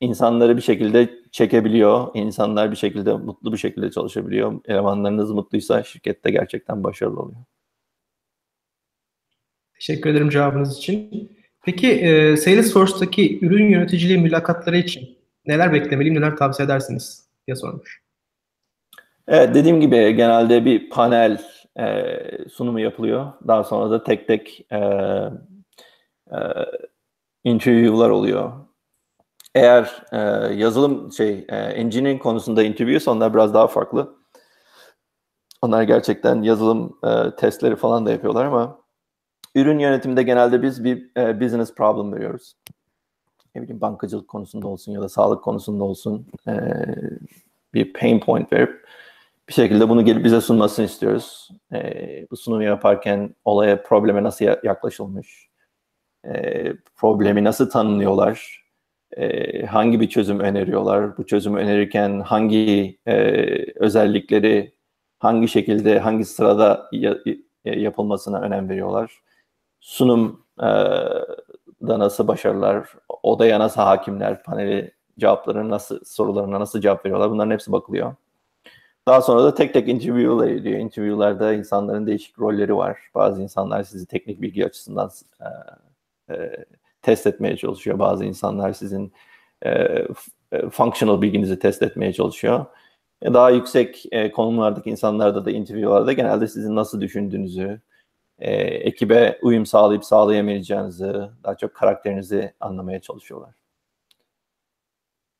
insanları 0.00 0.56
bir 0.56 0.62
şekilde 0.62 1.10
çekebiliyor. 1.30 2.08
İnsanlar 2.14 2.70
bir 2.70 2.76
şekilde 2.76 3.12
mutlu 3.12 3.52
bir 3.52 3.58
şekilde 3.58 3.90
çalışabiliyor. 3.90 4.60
Elemanlarınız 4.64 5.30
mutluysa 5.30 5.82
şirkette 5.82 6.30
gerçekten 6.30 6.84
başarılı 6.84 7.20
oluyor. 7.20 7.40
Teşekkür 9.74 10.10
ederim 10.10 10.30
cevabınız 10.30 10.78
için. 10.78 11.30
Peki 11.64 11.90
e, 11.90 12.36
Salesforce'daki 12.36 13.44
ürün 13.44 13.70
yöneticiliği 13.70 14.18
mülakatları 14.18 14.76
için 14.76 15.18
neler 15.46 15.72
beklemeliyim, 15.72 16.16
neler 16.16 16.36
tavsiye 16.36 16.66
edersiniz 16.66 17.24
diye 17.46 17.56
sormuş. 17.56 18.02
Evet 19.28 19.54
dediğim 19.54 19.80
gibi 19.80 20.16
genelde 20.16 20.64
bir 20.64 20.90
panel 20.90 21.42
e, 21.78 22.16
sunumu 22.48 22.80
yapılıyor. 22.80 23.32
Daha 23.48 23.64
sonra 23.64 23.90
da 23.90 24.04
tek 24.04 24.28
tek 24.28 24.66
e, 24.72 24.76
e, 26.32 26.38
interview'lar 27.44 28.10
oluyor. 28.10 28.52
Eğer 29.54 30.02
e, 30.12 30.18
yazılım 30.54 31.12
şey 31.12 31.46
e, 31.48 31.56
engineering 31.56 32.22
konusunda 32.22 32.62
interview'sa 32.62 33.10
onlar 33.10 33.34
biraz 33.34 33.54
daha 33.54 33.66
farklı. 33.66 34.16
Onlar 35.62 35.82
gerçekten 35.82 36.42
yazılım 36.42 36.98
e, 37.04 37.36
testleri 37.36 37.76
falan 37.76 38.06
da 38.06 38.10
yapıyorlar 38.10 38.44
ama 38.44 38.79
ürün 39.54 39.78
yönetiminde 39.78 40.22
genelde 40.22 40.62
biz 40.62 40.84
bir 40.84 41.10
e, 41.16 41.40
business 41.40 41.74
problem 41.74 42.12
veriyoruz. 42.12 42.56
Ne 43.54 43.62
bileyim 43.62 43.80
bankacılık 43.80 44.28
konusunda 44.28 44.68
olsun 44.68 44.92
ya 44.92 45.00
da 45.00 45.08
sağlık 45.08 45.44
konusunda 45.44 45.84
olsun 45.84 46.26
e, 46.48 46.54
bir 47.74 47.92
pain 47.92 48.20
point 48.20 48.52
verip 48.52 48.86
bir 49.48 49.54
şekilde 49.54 49.88
bunu 49.88 50.04
gelip 50.04 50.24
bize 50.24 50.40
sunmasını 50.40 50.86
istiyoruz. 50.86 51.48
E, 51.72 52.26
bu 52.30 52.36
sunumu 52.36 52.62
yaparken 52.62 53.34
olaya, 53.44 53.82
probleme 53.82 54.22
nasıl 54.22 54.44
yaklaşılmış, 54.44 55.48
e, 56.24 56.64
problemi 56.96 57.44
nasıl 57.44 57.70
tanımlıyorlar, 57.70 58.64
e, 59.16 59.66
hangi 59.66 60.00
bir 60.00 60.08
çözüm 60.08 60.40
öneriyorlar, 60.40 61.16
bu 61.16 61.26
çözümü 61.26 61.58
önerirken 61.60 62.20
hangi 62.20 62.98
e, 63.06 63.14
özellikleri 63.74 64.72
hangi 65.18 65.48
şekilde, 65.48 65.98
hangi 65.98 66.24
sırada 66.24 66.88
ya, 66.92 67.16
yapılmasına 67.64 68.40
önem 68.40 68.68
veriyorlar. 68.68 69.20
Sunum 69.80 70.44
e, 70.58 70.66
da 71.86 71.98
nasıl 71.98 72.28
başarılar, 72.28 72.88
odaya 73.22 73.58
nasıl 73.60 73.80
hakimler, 73.80 74.42
paneli 74.42 74.94
cevaplarına 75.18 75.70
nasıl, 75.70 76.04
sorularına 76.04 76.60
nasıl 76.60 76.80
cevap 76.80 77.04
veriyorlar 77.06 77.30
bunların 77.30 77.50
hepsi 77.50 77.72
bakılıyor. 77.72 78.14
Daha 79.06 79.20
sonra 79.20 79.44
da 79.44 79.54
tek 79.54 79.74
tek 79.74 79.88
interview'lar 79.88 80.48
ediyor. 80.48 80.78
Interview'larda 80.78 81.52
insanların 81.54 82.06
değişik 82.06 82.38
rolleri 82.40 82.76
var. 82.76 82.98
Bazı 83.14 83.42
insanlar 83.42 83.82
sizi 83.82 84.06
teknik 84.06 84.42
bilgi 84.42 84.66
açısından 84.66 85.10
e, 85.40 86.34
e, 86.34 86.64
test 87.02 87.26
etmeye 87.26 87.56
çalışıyor. 87.56 87.98
Bazı 87.98 88.24
insanlar 88.24 88.72
sizin 88.72 89.12
e, 89.62 89.70
e, 90.52 90.68
functional 90.70 91.22
bilginizi 91.22 91.58
test 91.58 91.82
etmeye 91.82 92.12
çalışıyor. 92.12 92.66
E, 93.22 93.34
daha 93.34 93.50
yüksek 93.50 94.06
e, 94.12 94.32
konumlardaki 94.32 94.90
insanlarda 94.90 95.44
da 95.44 95.50
interview'larda 95.50 96.12
genelde 96.12 96.48
sizin 96.48 96.76
nasıl 96.76 97.00
düşündüğünüzü, 97.00 97.80
e, 98.40 98.52
ekibe 98.62 99.38
uyum 99.42 99.66
sağlayıp 99.66 100.04
sağlayamayacağınızı, 100.04 101.30
daha 101.44 101.56
çok 101.56 101.74
karakterinizi 101.74 102.54
anlamaya 102.60 103.00
çalışıyorlar. 103.00 103.54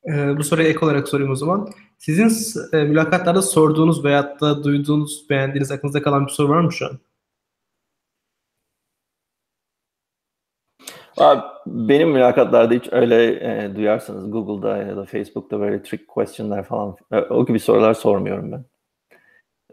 E, 0.05 0.37
bu 0.37 0.43
soruya 0.43 0.67
ek 0.67 0.85
olarak 0.85 1.07
sorayım 1.07 1.31
o 1.31 1.35
zaman. 1.35 1.69
Sizin 1.97 2.31
e, 2.73 2.83
mülakatlarda 2.83 3.41
sorduğunuz 3.41 4.05
veyahut 4.05 4.41
da 4.41 4.63
duyduğunuz, 4.63 5.29
beğendiğiniz, 5.29 5.71
aklınızda 5.71 6.01
kalan 6.01 6.25
bir 6.25 6.31
soru 6.31 6.49
var 6.49 6.61
mı 6.61 6.73
şu 6.73 6.85
an? 6.85 6.99
Abi, 11.17 11.41
benim 11.67 12.11
mülakatlarda 12.11 12.73
hiç 12.73 12.87
öyle 12.91 13.25
e, 13.65 13.75
duyarsanız 13.75 14.31
Google'da 14.31 14.77
ya 14.77 14.97
da 14.97 15.05
Facebook'ta 15.05 15.59
böyle 15.59 15.83
trick 15.83 16.07
question'lar 16.07 16.63
falan 16.63 16.95
e, 17.11 17.17
o 17.17 17.45
gibi 17.45 17.59
sorular 17.59 17.93
sormuyorum 17.93 18.51
ben. 18.51 18.65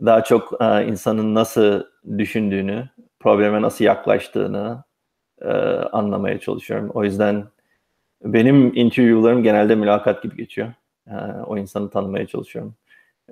Daha 0.06 0.24
çok 0.24 0.62
e, 0.62 0.86
insanın 0.86 1.34
nasıl 1.34 1.82
düşündüğünü, 2.18 2.88
probleme 3.20 3.62
nasıl 3.62 3.84
yaklaştığını 3.84 4.84
e, 5.42 5.48
anlamaya 5.92 6.40
çalışıyorum. 6.40 6.90
O 6.94 7.04
yüzden 7.04 7.44
benim 8.24 8.76
interview'larım 8.76 9.42
genelde 9.42 9.74
mülakat 9.74 10.22
gibi 10.22 10.36
geçiyor. 10.36 10.72
E, 11.06 11.14
o 11.46 11.58
insanı 11.58 11.90
tanımaya 11.90 12.26
çalışıyorum. 12.26 12.74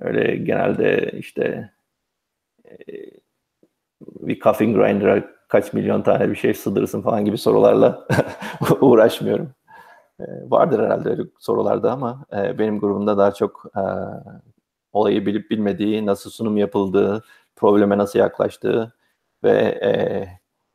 Öyle 0.00 0.36
genelde 0.36 1.10
işte 1.18 1.70
e, 2.68 2.76
bir 4.00 4.40
coffee 4.40 4.72
grinder'a 4.72 5.24
kaç 5.48 5.72
milyon 5.72 6.02
tane 6.02 6.30
bir 6.30 6.36
şey 6.36 6.54
sığdırırsın 6.54 7.02
falan 7.02 7.24
gibi 7.24 7.38
sorularla 7.38 8.08
uğraşmıyorum. 8.80 9.50
E, 10.20 10.24
vardır 10.50 10.84
herhalde 10.84 11.08
öyle 11.08 11.22
sorularda 11.38 11.92
ama 11.92 12.24
e, 12.32 12.58
benim 12.58 12.80
grubumda 12.80 13.18
daha 13.18 13.34
çok 13.34 13.64
e, 13.76 13.82
olayı 14.92 15.26
bilip 15.26 15.50
bilmediği, 15.50 16.06
nasıl 16.06 16.30
sunum 16.30 16.56
yapıldığı, 16.56 17.24
probleme 17.56 17.98
nasıl 17.98 18.18
yaklaştığı 18.18 18.94
ve 19.44 19.52
e, 19.84 19.90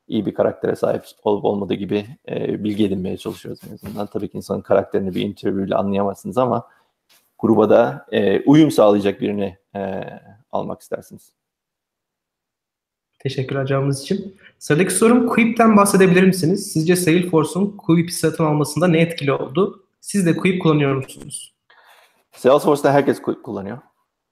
iyi 0.07 0.25
bir 0.25 0.33
karaktere 0.33 0.75
sahip 0.75 1.03
olup 1.23 1.45
olmadığı 1.45 1.73
gibi 1.73 2.05
e, 2.29 2.63
bilgi 2.63 2.85
edinmeye 2.85 3.17
çalışıyoruz. 3.17 3.61
En 3.69 3.73
azından 3.73 4.07
tabii 4.07 4.27
ki 4.27 4.37
insanın 4.37 4.61
karakterini 4.61 5.15
bir 5.15 5.21
interview 5.21 5.67
ile 5.67 5.75
anlayamazsınız 5.75 6.37
ama 6.37 6.67
gruba 7.39 7.69
da 7.69 8.05
e, 8.11 8.39
uyum 8.39 8.71
sağlayacak 8.71 9.21
birini 9.21 9.57
e, 9.75 10.03
almak 10.51 10.81
istersiniz. 10.81 11.33
Teşekkürler 13.19 13.65
cevabınız 13.65 14.01
için. 14.01 14.37
Sıradaki 14.59 14.93
sorum 14.93 15.27
Quip'ten 15.27 15.77
bahsedebilir 15.77 16.23
misiniz? 16.23 16.71
Sizce 16.71 16.95
Salesforce'un 16.95 17.77
Quip'i 17.77 18.13
satın 18.13 18.43
almasında 18.43 18.87
ne 18.87 19.01
etkili 19.01 19.33
oldu? 19.33 19.85
Siz 20.01 20.25
de 20.25 20.37
Quip 20.37 20.61
kullanıyor 20.61 20.95
musunuz? 20.95 21.53
Salesforce'da 22.31 22.93
herkes 22.93 23.21
Quip 23.21 23.43
kullanıyor. 23.43 23.77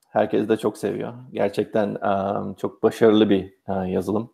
Herkes 0.10 0.50
de 0.50 0.58
çok 0.58 0.78
seviyor. 0.78 1.14
Gerçekten 1.32 1.96
um, 1.96 2.54
çok 2.54 2.84
başarılı 2.84 3.30
bir 3.30 3.54
uh, 3.68 3.92
yazılım. 3.92 4.34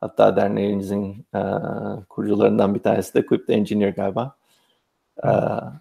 Hatta 0.00 0.36
derneğimizin 0.36 1.26
uh, 1.34 2.04
kurucularından 2.08 2.74
bir 2.74 2.80
tanesi 2.82 3.14
de 3.14 3.26
Quip 3.26 3.50
Engineer 3.50 3.88
galiba. 3.88 4.36
Uh, 5.24 5.72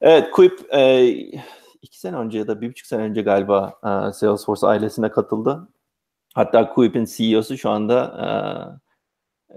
evet, 0.00 0.30
Quip 0.30 0.60
iki 1.82 2.00
sene 2.00 2.16
önce 2.16 2.38
ya 2.38 2.46
da 2.46 2.60
bir 2.60 2.70
buçuk 2.70 2.86
sene 2.86 3.02
önce 3.02 3.22
galiba 3.22 3.72
uh, 3.82 4.12
Salesforce 4.12 4.66
ailesine 4.66 5.10
katıldı. 5.10 5.68
Hatta 6.34 6.74
Quip'in 6.74 7.04
CEO'su 7.04 7.58
şu 7.58 7.70
anda 7.70 8.80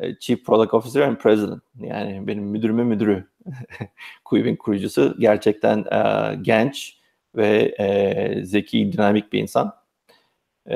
uh, 0.02 0.20
Chief 0.20 0.46
Product 0.46 0.74
Officer 0.74 1.02
and 1.02 1.18
President. 1.18 1.64
Yani 1.80 2.28
benim 2.28 2.44
müdürümün 2.44 2.88
müdürü. 2.88 3.28
Quip'in 4.26 4.56
kurucusu 4.56 5.16
gerçekten 5.20 5.80
uh, 5.80 6.44
genç 6.44 7.03
ve 7.36 7.76
uh, 7.80 8.44
zeki, 8.46 8.92
dinamik 8.92 9.34
bir 9.34 9.40
insan. 9.40 9.74
Uh, 10.70 10.76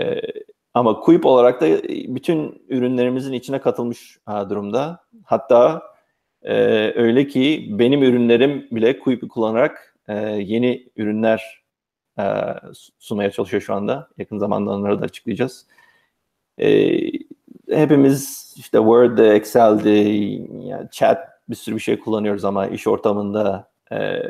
ama 0.74 1.00
Quip 1.00 1.26
olarak 1.26 1.62
da 1.62 1.68
bütün 2.16 2.66
ürünlerimizin 2.70 3.34
içine 3.34 3.60
katılmış 3.62 4.18
uh, 4.28 4.50
durumda. 4.50 5.00
Hatta 5.24 5.82
uh, 6.44 6.50
öyle 6.96 7.28
ki 7.28 7.68
benim 7.72 8.04
ürünlerim 8.04 8.68
bile 8.72 9.00
Quip'i 9.00 9.28
kullanarak 9.28 9.96
uh, 10.10 10.50
yeni 10.50 10.90
ürünler 10.96 11.64
uh, 12.20 12.74
sunmaya 13.00 13.32
çalışıyor 13.32 13.62
şu 13.62 13.74
anda. 13.74 14.10
Yakın 14.18 14.38
zamanda 14.38 14.72
onları 14.72 15.02
da 15.02 15.06
açıklayacağız 15.06 15.68
e, 16.60 17.00
hepimiz 17.70 18.54
işte 18.58 18.78
Word'de, 18.78 19.30
Excel'de, 19.30 19.90
yani 20.68 20.88
chat 20.92 21.28
bir 21.50 21.56
sürü 21.56 21.76
bir 21.76 21.82
şey 21.82 22.00
kullanıyoruz 22.00 22.46
ama 22.46 22.68
iş 22.68 22.88
ortamında 22.88 23.72
e, 23.92 24.22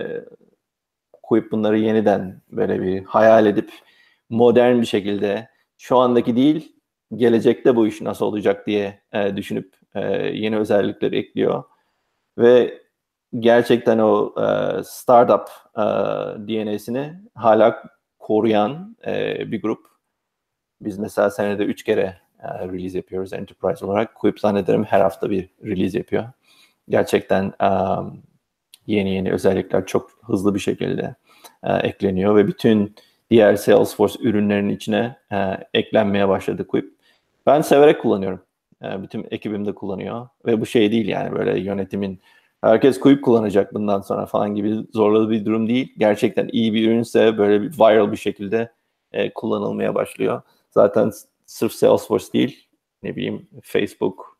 koyup 1.27 1.51
bunları 1.51 1.79
yeniden 1.79 2.41
böyle 2.51 2.81
bir 2.81 3.03
hayal 3.03 3.45
edip 3.45 3.71
modern 4.29 4.81
bir 4.81 4.85
şekilde 4.85 5.49
şu 5.77 5.97
andaki 5.97 6.35
değil 6.35 6.75
gelecekte 7.15 7.75
bu 7.75 7.87
iş 7.87 8.01
nasıl 8.01 8.25
olacak 8.25 8.67
diye 8.67 9.01
e, 9.13 9.37
düşünüp 9.37 9.75
e, 9.95 10.01
yeni 10.27 10.57
özellikleri 10.57 11.17
ekliyor 11.17 11.63
ve 12.37 12.81
gerçekten 13.39 13.99
o 13.99 14.33
e, 14.41 14.83
startup 14.83 15.49
e, 15.75 15.81
DNA'sini 16.47 17.13
hala 17.35 17.83
koruyan 18.19 18.97
e, 19.07 19.37
bir 19.51 19.61
grup. 19.61 19.87
Biz 20.81 20.97
mesela 20.97 21.29
senede 21.29 21.63
üç 21.63 21.83
kere 21.83 22.17
e, 22.39 22.67
release 22.67 22.97
yapıyoruz 22.97 23.33
enterprise 23.33 23.85
olarak. 23.85 24.15
Quip 24.15 24.39
zannederim 24.39 24.83
her 24.83 25.01
hafta 25.01 25.29
bir 25.29 25.49
release 25.63 25.97
yapıyor. 25.97 26.25
Gerçekten 26.89 27.53
um, 27.63 28.23
yeni 28.87 29.13
yeni 29.13 29.31
özellikler 29.31 29.85
çok 29.85 30.11
hızlı 30.25 30.55
bir 30.55 30.59
şekilde 30.59 31.15
e, 31.63 31.73
ekleniyor 31.73 32.35
ve 32.35 32.47
bütün 32.47 32.95
diğer 33.29 33.55
Salesforce 33.55 34.19
ürünlerinin 34.21 34.75
içine 34.75 35.17
e, 35.31 35.37
eklenmeye 35.73 36.29
başladı 36.29 36.67
Quip. 36.67 36.93
Ben 37.45 37.61
severek 37.61 38.01
kullanıyorum. 38.01 38.41
E, 38.83 39.03
bütün 39.03 39.27
ekibim 39.31 39.65
de 39.65 39.75
kullanıyor 39.75 40.27
ve 40.45 40.61
bu 40.61 40.65
şey 40.65 40.91
değil 40.91 41.07
yani 41.07 41.31
böyle 41.35 41.59
yönetimin 41.59 42.19
herkes 42.61 42.99
Quip 42.99 43.23
kullanacak 43.23 43.73
bundan 43.73 44.01
sonra 44.01 44.25
falan 44.25 44.55
gibi 44.55 44.75
zorladığı 44.93 45.31
bir 45.31 45.45
durum 45.45 45.67
değil. 45.67 45.93
Gerçekten 45.97 46.49
iyi 46.51 46.73
bir 46.73 46.87
ürünse 46.87 47.37
böyle 47.37 47.61
bir 47.61 47.69
viral 47.69 48.11
bir 48.11 48.17
şekilde 48.17 48.71
e, 49.11 49.33
kullanılmaya 49.33 49.95
başlıyor. 49.95 50.41
Zaten 50.71 51.11
sırf 51.45 51.71
Salesforce 51.71 52.33
değil, 52.33 52.67
ne 53.03 53.15
bileyim 53.15 53.47
Facebook, 53.63 54.36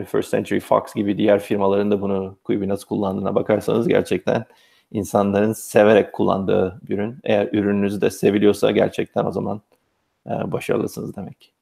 21st 0.00 0.18
e, 0.18 0.30
Century 0.30 0.60
Fox 0.60 0.94
gibi 0.94 1.18
diğer 1.18 1.40
firmaların 1.40 1.90
da 1.90 2.00
bunu 2.00 2.36
Quibi 2.44 2.68
nasıl 2.68 2.86
kullandığına 2.86 3.34
bakarsanız 3.34 3.88
gerçekten 3.88 4.44
insanların 4.90 5.52
severek 5.52 6.12
kullandığı 6.12 6.80
bir 6.88 6.94
ürün. 6.94 7.18
Eğer 7.24 7.48
ürününüz 7.52 8.00
de 8.00 8.10
seviliyorsa 8.10 8.70
gerçekten 8.70 9.24
o 9.24 9.32
zaman 9.32 9.60
e, 10.26 10.52
başarılısınız 10.52 11.16
demek. 11.16 11.54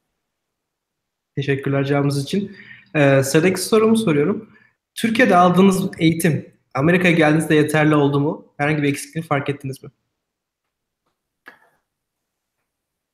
Teşekkürler 1.35 1.83
cevabınız 1.83 2.23
için. 2.23 2.51
Ee, 2.95 3.23
sıradaki 3.23 3.61
sorumu 3.61 3.97
soruyorum. 3.97 4.49
Türkiye'de 4.95 5.35
aldığınız 5.35 5.89
eğitim 5.99 6.53
Amerika'ya 6.73 7.13
geldiğinizde 7.13 7.55
yeterli 7.55 7.95
oldu 7.95 8.19
mu? 8.19 8.45
Herhangi 8.57 8.83
bir 8.83 8.89
eksikliğini 8.89 9.27
fark 9.27 9.49
ettiniz 9.49 9.83
mi? 9.83 9.89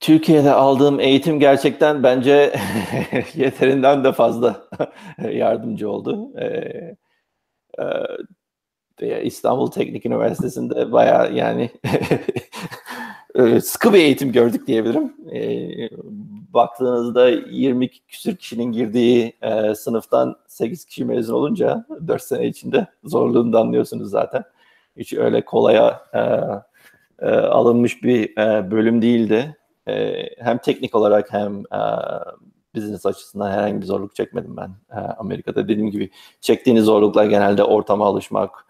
Türkiye'de 0.08 0.52
aldığım 0.52 1.00
eğitim 1.00 1.40
gerçekten 1.40 2.04
bence 2.04 2.54
yeterinden 3.36 4.04
de 4.04 4.12
fazla 4.12 4.68
yardımcı 5.32 5.90
oldu. 5.90 6.32
Ee, 6.40 6.96
e, 9.00 9.24
İstanbul 9.24 9.72
Teknik 9.72 10.06
Üniversitesi'nde 10.06 10.92
baya 10.92 11.26
yani 11.26 11.70
e, 13.36 13.62
sıkı 13.62 13.94
bir 13.94 14.00
eğitim 14.00 14.32
gördük 14.32 14.68
diyebilirim. 14.68 15.14
E, 15.34 15.42
baktığınızda 16.54 17.30
20 17.30 17.90
küsür 17.90 18.36
kişinin 18.36 18.72
girdiği 18.72 19.34
e, 19.42 19.76
sınıftan 19.76 20.36
8 20.48 20.86
kişi 20.86 21.06
mezun 21.06 21.34
olunca 21.34 21.86
4 22.08 22.24
sene 22.24 22.48
içinde 22.48 22.88
zorluğunu 23.04 23.54
da 23.54 23.60
anlıyorsunuz 23.60 24.10
zaten. 24.10 24.44
Hiç 24.98 25.14
öyle 25.14 25.46
kolaya 25.46 26.02
e, 26.14 26.20
e, 27.28 27.30
alınmış 27.32 28.04
bir 28.04 28.38
e, 28.38 28.72
bölüm 28.72 29.02
değildi. 29.02 29.57
E, 29.88 30.26
hem 30.40 30.58
teknik 30.58 30.96
olarak 30.96 31.34
hem 31.34 31.60
e, 31.60 31.82
business 32.76 33.06
açısından 33.06 33.52
herhangi 33.52 33.82
bir 33.82 33.86
zorluk 33.86 34.16
çekmedim 34.16 34.58
ben 34.58 34.72
e, 34.92 34.96
Amerika'da. 35.00 35.68
Dediğim 35.68 35.92
gibi 35.92 36.12
çektiğiniz 36.42 36.86
zorluklar 36.86 37.26
genelde 37.26 37.64
ortama 37.64 38.06
alışmak, 38.06 38.66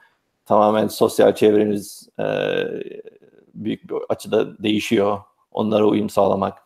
tamamen 0.46 0.88
sosyal 0.88 1.36
çevreniz 1.36 2.10
e, 2.20 2.26
büyük 3.54 3.90
bir 3.90 3.96
açıda 4.10 4.64
değişiyor. 4.64 5.20
Onlara 5.52 5.86
uyum 5.86 6.10
sağlamak. 6.10 6.58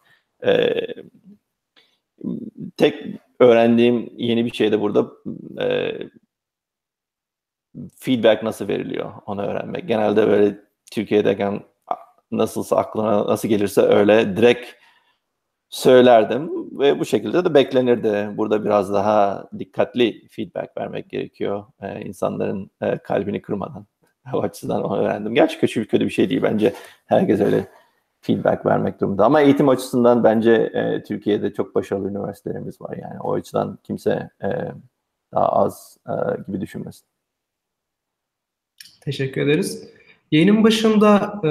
E, 0.46 0.74
tek 2.78 3.06
öğrendiğim 3.40 4.14
yeni 4.18 4.46
bir 4.46 4.52
şey 4.52 4.72
de 4.72 4.82
burada 4.82 5.12
e, 5.62 5.98
feedback 7.96 8.44
nasıl 8.44 8.68
veriliyor 8.68 9.14
onu 9.26 9.42
öğrenmek. 9.42 9.88
Genelde 9.88 10.28
böyle 10.28 10.60
Türkiye'deyken 10.92 11.64
nasılsa 12.32 12.76
aklına 12.76 13.28
nasıl 13.28 13.48
gelirse 13.48 13.82
öyle 13.82 14.38
direkt 14.38 14.68
söylerdim 15.70 16.50
ve 16.80 17.00
bu 17.00 17.06
şekilde 17.06 17.46
de 17.46 17.54
beklenirdi. 17.54 18.30
Burada 18.38 18.66
biraz 18.66 18.94
daha 18.94 19.50
dikkatli 19.60 20.28
feedback 20.30 20.78
vermek 20.78 21.10
gerekiyor 21.10 21.66
ee, 21.82 22.02
insanların 22.02 22.72
e, 22.82 22.98
kalbini 22.98 23.42
kırmadan. 23.42 23.86
O 24.34 24.42
açıdan 24.42 24.84
onu 24.84 25.02
öğrendim. 25.02 25.36
Gerçi 25.36 25.60
kötü, 25.60 25.88
kötü 25.88 26.06
bir 26.06 26.10
şey 26.10 26.30
değil 26.30 26.42
bence. 26.44 26.74
Herkes 27.06 27.42
öyle 27.42 27.68
feedback 28.22 28.66
vermek 28.66 29.02
durumunda. 29.02 29.26
Ama 29.26 29.42
eğitim 29.42 29.70
açısından 29.70 30.24
bence 30.24 30.52
e, 30.52 31.04
Türkiye'de 31.04 31.54
çok 31.54 31.76
başarılı 31.76 32.10
üniversitelerimiz 32.10 32.82
var. 32.82 32.98
Yani 32.98 33.20
o 33.20 33.34
açıdan 33.34 33.80
kimse 33.84 34.30
e, 34.44 34.50
daha 35.34 35.50
az 35.50 35.98
e, 36.08 36.14
gibi 36.48 36.62
düşünmesin. 36.62 37.06
Teşekkür 39.02 39.42
ederiz. 39.42 39.90
Yayının 40.32 40.64
başında 40.64 41.42
e, 41.44 41.50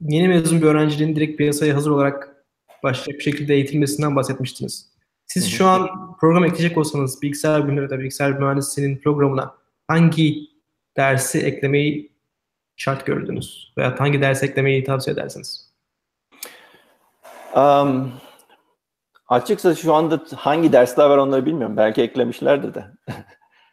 yeni 0.00 0.28
mezun 0.28 0.62
bir 0.62 0.66
öğrencinin 0.66 1.16
direkt 1.16 1.38
piyasaya 1.38 1.76
hazır 1.76 1.90
olarak 1.90 2.36
başlayacak 2.82 3.18
bir 3.18 3.24
şekilde 3.24 3.54
eğitilmesinden 3.54 4.16
bahsetmiştiniz. 4.16 4.90
Siz 5.26 5.50
şu 5.50 5.66
an 5.66 5.88
program 6.20 6.44
ekleyecek 6.44 6.78
olsanız 6.78 7.22
bilgisayar 7.22 7.64
bilimleri 7.64 7.84
ya 7.84 7.90
da 7.90 7.98
bilgisayar 7.98 8.32
mühendisliğinin 8.32 8.98
programına 8.98 9.54
hangi 9.88 10.48
dersi 10.96 11.38
eklemeyi 11.38 12.12
şart 12.76 13.06
gördünüz? 13.06 13.72
Veya 13.78 14.00
hangi 14.00 14.20
ders 14.20 14.42
eklemeyi 14.42 14.84
tavsiye 14.84 15.14
edersiniz? 15.14 15.70
Um, 17.56 18.12
açıkçası 19.28 19.80
şu 19.80 19.94
anda 19.94 20.20
hangi 20.36 20.72
dersler 20.72 21.06
var 21.06 21.18
onları 21.18 21.46
bilmiyorum. 21.46 21.76
Belki 21.76 22.02
eklemişlerdir 22.02 22.74
de. 22.74 22.84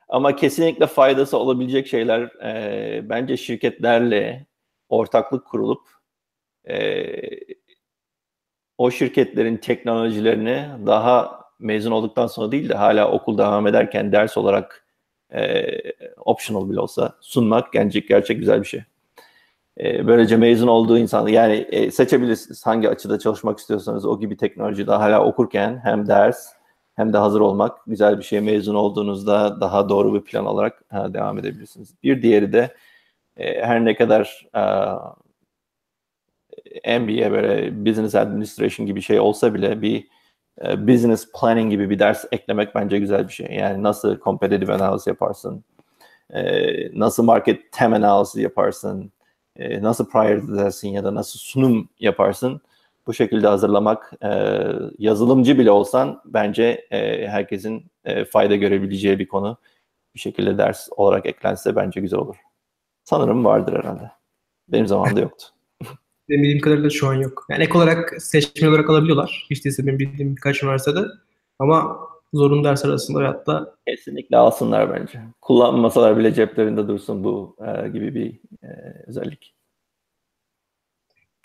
Ama 0.09 0.35
kesinlikle 0.35 0.87
faydası 0.87 1.37
olabilecek 1.37 1.87
şeyler 1.87 2.21
e, 2.21 3.09
bence 3.09 3.37
şirketlerle 3.37 4.45
ortaklık 4.89 5.45
kurulup 5.45 5.96
e, 6.69 7.05
o 8.77 8.91
şirketlerin 8.91 9.57
teknolojilerini 9.57 10.65
daha 10.85 11.41
mezun 11.59 11.91
olduktan 11.91 12.27
sonra 12.27 12.51
değil 12.51 12.69
de 12.69 12.73
hala 12.73 13.11
okul 13.11 13.37
devam 13.37 13.67
ederken 13.67 14.11
ders 14.11 14.37
olarak 14.37 14.85
e, 15.33 15.65
optional 16.17 16.69
bile 16.69 16.79
olsa 16.79 17.15
sunmak 17.21 17.73
gerçek 17.73 18.07
gerçek 18.07 18.39
güzel 18.39 18.61
bir 18.61 18.67
şey. 18.67 18.83
E, 19.79 20.07
böylece 20.07 20.37
mezun 20.37 20.67
olduğu 20.67 20.97
insan 20.97 21.27
yani 21.27 21.55
e, 21.55 21.91
seçebilirsiniz 21.91 22.65
hangi 22.65 22.89
açıda 22.89 23.19
çalışmak 23.19 23.59
istiyorsanız 23.59 24.05
o 24.05 24.19
gibi 24.19 24.37
teknolojide 24.37 24.91
hala 24.91 25.25
okurken 25.25 25.79
hem 25.83 26.07
ders 26.07 26.47
hem 26.95 27.13
de 27.13 27.17
hazır 27.17 27.41
olmak 27.41 27.77
güzel 27.87 28.17
bir 28.17 28.23
şey. 28.23 28.41
Mezun 28.41 28.75
olduğunuzda 28.75 29.61
daha 29.61 29.89
doğru 29.89 30.13
bir 30.13 30.21
plan 30.21 30.45
olarak 30.45 30.83
ha, 30.89 31.13
devam 31.13 31.37
edebilirsiniz. 31.37 31.95
Bir 32.03 32.21
diğeri 32.21 32.53
de 32.53 32.75
e, 33.37 33.61
her 33.65 33.85
ne 33.85 33.95
kadar 33.95 34.47
e, 34.55 34.61
MBA 36.85 37.31
böyle 37.31 37.85
business 37.85 38.15
administration 38.15 38.87
gibi 38.87 39.01
şey 39.01 39.19
olsa 39.19 39.53
bile 39.53 39.81
bir 39.81 40.07
e, 40.65 40.87
business 40.87 41.31
planning 41.41 41.71
gibi 41.71 41.89
bir 41.89 41.99
ders 41.99 42.25
eklemek 42.31 42.75
bence 42.75 42.99
güzel 42.99 43.27
bir 43.27 43.33
şey. 43.33 43.47
Yani 43.51 43.83
nasıl 43.83 44.19
competitive 44.19 44.73
analysis 44.73 45.07
yaparsın, 45.07 45.63
e, 46.29 46.99
nasıl 46.99 47.23
market 47.23 47.71
tem 47.71 47.93
analysis 47.93 48.41
yaparsın, 48.41 49.11
e, 49.55 49.81
nasıl 49.81 50.09
priority 50.09 50.53
edersin 50.53 50.89
ya 50.89 51.03
da 51.03 51.15
nasıl 51.15 51.39
sunum 51.39 51.89
yaparsın 51.99 52.61
bu 53.07 53.13
şekilde 53.13 53.47
hazırlamak 53.47 54.13
e, 54.23 54.61
yazılımcı 54.99 55.59
bile 55.59 55.71
olsan 55.71 56.21
bence 56.25 56.87
e, 56.91 57.27
herkesin 57.27 57.91
e, 58.05 58.25
fayda 58.25 58.55
görebileceği 58.55 59.19
bir 59.19 59.27
konu 59.27 59.57
bir 60.15 60.19
şekilde 60.19 60.57
ders 60.57 60.89
olarak 60.97 61.25
eklense 61.25 61.75
bence 61.75 62.01
güzel 62.01 62.19
olur. 62.19 62.35
Sanırım 63.03 63.45
vardır 63.45 63.73
herhalde. 63.79 64.11
Benim 64.67 64.87
zamanımda 64.87 65.21
yoktu. 65.21 65.47
Benim 66.29 66.43
bildiğim 66.43 66.61
kadarıyla 66.61 66.89
şu 66.89 67.07
an 67.07 67.13
yok. 67.13 67.45
Yani 67.49 67.63
ek 67.63 67.77
olarak 67.77 68.21
seçmeli 68.21 68.69
olarak 68.69 68.89
alabiliyorlar. 68.89 69.47
Hiç 69.49 69.65
değilse 69.65 69.87
benim 69.87 69.99
bildiğim 69.99 70.35
birkaç 70.35 70.63
üniversitede. 70.63 71.05
Ama 71.59 71.97
zorunlu 72.33 72.63
ders 72.63 72.85
arasında 72.85 73.43
da 73.47 73.75
kesinlikle 73.87 74.37
alsınlar 74.37 74.93
bence. 74.93 75.21
Kullanmasalar 75.41 76.17
bile 76.17 76.33
ceplerinde 76.33 76.87
dursun 76.87 77.23
bu 77.23 77.55
e, 77.59 77.89
gibi 77.89 78.15
bir 78.15 78.39
e, 78.63 78.69
özellik. 79.07 79.55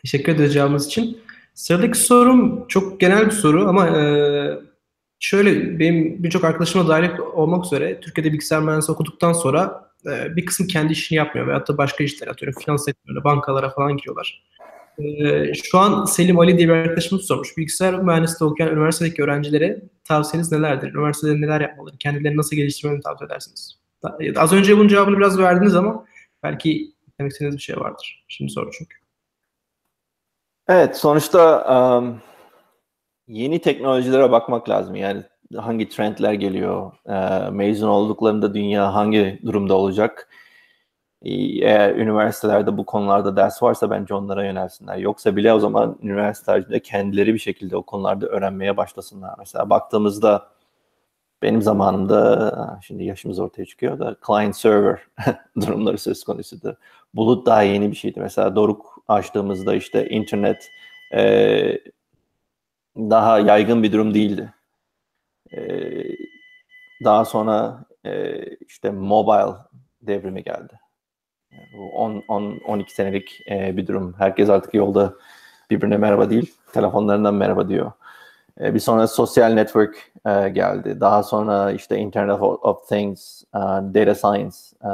Teşekkür 0.03 0.35
edeceğimiz 0.35 0.87
için. 0.87 1.19
Sıradaki 1.55 1.99
sorum 1.99 2.69
çok 2.69 3.01
genel 3.01 3.27
bir 3.27 3.31
soru 3.31 3.69
ama 3.69 3.89
e, 3.89 4.03
şöyle 5.19 5.79
benim 5.79 6.23
birçok 6.23 6.45
arkadaşıma 6.45 6.89
dahil 6.89 7.19
olmak 7.19 7.65
üzere 7.65 8.01
Türkiye'de 8.01 8.33
bilgisayar 8.33 8.63
mühendisliği 8.63 8.95
okuduktan 8.95 9.33
sonra 9.33 9.92
e, 10.07 10.37
bir 10.37 10.47
kısım 10.47 10.67
kendi 10.67 10.93
işini 10.93 11.17
yapmıyor 11.17 11.47
veyahut 11.47 11.69
da 11.69 11.79
başka 11.79 12.05
işler 12.05 12.29
atıyorum. 12.29 12.61
Finans 12.61 12.85
sektörüne, 12.85 13.25
bankalara 13.25 13.71
falan 13.71 13.97
giriyorlar. 13.97 14.45
E, 14.99 15.55
şu 15.55 15.79
an 15.79 16.05
Selim 16.05 16.39
Ali 16.39 16.59
diye 16.59 16.69
bir 16.69 16.73
arkadaşımız 16.73 17.25
sormuş. 17.25 17.57
Bilgisayar 17.57 17.95
mühendisliği 17.95 18.51
okuyan 18.51 18.73
üniversitedeki 18.73 19.23
öğrencilere 19.23 19.83
tavsiyeniz 20.05 20.53
nelerdir? 20.53 20.95
Üniversitede 20.95 21.41
neler 21.41 21.61
yapmaları? 21.61 21.97
Kendilerini 21.97 22.37
nasıl 22.37 22.57
geliştirmelerini 22.57 23.03
tavsiye 23.03 23.27
edersiniz? 23.27 23.79
Az 24.37 24.53
önce 24.53 24.77
bunun 24.77 24.89
cevabını 24.89 25.19
biraz 25.19 25.39
verdiniz 25.39 25.75
ama 25.75 26.07
belki 26.43 26.95
demek 27.19 27.33
istediğiniz 27.33 27.57
bir 27.57 27.63
şey 27.63 27.77
vardır. 27.77 28.25
Şimdi 28.29 28.53
soru 28.53 28.71
çünkü. 28.79 28.97
Evet, 30.69 30.97
sonuçta 30.97 31.65
um, 31.99 32.23
yeni 33.29 33.61
teknolojilere 33.61 34.33
bakmak 34.33 34.69
lazım. 34.69 34.97
Yani 34.97 35.23
hangi 35.57 35.89
trendler 35.89 36.33
geliyor, 36.33 36.93
e, 37.07 37.51
mezun 37.51 37.89
olduklarında 37.89 38.55
dünya 38.55 38.95
hangi 38.95 39.41
durumda 39.47 39.75
olacak. 39.75 40.29
Eğer 41.23 41.97
üniversitelerde 41.97 42.77
bu 42.77 42.87
konularda 42.87 43.37
ders 43.37 43.63
varsa 43.63 43.91
bence 43.91 44.15
onlara 44.15 44.45
yönelsinler. 44.45 44.97
Yoksa 44.97 45.37
bile 45.37 45.53
o 45.53 45.61
zaman 45.61 45.99
üniversitelerde 46.03 46.81
kendileri 46.81 47.35
bir 47.35 47.39
şekilde 47.39 47.77
o 47.77 47.83
konularda 47.83 48.27
öğrenmeye 48.27 48.77
başlasınlar. 48.77 49.35
Mesela 49.39 49.71
baktığımızda 49.71 50.49
benim 51.43 51.63
zamanımda, 51.63 52.81
şimdi 52.87 53.05
yaşımız 53.05 53.39
ortaya 53.39 53.65
çıkıyor 53.65 53.99
da 53.99 54.17
client 54.27 54.57
server 54.57 55.01
durumları 55.61 55.99
söz 55.99 56.25
konusuydu. 56.25 56.79
Bulut 57.15 57.47
daha 57.47 57.63
yeni 57.63 57.91
bir 57.91 57.97
şeydi. 57.97 58.21
Mesela 58.21 58.57
Doruk 58.57 59.03
açtığımızda 59.09 59.75
işte 59.75 60.09
internet 60.09 60.69
e, 61.15 61.79
daha 62.97 63.39
yaygın 63.39 63.83
bir 63.83 63.93
durum 63.93 64.15
değildi. 64.15 64.55
E, 65.57 65.61
daha 67.05 67.25
sonra 67.25 67.85
e, 68.05 68.43
işte 68.47 68.91
mobile 68.91 69.57
devrimi 70.03 70.43
geldi. 70.43 70.81
Bu 71.53 71.79
10-12 72.29 72.89
senelik 72.89 73.41
e, 73.51 73.77
bir 73.77 73.87
durum. 73.87 74.15
Herkes 74.19 74.51
artık 74.51 74.75
yolda 74.75 75.15
birbirine 75.71 75.97
merhaba 75.97 76.31
değil, 76.31 76.55
telefonlarından 76.73 77.35
merhaba 77.35 77.69
diyor. 77.69 77.93
E, 78.61 78.75
bir 78.75 78.79
sonra 78.81 79.07
sosyal 79.07 79.53
network 79.53 80.13
e, 80.27 80.49
geldi. 80.49 81.01
Daha 81.01 81.23
sonra 81.23 81.73
işte 81.73 81.99
Internet 81.99 82.43
of, 82.43 82.89
Things, 82.89 83.43
e, 83.55 83.59
Data 83.95 84.15
Science 84.15 84.57
e, 84.85 84.91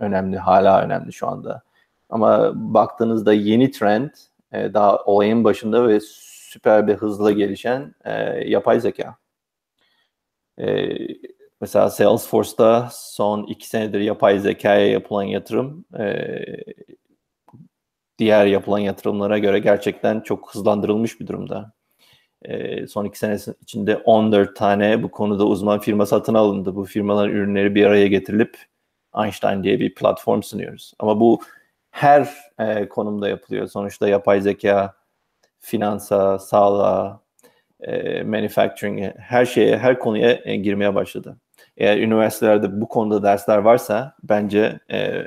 önemli, 0.00 0.38
hala 0.38 0.82
önemli 0.82 1.12
şu 1.12 1.28
anda. 1.28 1.62
Ama 2.10 2.52
baktığınızda 2.54 3.32
yeni 3.32 3.70
trend 3.70 4.10
e, 4.52 4.74
daha 4.74 4.96
olayın 4.96 5.44
başında 5.44 5.88
ve 5.88 6.00
süper 6.00 6.86
bir 6.86 6.94
hızla 6.94 7.32
gelişen 7.32 7.94
e, 8.04 8.12
yapay 8.48 8.80
zeka. 8.80 9.21
E, 10.58 10.96
mesela 11.60 11.90
Salesforce'da 11.90 12.88
son 12.92 13.42
iki 13.42 13.68
senedir 13.68 14.00
yapay 14.00 14.38
zekaya 14.38 14.88
yapılan 14.88 15.22
yatırım 15.22 15.84
e, 15.98 16.36
diğer 18.18 18.46
yapılan 18.46 18.78
yatırımlara 18.78 19.38
göre 19.38 19.58
gerçekten 19.58 20.20
çok 20.20 20.54
hızlandırılmış 20.54 21.20
bir 21.20 21.26
durumda. 21.26 21.72
E, 22.42 22.86
son 22.86 23.04
iki 23.04 23.18
sene 23.18 23.38
içinde 23.60 23.96
14 23.96 24.56
tane 24.56 25.02
bu 25.02 25.10
konuda 25.10 25.46
uzman 25.46 25.80
firma 25.80 26.06
satın 26.06 26.34
alındı. 26.34 26.76
Bu 26.76 26.84
firmaların 26.84 27.34
ürünleri 27.34 27.74
bir 27.74 27.86
araya 27.86 28.06
getirilip 28.06 28.56
Einstein 29.24 29.62
diye 29.64 29.80
bir 29.80 29.94
platform 29.94 30.42
sunuyoruz. 30.42 30.94
Ama 30.98 31.20
bu 31.20 31.40
her 31.90 32.28
e, 32.58 32.88
konumda 32.88 33.28
yapılıyor. 33.28 33.66
Sonuçta 33.68 34.08
yapay 34.08 34.40
zeka 34.40 34.94
finansa, 35.60 36.38
sağlığa, 36.38 37.20
e, 37.82 38.22
manufacturing'e, 38.22 39.14
her 39.18 39.46
şeye, 39.46 39.78
her 39.78 39.98
konuya 39.98 40.40
e, 40.44 40.56
girmeye 40.56 40.94
başladı. 40.94 41.36
Eğer 41.76 41.98
üniversitelerde 41.98 42.80
bu 42.80 42.88
konuda 42.88 43.22
dersler 43.22 43.58
varsa 43.58 44.16
bence 44.22 44.80
e, 44.90 45.26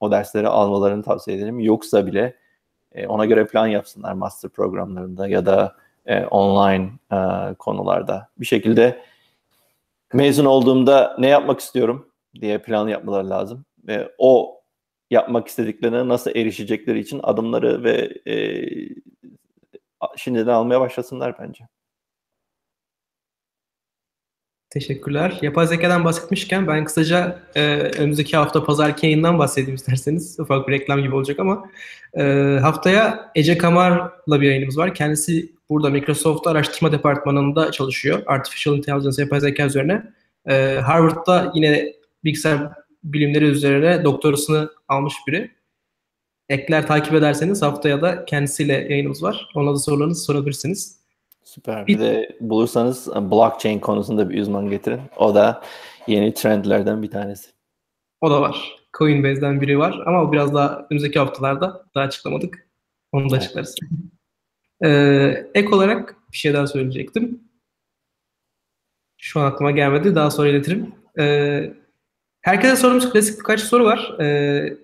o 0.00 0.10
dersleri 0.10 0.48
almalarını 0.48 1.02
tavsiye 1.02 1.36
ederim. 1.36 1.60
Yoksa 1.60 2.06
bile 2.06 2.36
e, 2.92 3.06
ona 3.06 3.24
göre 3.24 3.46
plan 3.46 3.66
yapsınlar 3.66 4.12
master 4.12 4.50
programlarında 4.50 5.28
ya 5.28 5.46
da 5.46 5.76
e, 6.06 6.24
online 6.24 6.90
e, 7.12 7.54
konularda. 7.54 8.28
Bir 8.40 8.46
şekilde 8.46 9.02
mezun 10.12 10.44
olduğumda 10.44 11.16
ne 11.18 11.28
yapmak 11.28 11.60
istiyorum 11.60 12.08
diye 12.40 12.58
plan 12.58 12.88
yapmaları 12.88 13.30
lazım. 13.30 13.64
Ve 13.86 14.12
o 14.18 14.60
yapmak 15.10 15.48
istediklerine 15.48 16.08
nasıl 16.08 16.30
erişecekleri 16.30 16.98
için 16.98 17.20
adımları 17.22 17.84
ve 17.84 18.12
e, 18.26 18.36
şimdiden 20.16 20.52
almaya 20.52 20.80
başlasınlar 20.80 21.38
bence. 21.38 21.64
Teşekkürler. 24.72 25.38
Yapay 25.42 25.66
zekadan 25.66 26.04
bahsetmişken 26.04 26.66
ben 26.66 26.84
kısaca 26.84 27.38
e, 27.54 27.76
önümüzdeki 27.76 28.36
hafta 28.36 28.64
pazarki 28.64 29.06
yayından 29.06 29.38
bahsedeyim 29.38 29.74
isterseniz. 29.74 30.40
Ufak 30.40 30.68
bir 30.68 30.72
reklam 30.72 31.02
gibi 31.02 31.14
olacak 31.14 31.38
ama 31.40 31.70
e, 32.14 32.22
haftaya 32.62 33.30
Ece 33.34 33.58
Kamar'la 33.58 34.40
bir 34.40 34.46
yayınımız 34.46 34.78
var. 34.78 34.94
Kendisi 34.94 35.52
burada 35.68 35.90
Microsoft 35.90 36.46
araştırma 36.46 36.92
departmanında 36.92 37.72
çalışıyor. 37.72 38.22
Artificial 38.26 38.76
Intelligence, 38.76 39.22
yapay 39.22 39.40
zeka 39.40 39.66
üzerine. 39.66 40.02
E, 40.48 40.78
Harvard'da 40.84 41.52
yine 41.54 41.92
bilgisayar 42.24 42.72
bilimleri 43.04 43.44
üzerine 43.44 44.04
doktorasını 44.04 44.70
almış 44.88 45.14
biri. 45.28 45.50
Ekler 46.48 46.86
takip 46.86 47.14
ederseniz 47.14 47.62
haftaya 47.62 48.02
da 48.02 48.24
kendisiyle 48.24 48.72
yayınımız 48.72 49.22
var. 49.22 49.48
Ona 49.54 49.72
da 49.72 49.78
sorularınızı 49.78 50.24
sorabilirsiniz. 50.24 51.01
Süper. 51.44 51.86
Bir 51.86 51.98
de 51.98 52.36
bulursanız 52.40 53.08
e, 53.08 53.30
blockchain 53.30 53.78
konusunda 53.78 54.30
bir 54.30 54.40
uzman 54.42 54.70
getirin. 54.70 55.00
O 55.16 55.34
da 55.34 55.62
yeni 56.06 56.34
trendlerden 56.34 57.02
bir 57.02 57.10
tanesi. 57.10 57.50
O 58.20 58.30
da 58.30 58.40
var. 58.40 58.82
Coinbase'den 58.98 59.60
biri 59.60 59.78
var 59.78 60.02
ama 60.06 60.32
biraz 60.32 60.54
daha 60.54 60.86
önümüzdeki 60.90 61.18
haftalarda 61.18 61.84
daha 61.94 62.04
açıklamadık. 62.04 62.68
Onu 63.12 63.30
da 63.30 63.36
açıklarız. 63.36 63.74
ee, 64.84 65.46
ek 65.54 65.68
olarak 65.68 66.16
bir 66.32 66.36
şey 66.36 66.54
daha 66.54 66.66
söyleyecektim. 66.66 67.40
Şu 69.16 69.40
an 69.40 69.46
aklıma 69.46 69.70
gelmedi. 69.70 70.14
Daha 70.14 70.30
sonra 70.30 70.48
iletirim. 70.48 70.94
Ee, 71.18 71.74
herkese 72.40 72.76
sorduğumuz 72.76 73.12
klasik 73.12 73.38
birkaç 73.38 73.60
soru 73.60 73.84
var. 73.84 74.16
Ee, 74.20 74.76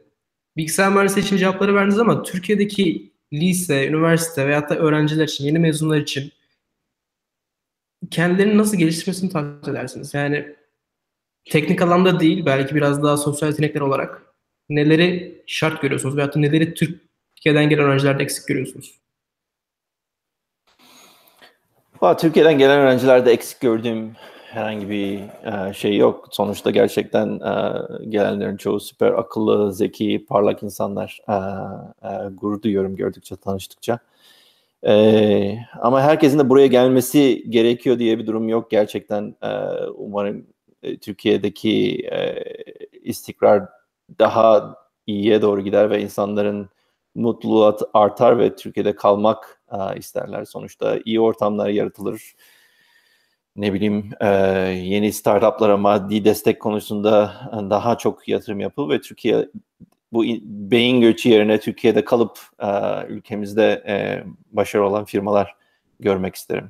bilgisayar 0.56 0.92
mühendisliği 0.92 1.26
için 1.26 1.36
cevapları 1.36 1.74
verdiniz 1.74 1.98
ama 1.98 2.22
Türkiye'deki 2.22 3.12
lise, 3.32 3.88
üniversite 3.88 4.46
veyahut 4.46 4.70
da 4.70 4.76
öğrenciler 4.76 5.24
için, 5.24 5.44
yeni 5.44 5.59
mezunlar 5.59 5.96
için 5.96 6.32
kendilerini 8.11 8.59
nasıl 8.59 8.76
geliştirmesini 8.76 9.30
tavsiye 9.30 9.76
edersiniz? 9.76 10.14
Yani 10.14 10.57
teknik 11.44 11.82
alanda 11.82 12.20
değil, 12.20 12.46
belki 12.46 12.74
biraz 12.74 13.03
daha 13.03 13.16
sosyal 13.16 13.51
yetenekler 13.51 13.80
olarak 13.80 14.22
neleri 14.68 15.42
şart 15.46 15.82
görüyorsunuz 15.82 16.16
veyahut 16.16 16.34
da 16.34 16.40
neleri 16.40 16.74
Türkiye'den 16.74 17.68
gelen 17.68 17.84
öğrencilerde 17.84 18.22
eksik 18.22 18.49
görüyorsunuz? 18.49 18.99
Türkiye'den 22.18 22.59
gelen 22.59 22.80
öğrencilerde 22.80 23.32
eksik 23.32 23.61
gördüğüm 23.61 24.12
herhangi 24.49 24.90
bir 24.90 25.20
e, 25.44 25.74
şey 25.74 25.96
yok. 25.96 26.28
Sonuçta 26.30 26.70
gerçekten 26.70 27.28
e, 27.28 27.72
gelenlerin 28.09 28.57
çoğu 28.57 28.80
süper 28.80 29.12
akıllı, 29.12 29.72
zeki, 29.72 30.26
parlak 30.28 30.62
insanlar. 30.62 31.20
E, 31.28 31.38
gurur 32.34 32.62
duyuyorum 32.62 32.96
gördükçe, 32.96 33.36
tanıştıkça. 33.36 33.99
Ee, 34.86 35.58
ama 35.80 36.02
herkesin 36.02 36.38
de 36.38 36.48
buraya 36.48 36.66
gelmesi 36.66 37.44
gerekiyor 37.48 37.98
diye 37.98 38.18
bir 38.18 38.26
durum 38.26 38.48
yok. 38.48 38.70
Gerçekten 38.70 39.36
e, 39.42 39.48
umarım 39.94 40.46
e, 40.82 40.98
Türkiye'deki 40.98 42.06
e, 42.12 42.44
istikrar 43.02 43.64
daha 44.18 44.76
iyiye 45.06 45.42
doğru 45.42 45.60
gider 45.60 45.90
ve 45.90 46.02
insanların 46.02 46.68
mutluluğu 47.14 47.76
artar 47.94 48.38
ve 48.38 48.56
Türkiye'de 48.56 48.94
kalmak 48.96 49.62
e, 49.72 49.98
isterler. 49.98 50.44
Sonuçta 50.44 50.98
iyi 51.04 51.20
ortamlar 51.20 51.68
yaratılır. 51.68 52.34
Ne 53.56 53.72
bileyim 53.72 54.10
e, 54.20 54.26
yeni 54.84 55.12
startuplara 55.12 55.76
maddi 55.76 56.24
destek 56.24 56.60
konusunda 56.60 57.34
daha 57.70 57.98
çok 57.98 58.28
yatırım 58.28 58.60
yapılır 58.60 58.94
ve 58.94 59.00
Türkiye 59.00 59.48
bu 60.12 60.24
beyin 60.44 61.00
göçü 61.00 61.28
yerine 61.28 61.61
Türkiye'de 61.61 62.04
kalıp 62.04 62.38
e, 62.61 62.68
ülkemizde 63.09 63.84
e, 63.86 64.24
başarılı 64.52 64.86
olan 64.86 65.04
firmalar 65.04 65.56
görmek 66.00 66.34
isterim. 66.34 66.68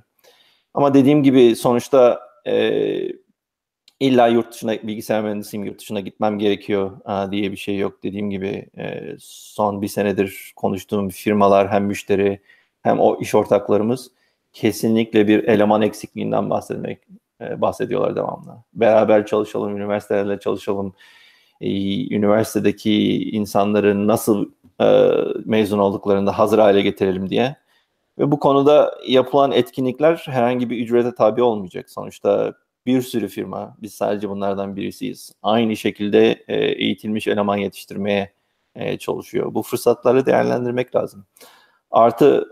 Ama 0.75 0.95
dediğim 0.95 1.23
gibi 1.23 1.57
sonuçta 1.57 2.21
e, 2.47 2.73
illa 4.01 4.29
yurt 4.29 4.53
dışına 4.53 4.73
bilgisayar 4.73 5.23
mühendisiyim 5.23 5.67
yurt 5.67 5.81
dışına 5.81 6.01
gitmem 6.01 6.39
gerekiyor 6.39 7.01
e, 7.09 7.31
diye 7.31 7.53
bir 7.53 7.57
şey 7.57 7.79
yok. 7.79 8.03
Dediğim 8.03 8.31
gibi 8.31 8.67
e, 8.79 9.17
son 9.21 9.83
bir 9.83 9.89
senedir 9.89 10.53
konuştuğum 10.57 11.09
firmalar 11.09 11.71
hem 11.73 11.85
müşteri 11.85 12.41
hem 12.83 13.01
o 13.01 13.21
iş 13.21 13.35
ortaklarımız 13.35 14.11
kesinlikle 14.53 15.29
bir 15.29 15.45
eleman 15.45 15.83
eksikliğinden 15.83 16.51
bahsetmek 16.51 16.99
e, 17.41 17.61
bahsediyorlar 17.61 18.17
devamlı. 18.17 18.65
Beraber 18.75 19.27
çalışalım, 19.27 19.77
üniversitelerle 19.77 20.41
çalışalım, 20.41 20.95
e, 21.61 21.71
üniversitedeki 22.15 23.23
insanların 23.31 24.09
nasıl 24.09 24.51
e, 24.81 25.11
mezun 25.45 25.79
olduklarında 25.79 26.39
hazır 26.39 26.59
hale 26.59 26.83
getirelim 26.83 27.31
diye. 27.31 27.57
Ve 28.19 28.31
bu 28.31 28.39
konuda 28.39 28.95
yapılan 29.07 29.53
etkinlikler 29.53 30.23
herhangi 30.27 30.71
bir 30.71 30.79
ücrete 30.79 31.15
tabi 31.15 31.43
olmayacak. 31.43 31.91
Sonuçta 31.91 32.55
bir 32.87 33.03
sürü 33.03 33.29
firma, 33.29 33.77
biz 33.83 33.95
sadece 33.95 34.29
bunlardan 34.29 34.77
birisiyiz. 34.77 35.33
Aynı 35.43 35.77
şekilde 35.77 36.45
e, 36.49 36.57
eğitilmiş 36.57 37.29
eleman 37.29 37.57
yetiştirmeye 37.57 38.33
e, 38.75 38.99
çalışıyor. 38.99 39.55
Bu 39.55 39.63
fırsatları 39.63 40.27
değerlendirmek 40.27 40.97
lazım. 40.97 41.27
Artı 41.91 42.49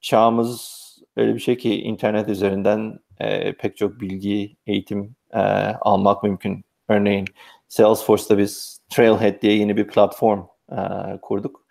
çağımız 0.00 0.80
öyle 1.16 1.34
bir 1.34 1.40
şey 1.40 1.56
ki 1.56 1.82
internet 1.82 2.28
üzerinden 2.28 2.98
e, 3.20 3.52
pek 3.52 3.76
çok 3.76 4.00
bilgi, 4.00 4.56
eğitim 4.66 5.16
e, 5.34 5.40
almak 5.80 6.22
mümkün. 6.22 6.64
Örneğin 6.88 7.26
Salesforce'da 7.70 8.38
biz 8.38 8.80
Trailhead 8.88 9.42
diye 9.42 9.56
yeni 9.56 9.76
bir 9.76 9.86
platform 9.86 10.40
e, 10.72 10.76
kurduk. 11.22 11.64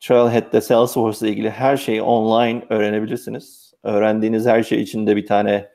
Trailhead'de 0.00 0.60
Salesforce 0.60 1.18
ile 1.20 1.30
ilgili 1.30 1.50
her 1.50 1.76
şeyi 1.76 2.02
online 2.02 2.62
öğrenebilirsiniz. 2.70 3.74
Öğrendiğiniz 3.82 4.46
her 4.46 4.62
şey 4.62 4.82
için 4.82 5.06
de 5.06 5.16
bir 5.16 5.26
tane 5.26 5.68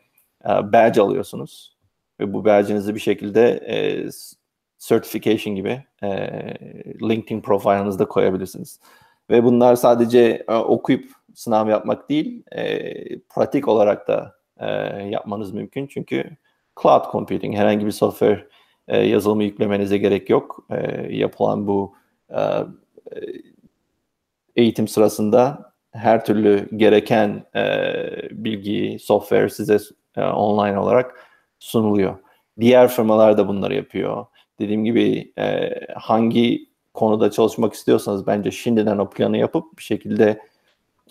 e, 0.45 0.49
badge 0.49 1.01
alıyorsunuz. 1.01 1.77
Ve 2.19 2.33
bu 2.33 2.45
badge'inizi 2.45 2.95
bir 2.95 2.99
şekilde 2.99 3.49
e, 3.49 4.09
certification 4.79 5.55
gibi 5.55 5.83
e, 6.03 6.09
LinkedIn 7.01 7.41
profilinizde 7.41 8.05
koyabilirsiniz. 8.05 8.79
Ve 9.29 9.43
bunlar 9.43 9.75
sadece 9.75 10.45
e, 10.47 10.53
okuyup 10.53 11.11
sınav 11.33 11.69
yapmak 11.69 12.09
değil, 12.09 12.43
e, 12.51 13.19
pratik 13.19 13.67
olarak 13.67 14.07
da 14.07 14.35
e, 14.59 14.67
yapmanız 15.03 15.53
mümkün. 15.53 15.87
Çünkü 15.87 16.37
cloud 16.81 17.11
computing 17.11 17.55
herhangi 17.55 17.85
bir 17.85 17.91
software 17.91 18.47
e, 18.87 18.97
yazılımı 18.97 19.43
yüklemenize 19.43 19.97
gerek 19.97 20.29
yok. 20.29 20.65
E, 20.69 21.07
yapılan 21.15 21.67
bu 21.67 21.95
e, 22.29 22.39
eğitim 24.55 24.87
sırasında 24.87 25.73
her 25.91 26.25
türlü 26.25 26.69
gereken 26.77 27.43
e, 27.55 27.63
bilgi, 28.31 28.97
software 28.99 29.49
size 29.49 29.77
e, 30.17 30.23
online 30.23 30.79
olarak 30.79 31.27
sunuluyor. 31.59 32.17
Diğer 32.59 32.87
firmalar 32.87 33.37
da 33.37 33.47
bunları 33.47 33.75
yapıyor. 33.75 34.25
Dediğim 34.59 34.83
gibi 34.85 35.33
e, 35.37 35.69
hangi 35.95 36.67
konuda 36.93 37.31
çalışmak 37.31 37.73
istiyorsanız 37.73 38.27
bence 38.27 38.51
şimdiden 38.51 38.97
o 38.97 39.09
planı 39.09 39.37
yapıp 39.37 39.77
bir 39.77 39.83
şekilde 39.83 40.41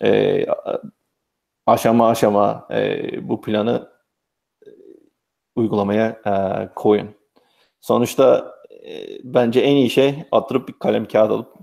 e, 0.03 0.47
aşama 1.67 2.09
aşama 2.09 2.69
e, 2.71 3.29
bu 3.29 3.41
planı 3.41 3.89
e, 4.67 4.71
uygulamaya 5.57 6.21
e, 6.27 6.35
koyun. 6.75 7.16
Sonuçta 7.87 8.55
e, 8.87 9.19
bence 9.25 9.61
en 9.61 9.77
iyi 9.77 9.91
şey 9.91 10.15
attırıp 10.33 10.69
bir 10.69 10.73
kalem 10.73 11.09
kağıt 11.09 11.31
alıp 11.31 11.55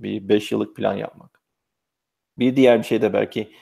bir 0.00 0.28
5 0.28 0.52
yıllık 0.52 0.76
plan 0.76 0.94
yapmak. 0.94 1.40
Bir 2.38 2.56
diğer 2.56 2.78
bir 2.78 2.84
şey 2.84 3.02
de 3.02 3.12
belki 3.12 3.52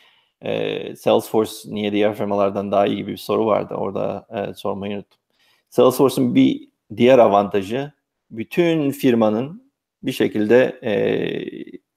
e, 0.43 0.97
Salesforce 0.97 1.53
niye 1.67 1.93
diğer 1.93 2.15
firmalardan 2.15 2.73
daha 2.73 2.87
iyi 2.87 2.97
gibi 2.97 3.13
bir 3.13 3.17
soru 3.17 3.47
vardı. 3.47 3.75
Orada 3.75 4.27
e, 4.31 4.55
sormayı 4.55 4.97
unuttum. 4.97 5.21
Salesforce'un 5.71 6.35
bir 6.35 6.69
diğer 6.97 7.19
avantajı 7.19 7.93
bütün 8.31 8.91
firmanın 8.91 9.73
bir 10.03 10.13
şekilde 10.13 10.81
e, 10.83 10.93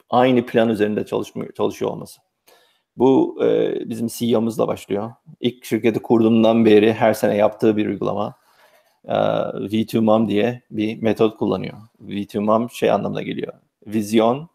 aynı 0.10 0.46
plan 0.46 0.70
üzerinde 0.70 1.06
çalışmıyor, 1.06 1.54
çalışıyor 1.54 1.92
olması. 1.92 2.22
Bu 2.98 3.40
e, 3.46 3.76
bizim 3.90 4.08
CEO'muzla 4.08 4.68
başlıyor. 4.68 5.12
İlk 5.40 5.66
şirketi 5.66 6.00
kurduğundan 6.02 6.66
beri 6.66 6.94
her 6.94 7.14
sene 7.14 7.36
yaptığı 7.36 7.78
bir 7.78 7.88
uygulama. 7.88 8.43
V2MOM 9.06 10.28
diye 10.28 10.62
bir 10.72 11.02
metot 11.02 11.38
kullanıyor. 11.38 11.78
V2MOM 12.02 12.74
şey 12.74 12.92
anlamına 12.92 13.22
geliyor. 13.22 13.54
Vizyon, 13.88 14.50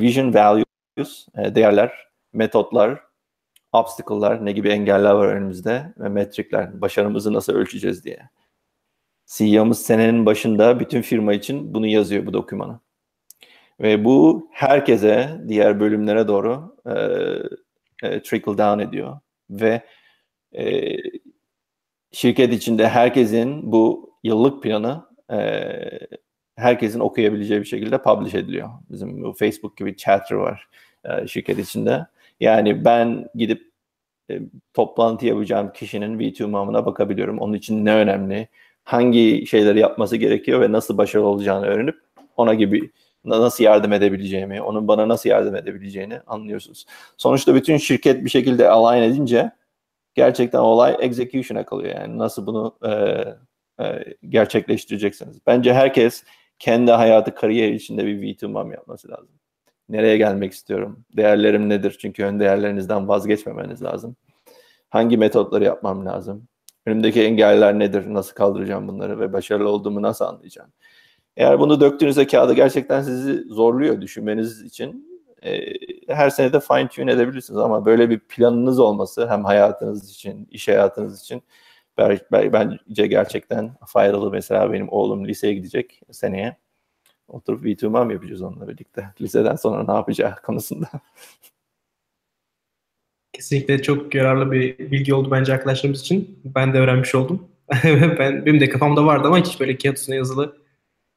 vision 0.00 0.34
values, 0.34 1.28
değerler, 1.36 1.92
metotlar, 2.32 3.00
obstacle'lar, 3.72 4.44
ne 4.44 4.52
gibi 4.52 4.68
engeller 4.68 5.10
var 5.10 5.28
önümüzde 5.28 5.94
ve 5.98 6.08
metrikler, 6.08 6.80
başarımızı 6.80 7.32
nasıl 7.32 7.52
ölçeceğiz 7.52 8.04
diye. 8.04 8.28
CEO'muz 9.26 9.78
senenin 9.78 10.26
başında 10.26 10.80
bütün 10.80 11.02
firma 11.02 11.34
için 11.34 11.74
bunu 11.74 11.86
yazıyor 11.86 12.26
bu 12.26 12.32
dokümanı. 12.32 12.80
Ve 13.80 14.04
bu 14.04 14.48
herkese 14.52 15.40
diğer 15.48 15.80
bölümlere 15.80 16.28
doğru 16.28 16.76
e, 16.86 16.92
e, 18.08 18.22
trickle 18.22 18.58
down 18.58 18.78
ediyor. 18.78 19.20
Ve 19.50 19.82
e, 20.52 20.96
şirket 22.12 22.52
içinde 22.52 22.88
herkesin 22.88 23.72
bu 23.72 24.10
yıllık 24.22 24.62
planı 24.62 25.04
e, 25.32 25.38
herkesin 26.56 27.00
okuyabileceği 27.00 27.60
bir 27.60 27.66
şekilde 27.66 28.02
publish 28.02 28.34
ediliyor. 28.34 28.68
Bizim 28.90 29.22
bu 29.22 29.32
Facebook 29.32 29.76
gibi 29.76 29.96
chatter 29.96 30.36
var 30.36 30.68
e, 31.04 31.26
şirket 31.26 31.58
içinde. 31.58 32.06
Yani 32.40 32.84
ben 32.84 33.28
gidip 33.34 33.68
e, 34.30 34.40
toplantı 34.74 35.26
yapacağım 35.26 35.72
kişinin 35.74 36.18
V2 36.18 36.46
mamına 36.46 36.86
bakabiliyorum. 36.86 37.38
Onun 37.38 37.54
için 37.54 37.84
ne 37.84 37.94
önemli, 37.94 38.48
hangi 38.84 39.46
şeyleri 39.46 39.78
yapması 39.78 40.16
gerekiyor 40.16 40.60
ve 40.60 40.72
nasıl 40.72 40.98
başarılı 40.98 41.26
olacağını 41.26 41.66
öğrenip 41.66 41.96
ona 42.36 42.54
gibi 42.54 42.90
nasıl 43.24 43.64
yardım 43.64 43.92
edebileceğimi, 43.92 44.62
onun 44.62 44.88
bana 44.88 45.08
nasıl 45.08 45.30
yardım 45.30 45.56
edebileceğini 45.56 46.20
anlıyorsunuz. 46.26 46.86
Sonuçta 47.16 47.54
bütün 47.54 47.76
şirket 47.76 48.24
bir 48.24 48.30
şekilde 48.30 48.68
align 48.68 49.02
edince 49.02 49.50
gerçekten 50.18 50.58
olay 50.58 50.96
execution'a 51.00 51.64
kalıyor. 51.64 51.94
Yani 51.94 52.18
nasıl 52.18 52.46
bunu 52.46 52.78
e, 52.84 52.90
e, 53.84 54.04
gerçekleştireceksiniz. 54.28 55.38
Bence 55.46 55.74
herkes 55.74 56.24
kendi 56.58 56.92
hayatı, 56.92 57.34
kariyer 57.34 57.72
içinde 57.72 58.06
bir 58.06 58.22
V2 58.22 58.46
mam 58.46 58.72
yapması 58.72 59.08
lazım. 59.10 59.28
Nereye 59.88 60.16
gelmek 60.16 60.52
istiyorum? 60.52 61.04
Değerlerim 61.16 61.68
nedir? 61.68 61.96
Çünkü 62.00 62.24
ön 62.24 62.40
değerlerinizden 62.40 63.08
vazgeçmemeniz 63.08 63.82
lazım. 63.82 64.16
Hangi 64.90 65.16
metotları 65.16 65.64
yapmam 65.64 66.06
lazım? 66.06 66.48
Önümdeki 66.86 67.22
engeller 67.22 67.78
nedir? 67.78 68.14
Nasıl 68.14 68.34
kaldıracağım 68.34 68.88
bunları 68.88 69.20
ve 69.20 69.32
başarılı 69.32 69.68
olduğumu 69.68 70.02
nasıl 70.02 70.24
anlayacağım? 70.24 70.70
Eğer 71.36 71.60
bunu 71.60 71.80
döktüğünüzde 71.80 72.26
kağıda 72.26 72.52
gerçekten 72.52 73.02
sizi 73.02 73.44
zorluyor 73.48 74.00
düşünmeniz 74.00 74.62
için 74.62 75.07
e, 75.44 75.74
her 76.08 76.30
sene 76.30 76.52
de 76.52 76.60
fine 76.60 76.88
tune 76.88 77.12
edebilirsiniz 77.12 77.58
ama 77.60 77.84
böyle 77.84 78.10
bir 78.10 78.18
planınız 78.18 78.78
olması 78.78 79.30
hem 79.30 79.44
hayatınız 79.44 80.10
için, 80.10 80.48
iş 80.50 80.68
hayatınız 80.68 81.22
için 81.22 81.42
bence 82.52 83.06
gerçekten 83.06 83.70
faydalı. 83.86 84.30
Mesela 84.30 84.72
benim 84.72 84.88
oğlum 84.88 85.28
liseye 85.28 85.54
gidecek 85.54 86.00
seneye. 86.10 86.56
Oturup 87.28 87.64
V2 87.64 88.12
yapacağız 88.12 88.42
onunla 88.42 88.68
birlikte. 88.68 89.08
Liseden 89.20 89.56
sonra 89.56 89.84
ne 89.84 89.94
yapacağı 89.94 90.36
konusunda. 90.42 90.88
Kesinlikle 93.32 93.82
çok 93.82 94.14
yararlı 94.14 94.52
bir 94.52 94.78
bilgi 94.78 95.14
oldu 95.14 95.30
bence 95.30 95.52
arkadaşlarımız 95.52 96.00
için. 96.00 96.40
Ben 96.44 96.74
de 96.74 96.78
öğrenmiş 96.78 97.14
oldum. 97.14 97.48
ben 98.18 98.46
Benim 98.46 98.60
de 98.60 98.68
kafamda 98.68 99.06
vardı 99.06 99.28
ama 99.28 99.38
hiç 99.38 99.60
böyle 99.60 99.78
kağıt 99.78 99.98
üstüne 99.98 100.16
yazılı 100.16 100.56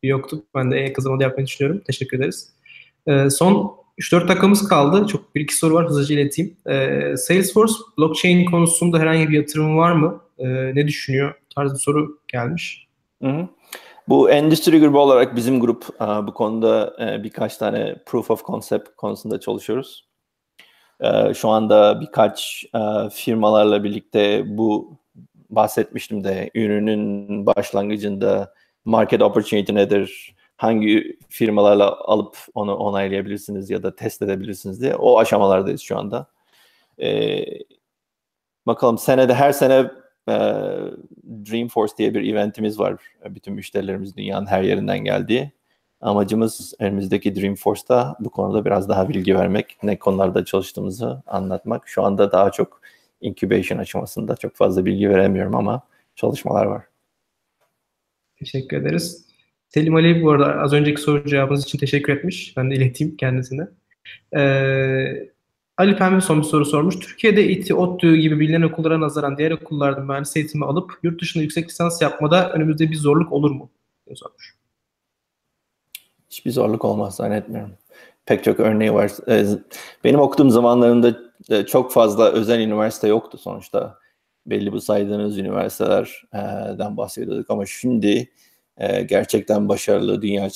yoktu. 0.03 0.43
Ben 0.55 0.71
de 0.71 0.79
en 0.79 0.87
yakın 0.87 1.03
zamanda 1.03 1.23
yapmayı 1.23 1.47
düşünüyorum. 1.47 1.81
Teşekkür 1.87 2.17
ederiz. 2.17 2.53
Ee, 3.07 3.29
son 3.29 3.80
3-4 4.01 4.27
dakikamız 4.27 4.67
kaldı. 4.67 5.07
Çok 5.07 5.35
bir 5.35 5.41
iki 5.41 5.55
soru 5.55 5.73
var. 5.73 5.87
Hızlıca 5.87 6.15
ileteyim. 6.15 6.57
Ee, 6.69 7.17
Salesforce 7.17 7.73
blockchain 7.97 8.45
konusunda 8.45 8.99
herhangi 8.99 9.29
bir 9.29 9.37
yatırım 9.37 9.77
var 9.77 9.91
mı? 9.91 10.21
Ee, 10.37 10.47
ne 10.75 10.87
düşünüyor? 10.87 11.33
Tarz 11.55 11.73
bir 11.73 11.79
soru 11.79 12.19
gelmiş. 12.27 12.87
Hı 13.21 13.29
hı. 13.29 13.47
Bu 14.07 14.29
endüstri 14.29 14.79
grubu 14.79 14.99
olarak 14.99 15.35
bizim 15.35 15.59
grup 15.59 15.85
bu 16.27 16.33
konuda 16.33 16.95
e, 16.99 17.23
birkaç 17.23 17.57
tane 17.57 17.95
proof 18.05 18.31
of 18.31 18.45
concept 18.45 18.89
konusunda 18.97 19.39
çalışıyoruz. 19.39 20.07
Ee, 21.01 21.33
şu 21.33 21.49
anda 21.49 22.01
birkaç 22.01 22.65
e, 22.75 23.09
firmalarla 23.09 23.83
birlikte 23.83 24.43
bu 24.57 24.97
bahsetmiştim 25.49 26.23
de 26.23 26.51
ürünün 26.55 27.45
başlangıcında 27.45 28.53
market 28.85 29.21
opportunity 29.21 29.73
nedir, 29.73 30.35
hangi 30.61 31.17
firmalarla 31.29 31.97
alıp 31.99 32.37
onu 32.53 32.75
onaylayabilirsiniz 32.75 33.69
ya 33.69 33.83
da 33.83 33.95
test 33.95 34.21
edebilirsiniz 34.21 34.81
diye 34.81 34.95
o 34.95 35.19
aşamalardayız 35.19 35.81
şu 35.81 35.97
anda. 35.97 36.27
Ee, 37.01 37.45
bakalım 38.67 38.97
senede 38.97 39.33
her 39.33 39.51
sene 39.51 39.91
e, 40.29 40.33
Dreamforce 41.51 41.93
diye 41.97 42.13
bir 42.13 42.33
eventimiz 42.33 42.79
var. 42.79 43.01
Bütün 43.25 43.53
müşterilerimiz 43.53 44.17
dünyanın 44.17 44.45
her 44.45 44.63
yerinden 44.63 44.99
geldiği. 44.99 45.51
Amacımız 46.01 46.73
önümüzdeki 46.79 47.35
Dreamforce'da 47.35 48.15
bu 48.19 48.29
konuda 48.29 48.65
biraz 48.65 48.89
daha 48.89 49.09
bilgi 49.09 49.35
vermek, 49.35 49.77
ne 49.83 49.99
konularda 49.99 50.45
çalıştığımızı 50.45 51.23
anlatmak. 51.27 51.87
Şu 51.87 52.03
anda 52.03 52.31
daha 52.31 52.51
çok 52.51 52.81
incubation 53.21 53.77
aşamasında 53.77 54.35
çok 54.35 54.55
fazla 54.55 54.85
bilgi 54.85 55.09
veremiyorum 55.09 55.55
ama 55.55 55.81
çalışmalar 56.15 56.65
var. 56.65 56.83
Teşekkür 58.35 58.77
ederiz. 58.77 59.30
Selim 59.73 59.95
Ali 59.95 60.23
bu 60.23 60.31
arada 60.31 60.61
az 60.61 60.73
önceki 60.73 61.01
soru 61.01 61.25
cevabınız 61.25 61.63
için 61.63 61.77
teşekkür 61.77 62.13
etmiş. 62.13 62.57
Ben 62.57 62.71
de 62.71 62.75
ileteyim 62.75 63.17
kendisine. 63.17 63.67
Ee, 64.35 65.29
Ali 65.77 65.95
Pembe 65.95 66.21
son 66.21 66.39
bir 66.39 66.43
soru 66.43 66.65
sormuş. 66.65 66.99
Türkiye'de 66.99 67.47
İTİ, 67.47 67.73
ODTÜ 67.75 68.15
gibi 68.15 68.39
bilinen 68.39 68.61
okullara 68.61 68.99
nazaran 68.99 69.37
diğer 69.37 69.51
okullarda 69.51 70.01
mühendis 70.01 70.37
eğitimi 70.37 70.65
alıp 70.65 70.99
yurt 71.03 71.21
dışında 71.21 71.43
yüksek 71.43 71.69
lisans 71.69 72.01
yapmada 72.01 72.49
önümüzde 72.49 72.91
bir 72.91 72.95
zorluk 72.95 73.31
olur 73.31 73.51
mu? 73.51 73.69
diye 74.07 74.15
sormuş. 74.15 74.55
Hiçbir 76.29 76.51
zorluk 76.51 76.85
olmaz 76.85 77.15
zannetmiyorum. 77.15 77.73
Pek 78.25 78.43
çok 78.43 78.59
örneği 78.59 78.93
var. 78.93 79.11
Ee, 79.27 79.45
benim 80.03 80.19
okuduğum 80.19 80.49
zamanlarında 80.49 81.19
e, 81.49 81.65
çok 81.65 81.93
fazla 81.93 82.31
özel 82.31 82.59
üniversite 82.59 83.07
yoktu 83.07 83.37
sonuçta. 83.37 83.97
Belli 84.45 84.71
bu 84.71 84.81
saydığınız 84.81 85.37
üniversitelerden 85.37 86.97
bahsediyorduk 86.97 87.49
ama 87.49 87.65
şimdi 87.65 88.29
e, 88.77 89.01
gerçekten 89.01 89.69
başarılı 89.69 90.21
dünya 90.21 90.49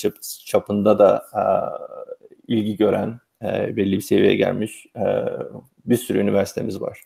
çapında 0.46 1.00
da 1.00 1.26
e, 1.34 1.44
ilgi 2.54 2.78
gören 2.78 3.20
belli 3.42 3.96
bir 3.96 4.02
seviyeye 4.02 4.36
gelmiş 4.36 4.86
bir 5.86 5.98
sürü 5.98 6.20
üniversitemiz 6.20 6.82
var. 6.82 7.02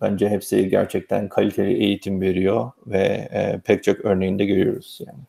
Bence 0.00 0.28
hepsi 0.28 0.68
gerçekten 0.68 1.28
kaliteli 1.28 1.72
eğitim 1.72 2.20
veriyor 2.20 2.70
ve 2.86 3.28
pek 3.64 3.84
çok 3.84 4.00
örneğinde 4.00 4.44
görüyoruz 4.44 5.00
yani. 5.06 5.24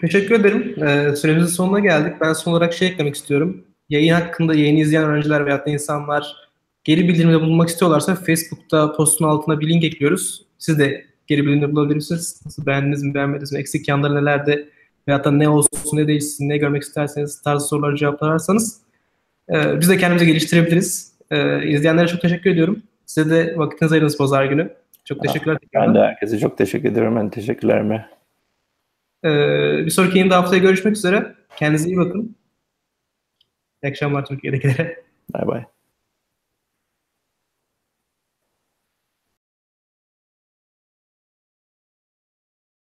Teşekkür 0.00 0.34
ederim. 0.40 0.84
Ee, 0.84 1.16
süremizin 1.16 1.46
sonuna 1.46 1.78
geldik. 1.78 2.14
Ben 2.20 2.32
son 2.32 2.52
olarak 2.52 2.74
şey 2.74 2.88
eklemek 2.88 3.14
istiyorum. 3.14 3.64
Yayın 3.88 4.14
hakkında 4.14 4.54
yayını 4.54 4.78
izleyen 4.78 5.04
öğrenciler 5.04 5.46
veya 5.46 5.66
da 5.66 5.70
insanlar 5.70 6.36
geri 6.84 7.08
bildirimde 7.08 7.40
bulunmak 7.40 7.68
istiyorlarsa 7.68 8.14
Facebook'ta 8.14 8.92
postun 8.92 9.24
altına 9.24 9.60
bir 9.60 9.68
link 9.68 9.84
ekliyoruz. 9.84 10.46
Siz 10.58 10.78
de 10.78 11.04
geri 11.28 11.46
bildirimde 11.46 11.72
bulabilirsiniz. 11.72 12.40
Nasıl 12.44 12.66
beğendiniz 12.66 13.02
mi, 13.02 13.14
beğenmediniz 13.14 13.52
mi, 13.52 13.58
eksik 13.58 13.88
yanları 13.88 14.14
nelerde 14.14 14.68
veya 15.08 15.24
da 15.24 15.30
ne 15.30 15.48
olsun, 15.48 15.70
ne 15.92 16.06
değişsin, 16.06 16.48
ne 16.48 16.58
görmek 16.58 16.82
isterseniz 16.82 17.42
tarzı 17.42 17.68
soruları 17.68 17.96
cevaplarsanız 17.96 18.80
e, 19.50 19.80
biz 19.80 19.88
de 19.88 19.96
kendimizi 19.96 20.26
geliştirebiliriz. 20.26 21.12
E, 21.30 21.68
izleyenlere 21.68 22.06
çok 22.06 22.20
teşekkür 22.20 22.50
ediyorum. 22.50 22.82
Size 23.06 23.30
de 23.30 23.58
vaktinizi 23.58 23.94
ayırdınız 23.94 24.18
pazar 24.18 24.44
günü. 24.44 24.70
Çok 25.04 25.22
teşekkürler. 25.22 25.58
Ben 25.74 25.94
de 25.94 25.98
herkese 25.98 26.38
çok 26.38 26.58
teşekkür 26.58 26.88
ederim. 26.88 27.16
Ben 27.16 27.30
teşekkürlerimi. 27.30 28.06
Ee, 29.24 29.28
bir 29.84 29.90
sonraki 29.90 30.18
yayında 30.18 30.36
haftaya 30.36 30.62
görüşmek 30.62 30.96
üzere. 30.96 31.34
Kendinize 31.56 31.88
iyi 31.88 31.96
bakın. 31.96 32.36
İyi 33.82 33.88
akşamlar 33.90 34.26
Türkiye'dekilere. 34.26 35.02
Bye 35.34 35.48
bye. 35.48 35.77